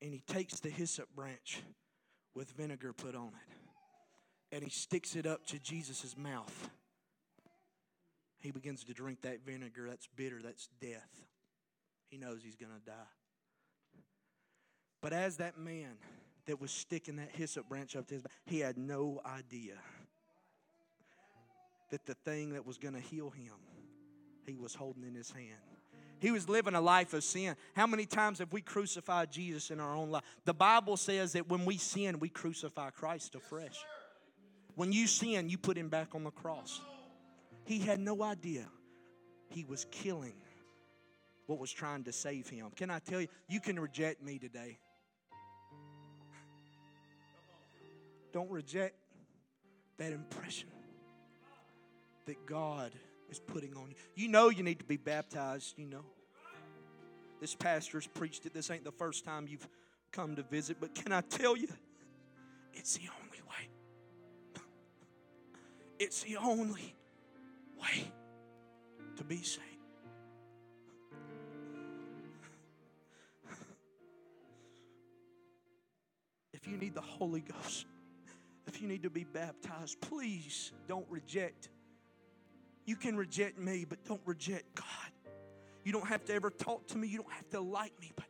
and 0.02 0.12
he 0.12 0.18
takes 0.26 0.58
the 0.58 0.70
hyssop 0.70 1.06
branch 1.14 1.62
with 2.34 2.50
vinegar 2.50 2.92
put 2.92 3.14
on 3.14 3.28
it, 3.28 4.54
and 4.56 4.64
he 4.64 4.70
sticks 4.70 5.14
it 5.14 5.24
up 5.24 5.46
to 5.46 5.60
Jesus' 5.60 6.16
mouth. 6.16 6.68
He 8.40 8.50
begins 8.50 8.84
to 8.84 8.94
drink 8.94 9.22
that 9.22 9.44
vinegar. 9.44 9.86
That's 9.88 10.08
bitter. 10.16 10.40
That's 10.42 10.68
death. 10.80 11.22
He 12.08 12.16
knows 12.16 12.40
he's 12.42 12.56
going 12.56 12.72
to 12.72 12.86
die. 12.86 12.92
But 15.00 15.12
as 15.12 15.36
that 15.36 15.58
man 15.58 15.96
that 16.46 16.60
was 16.60 16.70
sticking 16.70 17.16
that 17.16 17.30
hyssop 17.32 17.68
branch 17.68 17.94
up 17.96 18.06
to 18.08 18.14
his 18.14 18.22
back, 18.22 18.32
he 18.46 18.60
had 18.60 18.78
no 18.78 19.20
idea 19.24 19.74
that 21.90 22.04
the 22.06 22.14
thing 22.14 22.52
that 22.52 22.66
was 22.66 22.78
going 22.78 22.94
to 22.94 23.00
heal 23.00 23.30
him, 23.30 23.54
he 24.46 24.56
was 24.56 24.74
holding 24.74 25.04
in 25.04 25.14
his 25.14 25.30
hand. 25.30 25.44
He 26.20 26.32
was 26.32 26.48
living 26.48 26.74
a 26.74 26.80
life 26.80 27.14
of 27.14 27.22
sin. 27.22 27.54
How 27.74 27.86
many 27.86 28.04
times 28.04 28.40
have 28.40 28.52
we 28.52 28.60
crucified 28.60 29.30
Jesus 29.30 29.70
in 29.70 29.78
our 29.78 29.94
own 29.94 30.10
life? 30.10 30.24
The 30.44 30.54
Bible 30.54 30.96
says 30.96 31.32
that 31.34 31.48
when 31.48 31.64
we 31.64 31.76
sin, 31.76 32.18
we 32.18 32.28
crucify 32.28 32.90
Christ 32.90 33.36
afresh. 33.36 33.84
When 34.74 34.90
you 34.90 35.06
sin, 35.06 35.48
you 35.48 35.58
put 35.58 35.76
him 35.76 35.88
back 35.88 36.14
on 36.14 36.24
the 36.24 36.30
cross. 36.30 36.80
He 37.68 37.80
had 37.80 38.00
no 38.00 38.22
idea 38.22 38.64
he 39.50 39.62
was 39.64 39.84
killing 39.90 40.32
what 41.44 41.58
was 41.58 41.70
trying 41.70 42.02
to 42.04 42.12
save 42.12 42.48
him. 42.48 42.70
Can 42.74 42.90
I 42.90 42.98
tell 42.98 43.20
you, 43.20 43.28
you 43.46 43.60
can 43.60 43.78
reject 43.78 44.22
me 44.22 44.38
today. 44.38 44.78
Don't 48.32 48.50
reject 48.50 48.94
that 49.98 50.12
impression 50.12 50.70
that 52.24 52.46
God 52.46 52.90
is 53.28 53.38
putting 53.38 53.74
on 53.74 53.90
you. 53.90 53.96
You 54.14 54.28
know 54.28 54.48
you 54.48 54.62
need 54.62 54.78
to 54.78 54.86
be 54.86 54.96
baptized, 54.96 55.74
you 55.76 55.88
know. 55.88 56.06
This 57.38 57.54
pastor's 57.54 58.06
preached 58.06 58.46
it. 58.46 58.54
This 58.54 58.70
ain't 58.70 58.84
the 58.84 58.92
first 58.92 59.26
time 59.26 59.46
you've 59.46 59.68
come 60.10 60.36
to 60.36 60.42
visit, 60.42 60.78
but 60.80 60.94
can 60.94 61.12
I 61.12 61.20
tell 61.20 61.54
you, 61.54 61.68
it's 62.72 62.94
the 62.94 63.10
only 63.22 63.42
way. 63.42 63.68
It's 65.98 66.22
the 66.22 66.38
only 66.38 66.94
way 67.80 68.12
to 69.16 69.24
be 69.24 69.42
saved. 69.42 69.64
if 76.52 76.66
you 76.66 76.76
need 76.76 76.94
the 76.94 77.00
Holy 77.00 77.40
Ghost, 77.40 77.86
if 78.66 78.82
you 78.82 78.88
need 78.88 79.02
to 79.04 79.10
be 79.10 79.24
baptized, 79.24 80.00
please 80.00 80.72
don't 80.86 81.06
reject. 81.08 81.68
You 82.84 82.96
can 82.96 83.16
reject 83.16 83.58
me, 83.58 83.84
but 83.88 84.04
don't 84.04 84.20
reject 84.24 84.74
God. 84.74 84.86
You 85.84 85.92
don't 85.92 86.06
have 86.06 86.24
to 86.26 86.34
ever 86.34 86.50
talk 86.50 86.86
to 86.88 86.98
me, 86.98 87.08
you 87.08 87.18
don't 87.18 87.32
have 87.32 87.48
to 87.50 87.60
like 87.60 87.98
me, 88.00 88.12
but 88.14 88.26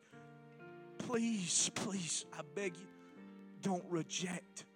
please, 0.98 1.70
please, 1.74 2.24
I 2.32 2.42
beg 2.54 2.76
you, 2.76 2.86
don't 3.62 3.84
reject 3.88 4.66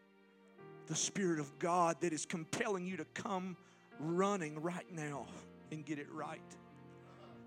the 0.86 0.96
Spirit 0.96 1.38
of 1.38 1.58
God 1.58 2.00
that 2.00 2.12
is 2.12 2.26
compelling 2.26 2.86
you 2.86 2.96
to 2.96 3.04
come 3.14 3.56
running 4.02 4.60
right 4.60 4.90
now 4.92 5.26
and 5.70 5.84
get 5.84 5.98
it 5.98 6.10
right. 6.12 6.40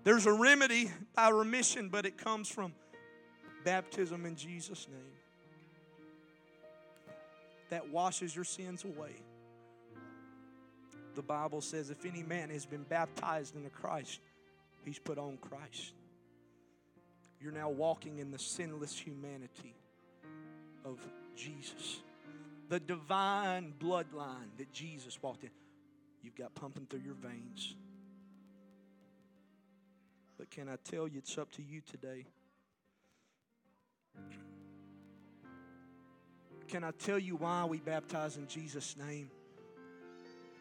There's 0.04 0.26
a 0.26 0.32
remedy 0.32 0.90
by 1.14 1.28
remission, 1.28 1.88
but 1.88 2.06
it 2.06 2.16
comes 2.16 2.48
from 2.48 2.72
baptism 3.64 4.24
in 4.24 4.36
Jesus' 4.36 4.86
name 4.88 5.12
that 7.70 7.88
washes 7.90 8.34
your 8.34 8.44
sins 8.44 8.84
away. 8.84 9.16
The 11.14 11.22
Bible 11.22 11.60
says 11.60 11.90
if 11.90 12.04
any 12.04 12.22
man 12.22 12.50
has 12.50 12.66
been 12.66 12.84
baptized 12.84 13.56
into 13.56 13.70
Christ, 13.70 14.20
he's 14.84 14.98
put 14.98 15.18
on 15.18 15.38
Christ. 15.38 15.94
You're 17.40 17.52
now 17.52 17.70
walking 17.70 18.18
in 18.18 18.30
the 18.30 18.38
sinless 18.38 18.96
humanity 18.96 19.74
of 20.84 20.98
Jesus. 21.34 22.00
The 22.68 22.80
divine 22.80 23.74
bloodline 23.78 24.56
that 24.58 24.72
Jesus 24.72 25.20
walked 25.22 25.44
in, 25.44 25.50
you've 26.26 26.34
got 26.34 26.52
pumping 26.56 26.84
through 26.90 27.02
your 27.04 27.14
veins. 27.14 27.76
But 30.36 30.50
can 30.50 30.68
I 30.68 30.74
tell 30.82 31.06
you, 31.06 31.18
it's 31.18 31.38
up 31.38 31.52
to 31.52 31.62
you 31.62 31.80
today. 31.88 32.26
Can 36.66 36.82
I 36.82 36.90
tell 36.90 37.18
you 37.18 37.36
why 37.36 37.64
we 37.64 37.78
baptize 37.78 38.36
in 38.36 38.48
Jesus' 38.48 38.96
name? 38.96 39.30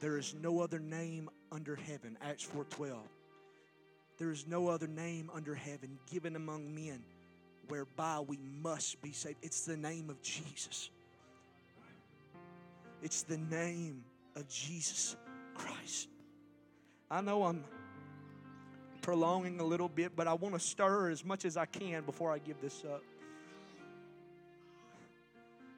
There 0.01 0.19
is 0.19 0.35
no 0.39 0.59
other 0.59 0.79
name 0.79 1.31
under 1.51 1.75
heaven. 1.75 2.15
Acts 2.21 2.43
4:12. 2.43 2.99
There 4.19 4.29
is 4.29 4.45
no 4.45 4.67
other 4.67 4.87
name 4.87 5.31
under 5.33 5.55
heaven 5.55 5.97
given 6.11 6.35
among 6.35 6.75
men 6.75 7.03
whereby 7.69 8.19
we 8.19 8.37
must 8.37 9.01
be 9.01 9.11
saved. 9.11 9.39
It's 9.41 9.65
the 9.65 9.77
name 9.77 10.11
of 10.11 10.21
Jesus. 10.21 10.91
It's 13.01 13.23
the 13.23 13.37
name 13.37 14.05
of 14.35 14.47
Jesus 14.47 15.15
Christ. 15.55 16.09
I 17.09 17.21
know 17.21 17.43
I'm 17.43 17.63
prolonging 19.01 19.59
a 19.59 19.63
little 19.63 19.89
bit, 19.89 20.15
but 20.15 20.27
I 20.27 20.33
want 20.33 20.55
to 20.55 20.59
stir 20.59 21.09
as 21.09 21.25
much 21.25 21.45
as 21.45 21.57
I 21.57 21.65
can 21.65 22.03
before 22.03 22.31
I 22.31 22.39
give 22.39 22.61
this 22.61 22.83
up. 22.85 23.01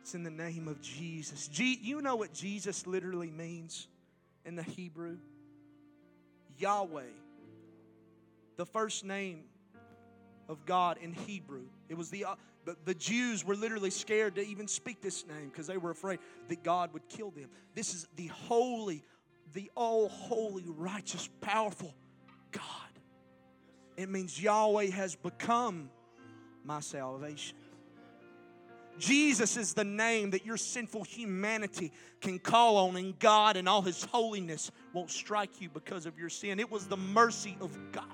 It's 0.01 0.15
in 0.15 0.23
the 0.23 0.29
name 0.31 0.67
of 0.67 0.81
Jesus. 0.81 1.47
Je- 1.47 1.79
you 1.81 2.01
know 2.01 2.15
what 2.15 2.33
Jesus 2.33 2.87
literally 2.87 3.29
means 3.29 3.87
in 4.45 4.55
the 4.55 4.63
Hebrew? 4.63 5.17
Yahweh. 6.57 7.03
The 8.55 8.65
first 8.65 9.03
name 9.03 9.43
of 10.47 10.65
God 10.65 10.97
in 11.01 11.11
Hebrew. 11.11 11.65
It 11.89 11.97
was 11.97 12.09
the 12.09 12.25
uh, 12.25 12.35
the, 12.67 12.75
the 12.83 12.93
Jews 12.93 13.45
were 13.45 13.55
literally 13.55 13.89
scared 13.89 14.35
to 14.35 14.45
even 14.45 14.67
speak 14.67 15.01
this 15.01 15.25
name 15.25 15.49
because 15.49 15.67
they 15.67 15.77
were 15.77 15.91
afraid 15.91 16.19
that 16.49 16.63
God 16.63 16.91
would 16.93 17.07
kill 17.07 17.31
them. 17.31 17.49
This 17.75 17.93
is 17.93 18.07
the 18.17 18.27
holy, 18.27 19.03
the 19.53 19.71
all 19.75 20.09
holy, 20.09 20.65
righteous, 20.67 21.29
powerful 21.41 21.93
God. 22.51 22.63
It 23.95 24.09
means 24.09 24.41
Yahweh 24.41 24.91
has 24.91 25.15
become 25.15 25.89
my 26.63 26.79
salvation. 26.79 27.57
Jesus 28.99 29.57
is 29.57 29.73
the 29.73 29.83
name 29.83 30.31
that 30.31 30.45
your 30.45 30.57
sinful 30.57 31.03
humanity 31.03 31.91
can 32.19 32.39
call 32.39 32.77
on, 32.77 32.95
and 32.95 33.17
God 33.19 33.55
and 33.55 33.69
all 33.69 33.81
His 33.81 34.03
holiness 34.05 34.71
won't 34.93 35.11
strike 35.11 35.61
you 35.61 35.69
because 35.69 36.05
of 36.05 36.17
your 36.17 36.29
sin. 36.29 36.59
It 36.59 36.71
was 36.71 36.87
the 36.87 36.97
mercy 36.97 37.57
of 37.61 37.77
God. 37.91 38.05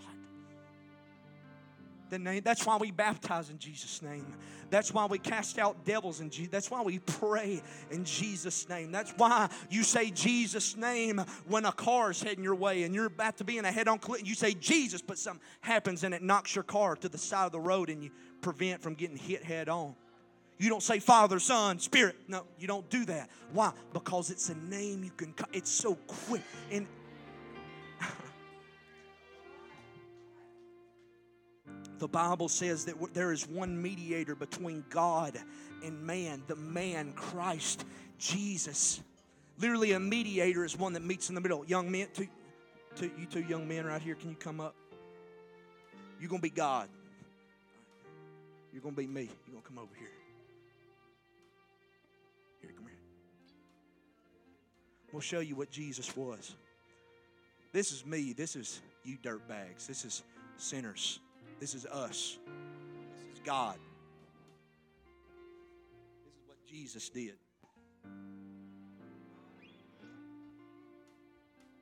The 2.10 2.20
name, 2.20 2.42
that's 2.44 2.66
why 2.66 2.78
we 2.78 2.92
baptize 2.92 3.50
in 3.50 3.58
Jesus' 3.58 4.02
name. 4.02 4.26
That's 4.70 4.94
why 4.94 5.06
we 5.06 5.18
cast 5.18 5.58
out 5.58 5.84
devils 5.86 6.20
in 6.20 6.30
Jesus. 6.30 6.52
That's 6.52 6.70
why 6.70 6.82
we 6.82 7.00
pray 7.00 7.62
in 7.92 8.06
Jesus' 8.06 8.68
name. 8.70 8.92
That's 8.92 9.12
why 9.18 9.50
you 9.70 9.84
say 9.84 10.12
Jesus' 10.12 10.76
name 10.78 11.24
when 11.48 11.66
a 11.66 11.72
car 11.72 12.12
is 12.12 12.22
heading 12.22 12.44
your 12.44 12.56
way 12.56 12.84
and 12.84 12.94
you're 12.94 13.06
about 13.06 13.38
to 13.38 13.44
be 13.44 13.58
in 13.58 13.66
a 13.66 13.72
head-on 13.72 14.00
collision. 14.00 14.28
You 14.28 14.36
say 14.36 14.54
Jesus, 14.54 15.02
but 15.02 15.18
something 15.18 15.42
happens 15.62 16.04
and 16.04 16.14
it 16.14 16.22
knocks 16.22 16.56
your 16.56 16.64
car 16.64 16.96
to 16.98 17.10
the 17.10 17.18
side 17.18 17.46
of 17.48 17.52
the 17.52 17.60
road 17.60 17.90
and 17.90 18.04
you 18.04 18.12
prevent 18.42 18.82
from 18.82 18.94
getting 18.94 19.18
hit 19.18 19.44
head 19.44 19.70
on. 19.70 19.96
You 20.60 20.70
don't 20.70 20.84
say 20.84 21.00
Father, 21.00 21.40
Son, 21.40 21.80
Spirit. 21.80 22.16
No, 22.28 22.44
you 22.60 22.68
don't 22.68 22.88
do 22.90 23.06
that. 23.06 23.30
Why? 23.54 23.72
Because 23.92 24.30
it's 24.30 24.50
a 24.50 24.56
name 24.56 25.04
you 25.04 25.12
can. 25.12 25.34
It's 25.52 25.72
so 25.72 25.96
quick 26.08 26.44
and. 26.72 26.86
The 32.04 32.08
Bible 32.10 32.50
says 32.50 32.84
that 32.84 33.14
there 33.14 33.32
is 33.32 33.48
one 33.48 33.82
mediator 33.82 34.36
between 34.36 34.84
God 34.90 35.40
and 35.86 36.04
man, 36.06 36.44
the 36.48 36.56
man 36.58 37.14
Christ 37.14 37.86
Jesus. 38.18 39.00
Literally, 39.58 39.94
a 39.94 40.02
mediator 40.02 40.66
is 40.66 40.78
one 40.78 40.92
that 40.94 41.02
meets 41.02 41.30
in 41.30 41.36
the 41.36 41.40
middle. 41.40 41.66
Young 41.66 41.90
men, 41.90 42.08
two, 42.14 42.28
two, 42.98 43.10
you 43.18 43.26
two 43.26 43.44
young 43.44 43.70
men 43.70 43.86
right 43.86 44.02
here, 44.02 44.16
can 44.16 44.32
you 44.32 44.36
come 44.36 44.60
up? 44.60 44.76
You're 46.20 46.28
going 46.28 46.42
to 46.42 46.44
be 46.44 46.50
God. 46.50 46.90
You're 48.74 48.82
going 48.82 48.96
to 48.96 49.02
be 49.02 49.08
me. 49.08 49.30
You're 49.48 49.54
going 49.54 49.64
to 49.64 49.70
come 49.70 49.80
over 49.80 49.96
here. 49.98 50.12
Here, 52.60 52.72
come 52.76 52.86
here. 52.86 53.00
We'll 55.14 55.22
show 55.22 55.40
you 55.40 55.56
what 55.56 55.72
Jesus 55.72 56.14
was. 56.18 56.54
This 57.72 57.94
is 57.94 58.06
me. 58.06 58.34
This 58.34 58.58
is 58.58 58.82
you 59.06 59.16
dirt 59.24 59.48
bags. 59.48 59.88
This 59.88 60.04
is 60.04 60.22
sinners. 60.58 61.22
This 61.64 61.76
is 61.76 61.86
us. 61.86 62.40
This 63.22 63.36
is 63.36 63.40
God. 63.46 63.78
This 66.26 66.34
is 66.34 66.42
what 66.46 66.58
Jesus 66.70 67.08
did. 67.08 67.36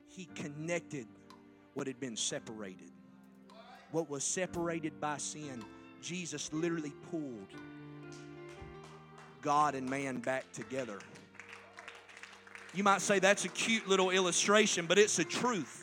He 0.06 0.26
connected 0.36 1.08
what 1.74 1.88
had 1.88 1.98
been 1.98 2.16
separated. 2.16 2.92
What 3.90 4.08
was 4.08 4.22
separated 4.22 5.00
by 5.00 5.16
sin, 5.16 5.64
Jesus 6.00 6.52
literally 6.52 6.92
pulled 7.10 7.48
God 9.40 9.74
and 9.74 9.90
man 9.90 10.18
back 10.18 10.44
together. 10.52 11.00
You 12.72 12.84
might 12.84 13.00
say 13.00 13.18
that's 13.18 13.46
a 13.46 13.48
cute 13.48 13.88
little 13.88 14.10
illustration, 14.10 14.86
but 14.86 14.96
it's 14.96 15.18
a 15.18 15.24
truth. 15.24 15.81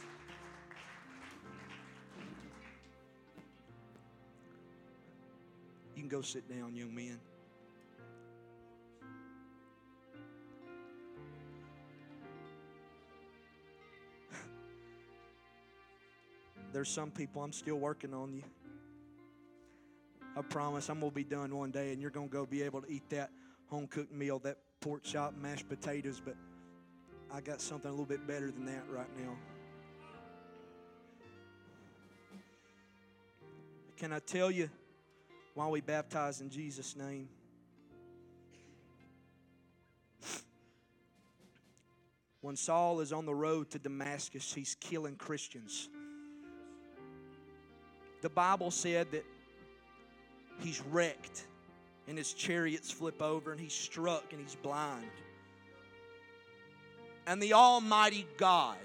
Can 6.09 6.17
go 6.17 6.21
sit 6.23 6.49
down, 6.49 6.75
young 6.75 6.93
men. 6.95 7.19
There's 16.73 16.89
some 16.89 17.11
people 17.11 17.43
I'm 17.43 17.53
still 17.53 17.77
working 17.77 18.13
on 18.13 18.33
you. 18.33 18.43
I 20.35 20.41
promise 20.41 20.89
I'm 20.89 20.99
going 20.99 21.11
to 21.11 21.15
be 21.15 21.23
done 21.23 21.55
one 21.55 21.71
day 21.71 21.91
and 21.91 22.01
you're 22.01 22.11
going 22.11 22.29
to 22.29 22.33
go 22.33 22.45
be 22.45 22.63
able 22.63 22.81
to 22.81 22.91
eat 22.91 23.07
that 23.09 23.29
home 23.67 23.87
cooked 23.87 24.13
meal, 24.13 24.39
that 24.39 24.57
pork 24.79 25.03
chop, 25.03 25.35
mashed 25.37 25.69
potatoes, 25.69 26.21
but 26.23 26.35
I 27.31 27.41
got 27.41 27.61
something 27.61 27.89
a 27.89 27.91
little 27.91 28.05
bit 28.05 28.25
better 28.25 28.49
than 28.49 28.65
that 28.65 28.83
right 28.91 29.09
now. 29.17 29.35
Can 33.97 34.13
I 34.13 34.19
tell 34.19 34.49
you 34.49 34.69
why 35.59 35.67
we 35.67 35.81
baptize 35.81 36.39
in 36.39 36.49
Jesus' 36.49 36.95
name? 36.95 37.27
When 42.39 42.55
Saul 42.55 43.01
is 43.01 43.11
on 43.11 43.25
the 43.25 43.35
road 43.35 43.69
to 43.71 43.79
Damascus, 43.79 44.53
he's 44.53 44.77
killing 44.79 45.17
Christians. 45.17 45.89
The 48.21 48.29
Bible 48.29 48.71
said 48.71 49.11
that 49.11 49.25
he's 50.61 50.81
wrecked 50.91 51.45
and 52.07 52.17
his 52.17 52.33
chariots 52.33 52.89
flip 52.89 53.21
over 53.21 53.51
and 53.51 53.59
he's 53.59 53.73
struck 53.73 54.31
and 54.31 54.39
he's 54.39 54.55
blind. 54.55 55.11
And 57.27 57.43
the 57.43 57.51
Almighty 57.51 58.25
God 58.37 58.77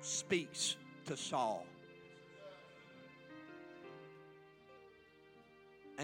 speaks 0.00 0.76
to 1.04 1.18
Saul. 1.18 1.66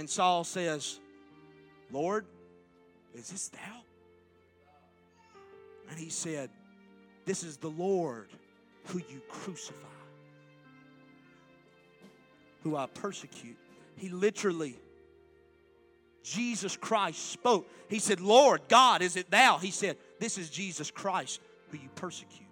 And 0.01 0.09
Saul 0.09 0.44
says, 0.44 0.98
Lord, 1.92 2.24
is 3.14 3.28
this 3.28 3.48
thou? 3.48 3.82
And 5.90 5.98
he 5.98 6.09
said, 6.09 6.48
This 7.26 7.42
is 7.42 7.59
the 7.59 7.68
Lord 7.68 8.30
who 8.86 9.01
you 9.11 9.20
crucify, 9.28 9.76
who 12.62 12.76
I 12.76 12.86
persecute. 12.86 13.59
He 13.96 14.09
literally, 14.09 14.78
Jesus 16.24 16.78
Christ 16.78 17.32
spoke. 17.32 17.70
He 17.90 17.98
said, 17.98 18.22
Lord, 18.22 18.62
God, 18.68 19.03
is 19.03 19.16
it 19.16 19.30
thou? 19.30 19.59
He 19.59 19.70
said, 19.70 19.98
This 20.18 20.38
is 20.38 20.48
Jesus 20.48 20.90
Christ 20.90 21.42
who 21.68 21.76
you 21.76 21.90
persecute. 21.94 22.48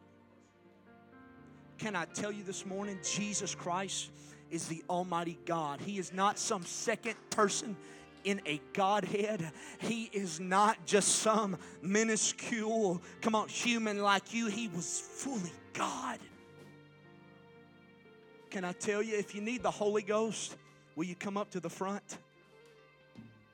Can 1.79 1.97
I 1.97 2.05
tell 2.05 2.31
you 2.31 2.45
this 2.45 2.67
morning, 2.67 2.99
Jesus 3.03 3.55
Christ 3.55 4.11
is 4.51 4.69
the 4.69 4.83
Almighty 4.89 5.39
God. 5.47 5.81
He 5.81 5.99
is 5.99 6.13
not 6.13 6.39
some 6.39 6.65
second 6.65 7.17
person 7.31 7.77
in 8.25 8.41
a 8.47 8.61
Godhead. 8.73 9.53
He 9.79 10.05
is 10.13 10.41
not 10.41 10.85
just 10.87 11.17
some 11.17 11.57
minuscule, 11.83 13.03
come 13.21 13.35
on, 13.35 13.49
human 13.49 14.03
like 14.03 14.35
you. 14.35 14.47
He 14.47 14.69
was 14.69 15.01
fully 15.01 15.53
God. 15.73 16.19
Can 18.51 18.65
I 18.65 18.73
tell 18.73 19.03
you, 19.03 19.17
if 19.17 19.35
you 19.35 19.41
need 19.41 19.63
the 19.63 19.71
Holy 19.71 20.03
Ghost, 20.03 20.57
will 20.97 21.05
you 21.05 21.15
come 21.15 21.37
up 21.37 21.51
to 21.51 21.61
the 21.61 21.71
front? 21.71 22.19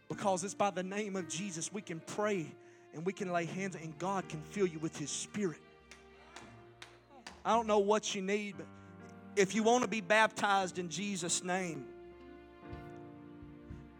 Because 0.09 0.45
it's 0.45 0.55
by 0.55 0.71
the 0.71 0.83
name 0.83 1.17
of 1.17 1.29
Jesus 1.29 1.73
we 1.73 1.83
can 1.83 2.01
pray 2.01 2.47
and 2.95 3.05
we 3.05 3.13
can 3.13 3.33
lay 3.33 3.45
hands 3.45 3.75
and 3.75 3.99
God 3.99 4.29
can 4.29 4.41
fill 4.43 4.67
you 4.67 4.79
with 4.79 4.97
His 4.97 5.11
Spirit. 5.11 5.59
I 7.45 7.55
don't 7.55 7.67
know 7.67 7.81
what 7.81 8.15
you 8.15 8.23
need, 8.23 8.55
but 8.57 8.67
if 9.37 9.55
you 9.55 9.63
want 9.63 9.83
to 9.83 9.89
be 9.89 10.01
baptized 10.01 10.79
in 10.79 10.89
Jesus' 10.89 11.43
name, 11.43 11.85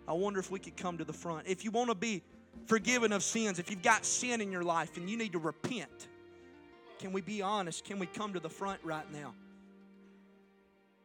I 0.07 0.13
wonder 0.13 0.41
if 0.41 0.51
we 0.51 0.59
could 0.59 0.77
come 0.77 0.99
to 0.99 1.05
the 1.05 1.13
front. 1.13 1.47
If 1.47 1.65
you 1.65 1.71
want 1.71 1.89
to 1.91 1.95
be 1.95 2.23
forgiven 2.67 3.13
of 3.13 3.23
sins, 3.23 3.59
if 3.59 3.71
you've 3.71 3.83
got 3.83 4.05
sin 4.05 4.41
in 4.41 4.53
your 4.53 4.63
life 4.63 4.97
and 4.97 5.09
you 5.09 5.17
need 5.17 5.33
to 5.33 5.39
repent, 5.39 6.09
can 6.99 7.13
we 7.13 7.21
be 7.21 7.43
honest? 7.43 7.85
Can 7.85 7.99
we 7.99 8.07
come 8.07 8.33
to 8.35 8.41
the 8.41 8.51
front 8.51 8.81
right 8.85 9.11
now? 9.13 9.35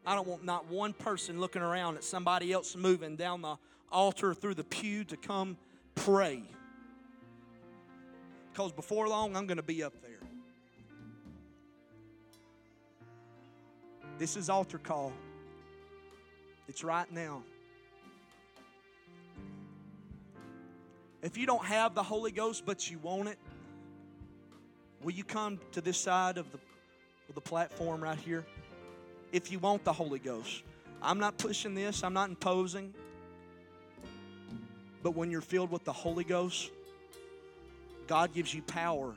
I 0.05 0.15
don't 0.15 0.27
want 0.27 0.43
not 0.43 0.67
one 0.67 0.93
person 0.93 1.39
looking 1.39 1.61
around 1.61 1.95
at 1.95 2.03
somebody 2.03 2.51
else 2.51 2.75
moving 2.75 3.15
down 3.15 3.41
the 3.41 3.57
altar 3.91 4.33
through 4.33 4.55
the 4.55 4.63
pew 4.63 5.03
to 5.05 5.17
come 5.17 5.57
pray 5.95 6.43
because 8.51 8.71
before 8.71 9.07
long 9.07 9.35
I'm 9.35 9.45
going 9.45 9.57
to 9.57 9.63
be 9.63 9.83
up 9.83 9.93
there. 10.01 10.19
This 14.19 14.35
is 14.35 14.49
altar 14.49 14.77
call. 14.77 15.13
It's 16.67 16.83
right 16.83 17.09
now. 17.09 17.41
If 21.23 21.37
you 21.37 21.45
don't 21.45 21.63
have 21.63 21.95
the 21.95 22.03
Holy 22.03 22.31
Ghost 22.31 22.65
but 22.65 22.91
you 22.91 22.99
want 22.99 23.29
it, 23.29 23.37
will 25.01 25.13
you 25.13 25.23
come 25.23 25.57
to 25.71 25.79
this 25.79 25.97
side 25.97 26.37
of 26.37 26.51
the, 26.51 26.59
of 27.29 27.35
the 27.35 27.41
platform 27.41 28.03
right 28.03 28.17
here? 28.17 28.45
If 29.31 29.53
you 29.53 29.59
want 29.59 29.85
the 29.85 29.93
Holy 29.93 30.19
Ghost, 30.19 30.63
I'm 31.01 31.19
not 31.19 31.37
pushing 31.37 31.73
this, 31.73 32.03
I'm 32.03 32.13
not 32.13 32.27
imposing. 32.27 32.93
But 35.01 35.11
when 35.11 35.31
you're 35.31 35.39
filled 35.39 35.71
with 35.71 35.85
the 35.85 35.93
Holy 35.93 36.25
Ghost, 36.25 36.71
God 38.05 38.33
gives 38.33 38.53
you 38.53 38.63
power 38.63 39.13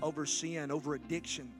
over 0.00 0.24
sin, 0.24 0.70
over 0.70 0.94
addiction. 0.94 1.52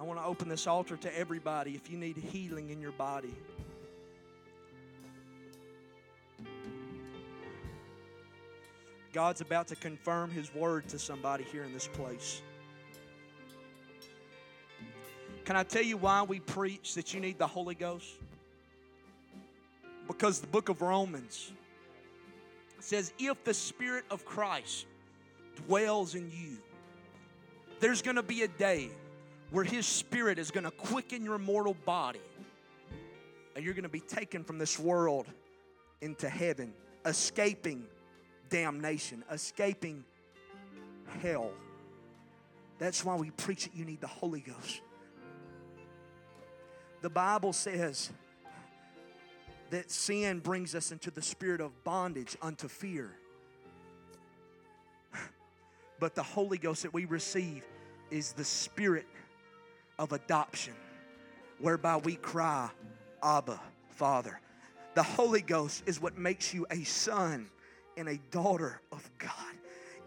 I 0.00 0.02
want 0.02 0.18
to 0.18 0.24
open 0.24 0.48
this 0.48 0.66
altar 0.66 0.96
to 0.96 1.18
everybody 1.18 1.72
if 1.72 1.90
you 1.90 1.98
need 1.98 2.16
healing 2.16 2.70
in 2.70 2.80
your 2.80 2.92
body. 2.92 3.34
God's 9.12 9.42
about 9.42 9.68
to 9.68 9.76
confirm 9.76 10.30
His 10.30 10.54
word 10.54 10.88
to 10.88 10.98
somebody 10.98 11.44
here 11.44 11.64
in 11.64 11.74
this 11.74 11.86
place. 11.86 12.40
Can 15.44 15.54
I 15.54 15.64
tell 15.64 15.82
you 15.82 15.98
why 15.98 16.22
we 16.22 16.40
preach 16.40 16.94
that 16.94 17.12
you 17.12 17.20
need 17.20 17.38
the 17.38 17.46
Holy 17.46 17.74
Ghost? 17.74 18.14
Because 20.06 20.40
the 20.40 20.46
book 20.46 20.70
of 20.70 20.80
Romans 20.80 21.52
says, 22.78 23.12
if 23.18 23.44
the 23.44 23.52
Spirit 23.52 24.06
of 24.10 24.24
Christ 24.24 24.86
dwells 25.66 26.14
in 26.14 26.30
you, 26.30 26.56
there's 27.80 28.00
going 28.00 28.16
to 28.16 28.22
be 28.22 28.44
a 28.44 28.48
day 28.48 28.88
where 29.50 29.64
His 29.64 29.86
Spirit 29.86 30.38
is 30.38 30.50
going 30.50 30.64
to 30.64 30.70
quicken 30.70 31.24
your 31.24 31.38
mortal 31.38 31.74
body 31.84 32.20
and 33.54 33.64
you're 33.64 33.74
going 33.74 33.82
to 33.82 33.88
be 33.88 34.00
taken 34.00 34.44
from 34.44 34.58
this 34.58 34.78
world 34.78 35.26
into 36.00 36.28
heaven, 36.28 36.72
escaping 37.04 37.84
damnation, 38.48 39.24
escaping 39.30 40.04
hell. 41.22 41.50
That's 42.78 43.04
why 43.04 43.16
we 43.16 43.30
preach 43.30 43.64
that 43.64 43.74
you 43.74 43.84
need 43.84 44.00
the 44.00 44.06
Holy 44.06 44.40
Ghost. 44.40 44.80
The 47.02 47.10
Bible 47.10 47.52
says 47.52 48.10
that 49.70 49.90
sin 49.90 50.40
brings 50.40 50.74
us 50.74 50.92
into 50.92 51.10
the 51.10 51.22
spirit 51.22 51.60
of 51.60 51.84
bondage 51.84 52.36
unto 52.42 52.68
fear. 52.68 53.10
But 55.98 56.14
the 56.14 56.22
Holy 56.22 56.58
Ghost 56.58 56.82
that 56.82 56.94
we 56.94 57.04
receive 57.04 57.64
is 58.10 58.32
the 58.32 58.44
spirit 58.44 59.06
of 60.00 60.12
adoption, 60.12 60.72
whereby 61.58 61.98
we 61.98 62.16
cry, 62.16 62.70
Abba, 63.22 63.60
Father. 63.90 64.40
The 64.94 65.02
Holy 65.02 65.42
Ghost 65.42 65.84
is 65.86 66.00
what 66.00 66.18
makes 66.18 66.52
you 66.52 66.66
a 66.70 66.82
son 66.84 67.48
and 67.96 68.08
a 68.08 68.18
daughter 68.30 68.80
of 68.90 69.08
God. 69.18 69.30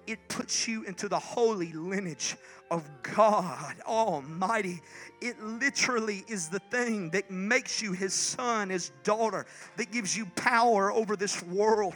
It 0.07 0.27
puts 0.27 0.67
you 0.67 0.83
into 0.83 1.07
the 1.07 1.19
holy 1.19 1.71
lineage 1.71 2.35
of 2.71 2.89
God 3.03 3.75
Almighty. 3.85 4.81
It 5.21 5.41
literally 5.41 6.25
is 6.27 6.49
the 6.49 6.59
thing 6.59 7.11
that 7.11 7.31
makes 7.31 7.81
you 7.81 7.93
his 7.93 8.13
son, 8.13 8.69
his 8.69 8.91
daughter, 9.03 9.45
that 9.77 9.91
gives 9.91 10.17
you 10.17 10.25
power 10.35 10.91
over 10.91 11.15
this 11.15 11.41
world. 11.43 11.95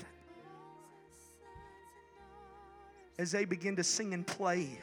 As 3.17 3.31
they 3.31 3.43
begin 3.43 3.75
to 3.77 3.83
sing 3.83 4.13
and 4.13 4.25
play, 4.25 4.79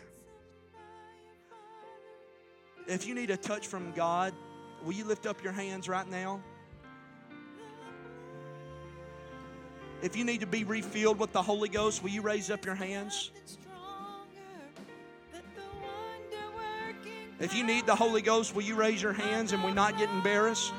if 2.86 3.06
you 3.06 3.14
need 3.14 3.30
a 3.30 3.36
touch 3.36 3.66
from 3.66 3.92
God, 3.92 4.34
will 4.84 4.92
you 4.92 5.04
lift 5.04 5.26
up 5.26 5.42
your 5.42 5.52
hands 5.52 5.88
right 5.88 6.08
now? 6.08 6.40
If 10.02 10.16
you 10.16 10.24
need 10.24 10.40
to 10.40 10.46
be 10.46 10.64
refilled 10.64 11.18
with 11.18 11.32
the 11.32 11.40
Holy 11.40 11.68
Ghost, 11.68 12.02
will 12.02 12.10
you 12.10 12.20
raise 12.20 12.50
up 12.50 12.64
your 12.66 12.74
hands? 12.74 13.30
If 17.40 17.54
you 17.54 17.64
need 17.64 17.86
the 17.86 17.94
Holy 17.94 18.22
Ghost, 18.22 18.54
will 18.54 18.62
you 18.62 18.74
raise 18.74 19.02
your 19.02 19.12
hands 19.12 19.52
and 19.52 19.64
we 19.64 19.72
not 19.72 19.98
get 19.98 20.08
embarrassed? 20.10 20.72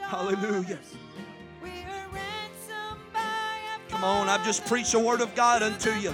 Hallelujah. 0.00 0.78
Come 3.94 4.02
on, 4.02 4.28
I've 4.28 4.44
just 4.44 4.66
preached 4.66 4.90
the 4.90 4.98
word 4.98 5.20
of 5.20 5.32
God 5.36 5.62
unto 5.62 5.90
you. 5.90 6.12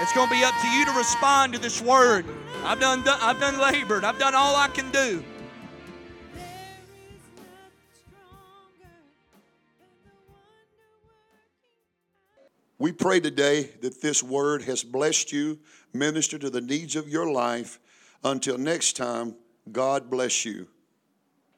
It's 0.00 0.12
going 0.14 0.26
to 0.26 0.34
be 0.34 0.42
up 0.42 0.54
to 0.62 0.68
you 0.68 0.86
to 0.86 0.92
respond 0.92 1.52
to 1.52 1.58
this 1.58 1.82
word. 1.82 2.24
I've 2.64 2.80
done, 2.80 3.04
I've 3.06 3.38
done 3.38 3.60
labored. 3.60 4.04
I've 4.04 4.18
done 4.18 4.34
all 4.34 4.56
I 4.56 4.68
can 4.68 4.90
do. 4.90 5.22
We 12.78 12.92
pray 12.92 13.20
today 13.20 13.64
that 13.82 14.00
this 14.00 14.22
word 14.22 14.62
has 14.62 14.82
blessed 14.82 15.32
you, 15.32 15.58
ministered 15.92 16.40
to 16.40 16.48
the 16.48 16.62
needs 16.62 16.96
of 16.96 17.06
your 17.06 17.30
life. 17.30 17.78
Until 18.24 18.56
next 18.56 18.96
time, 18.96 19.34
God 19.70 20.08
bless 20.08 20.46
you. 20.46 20.68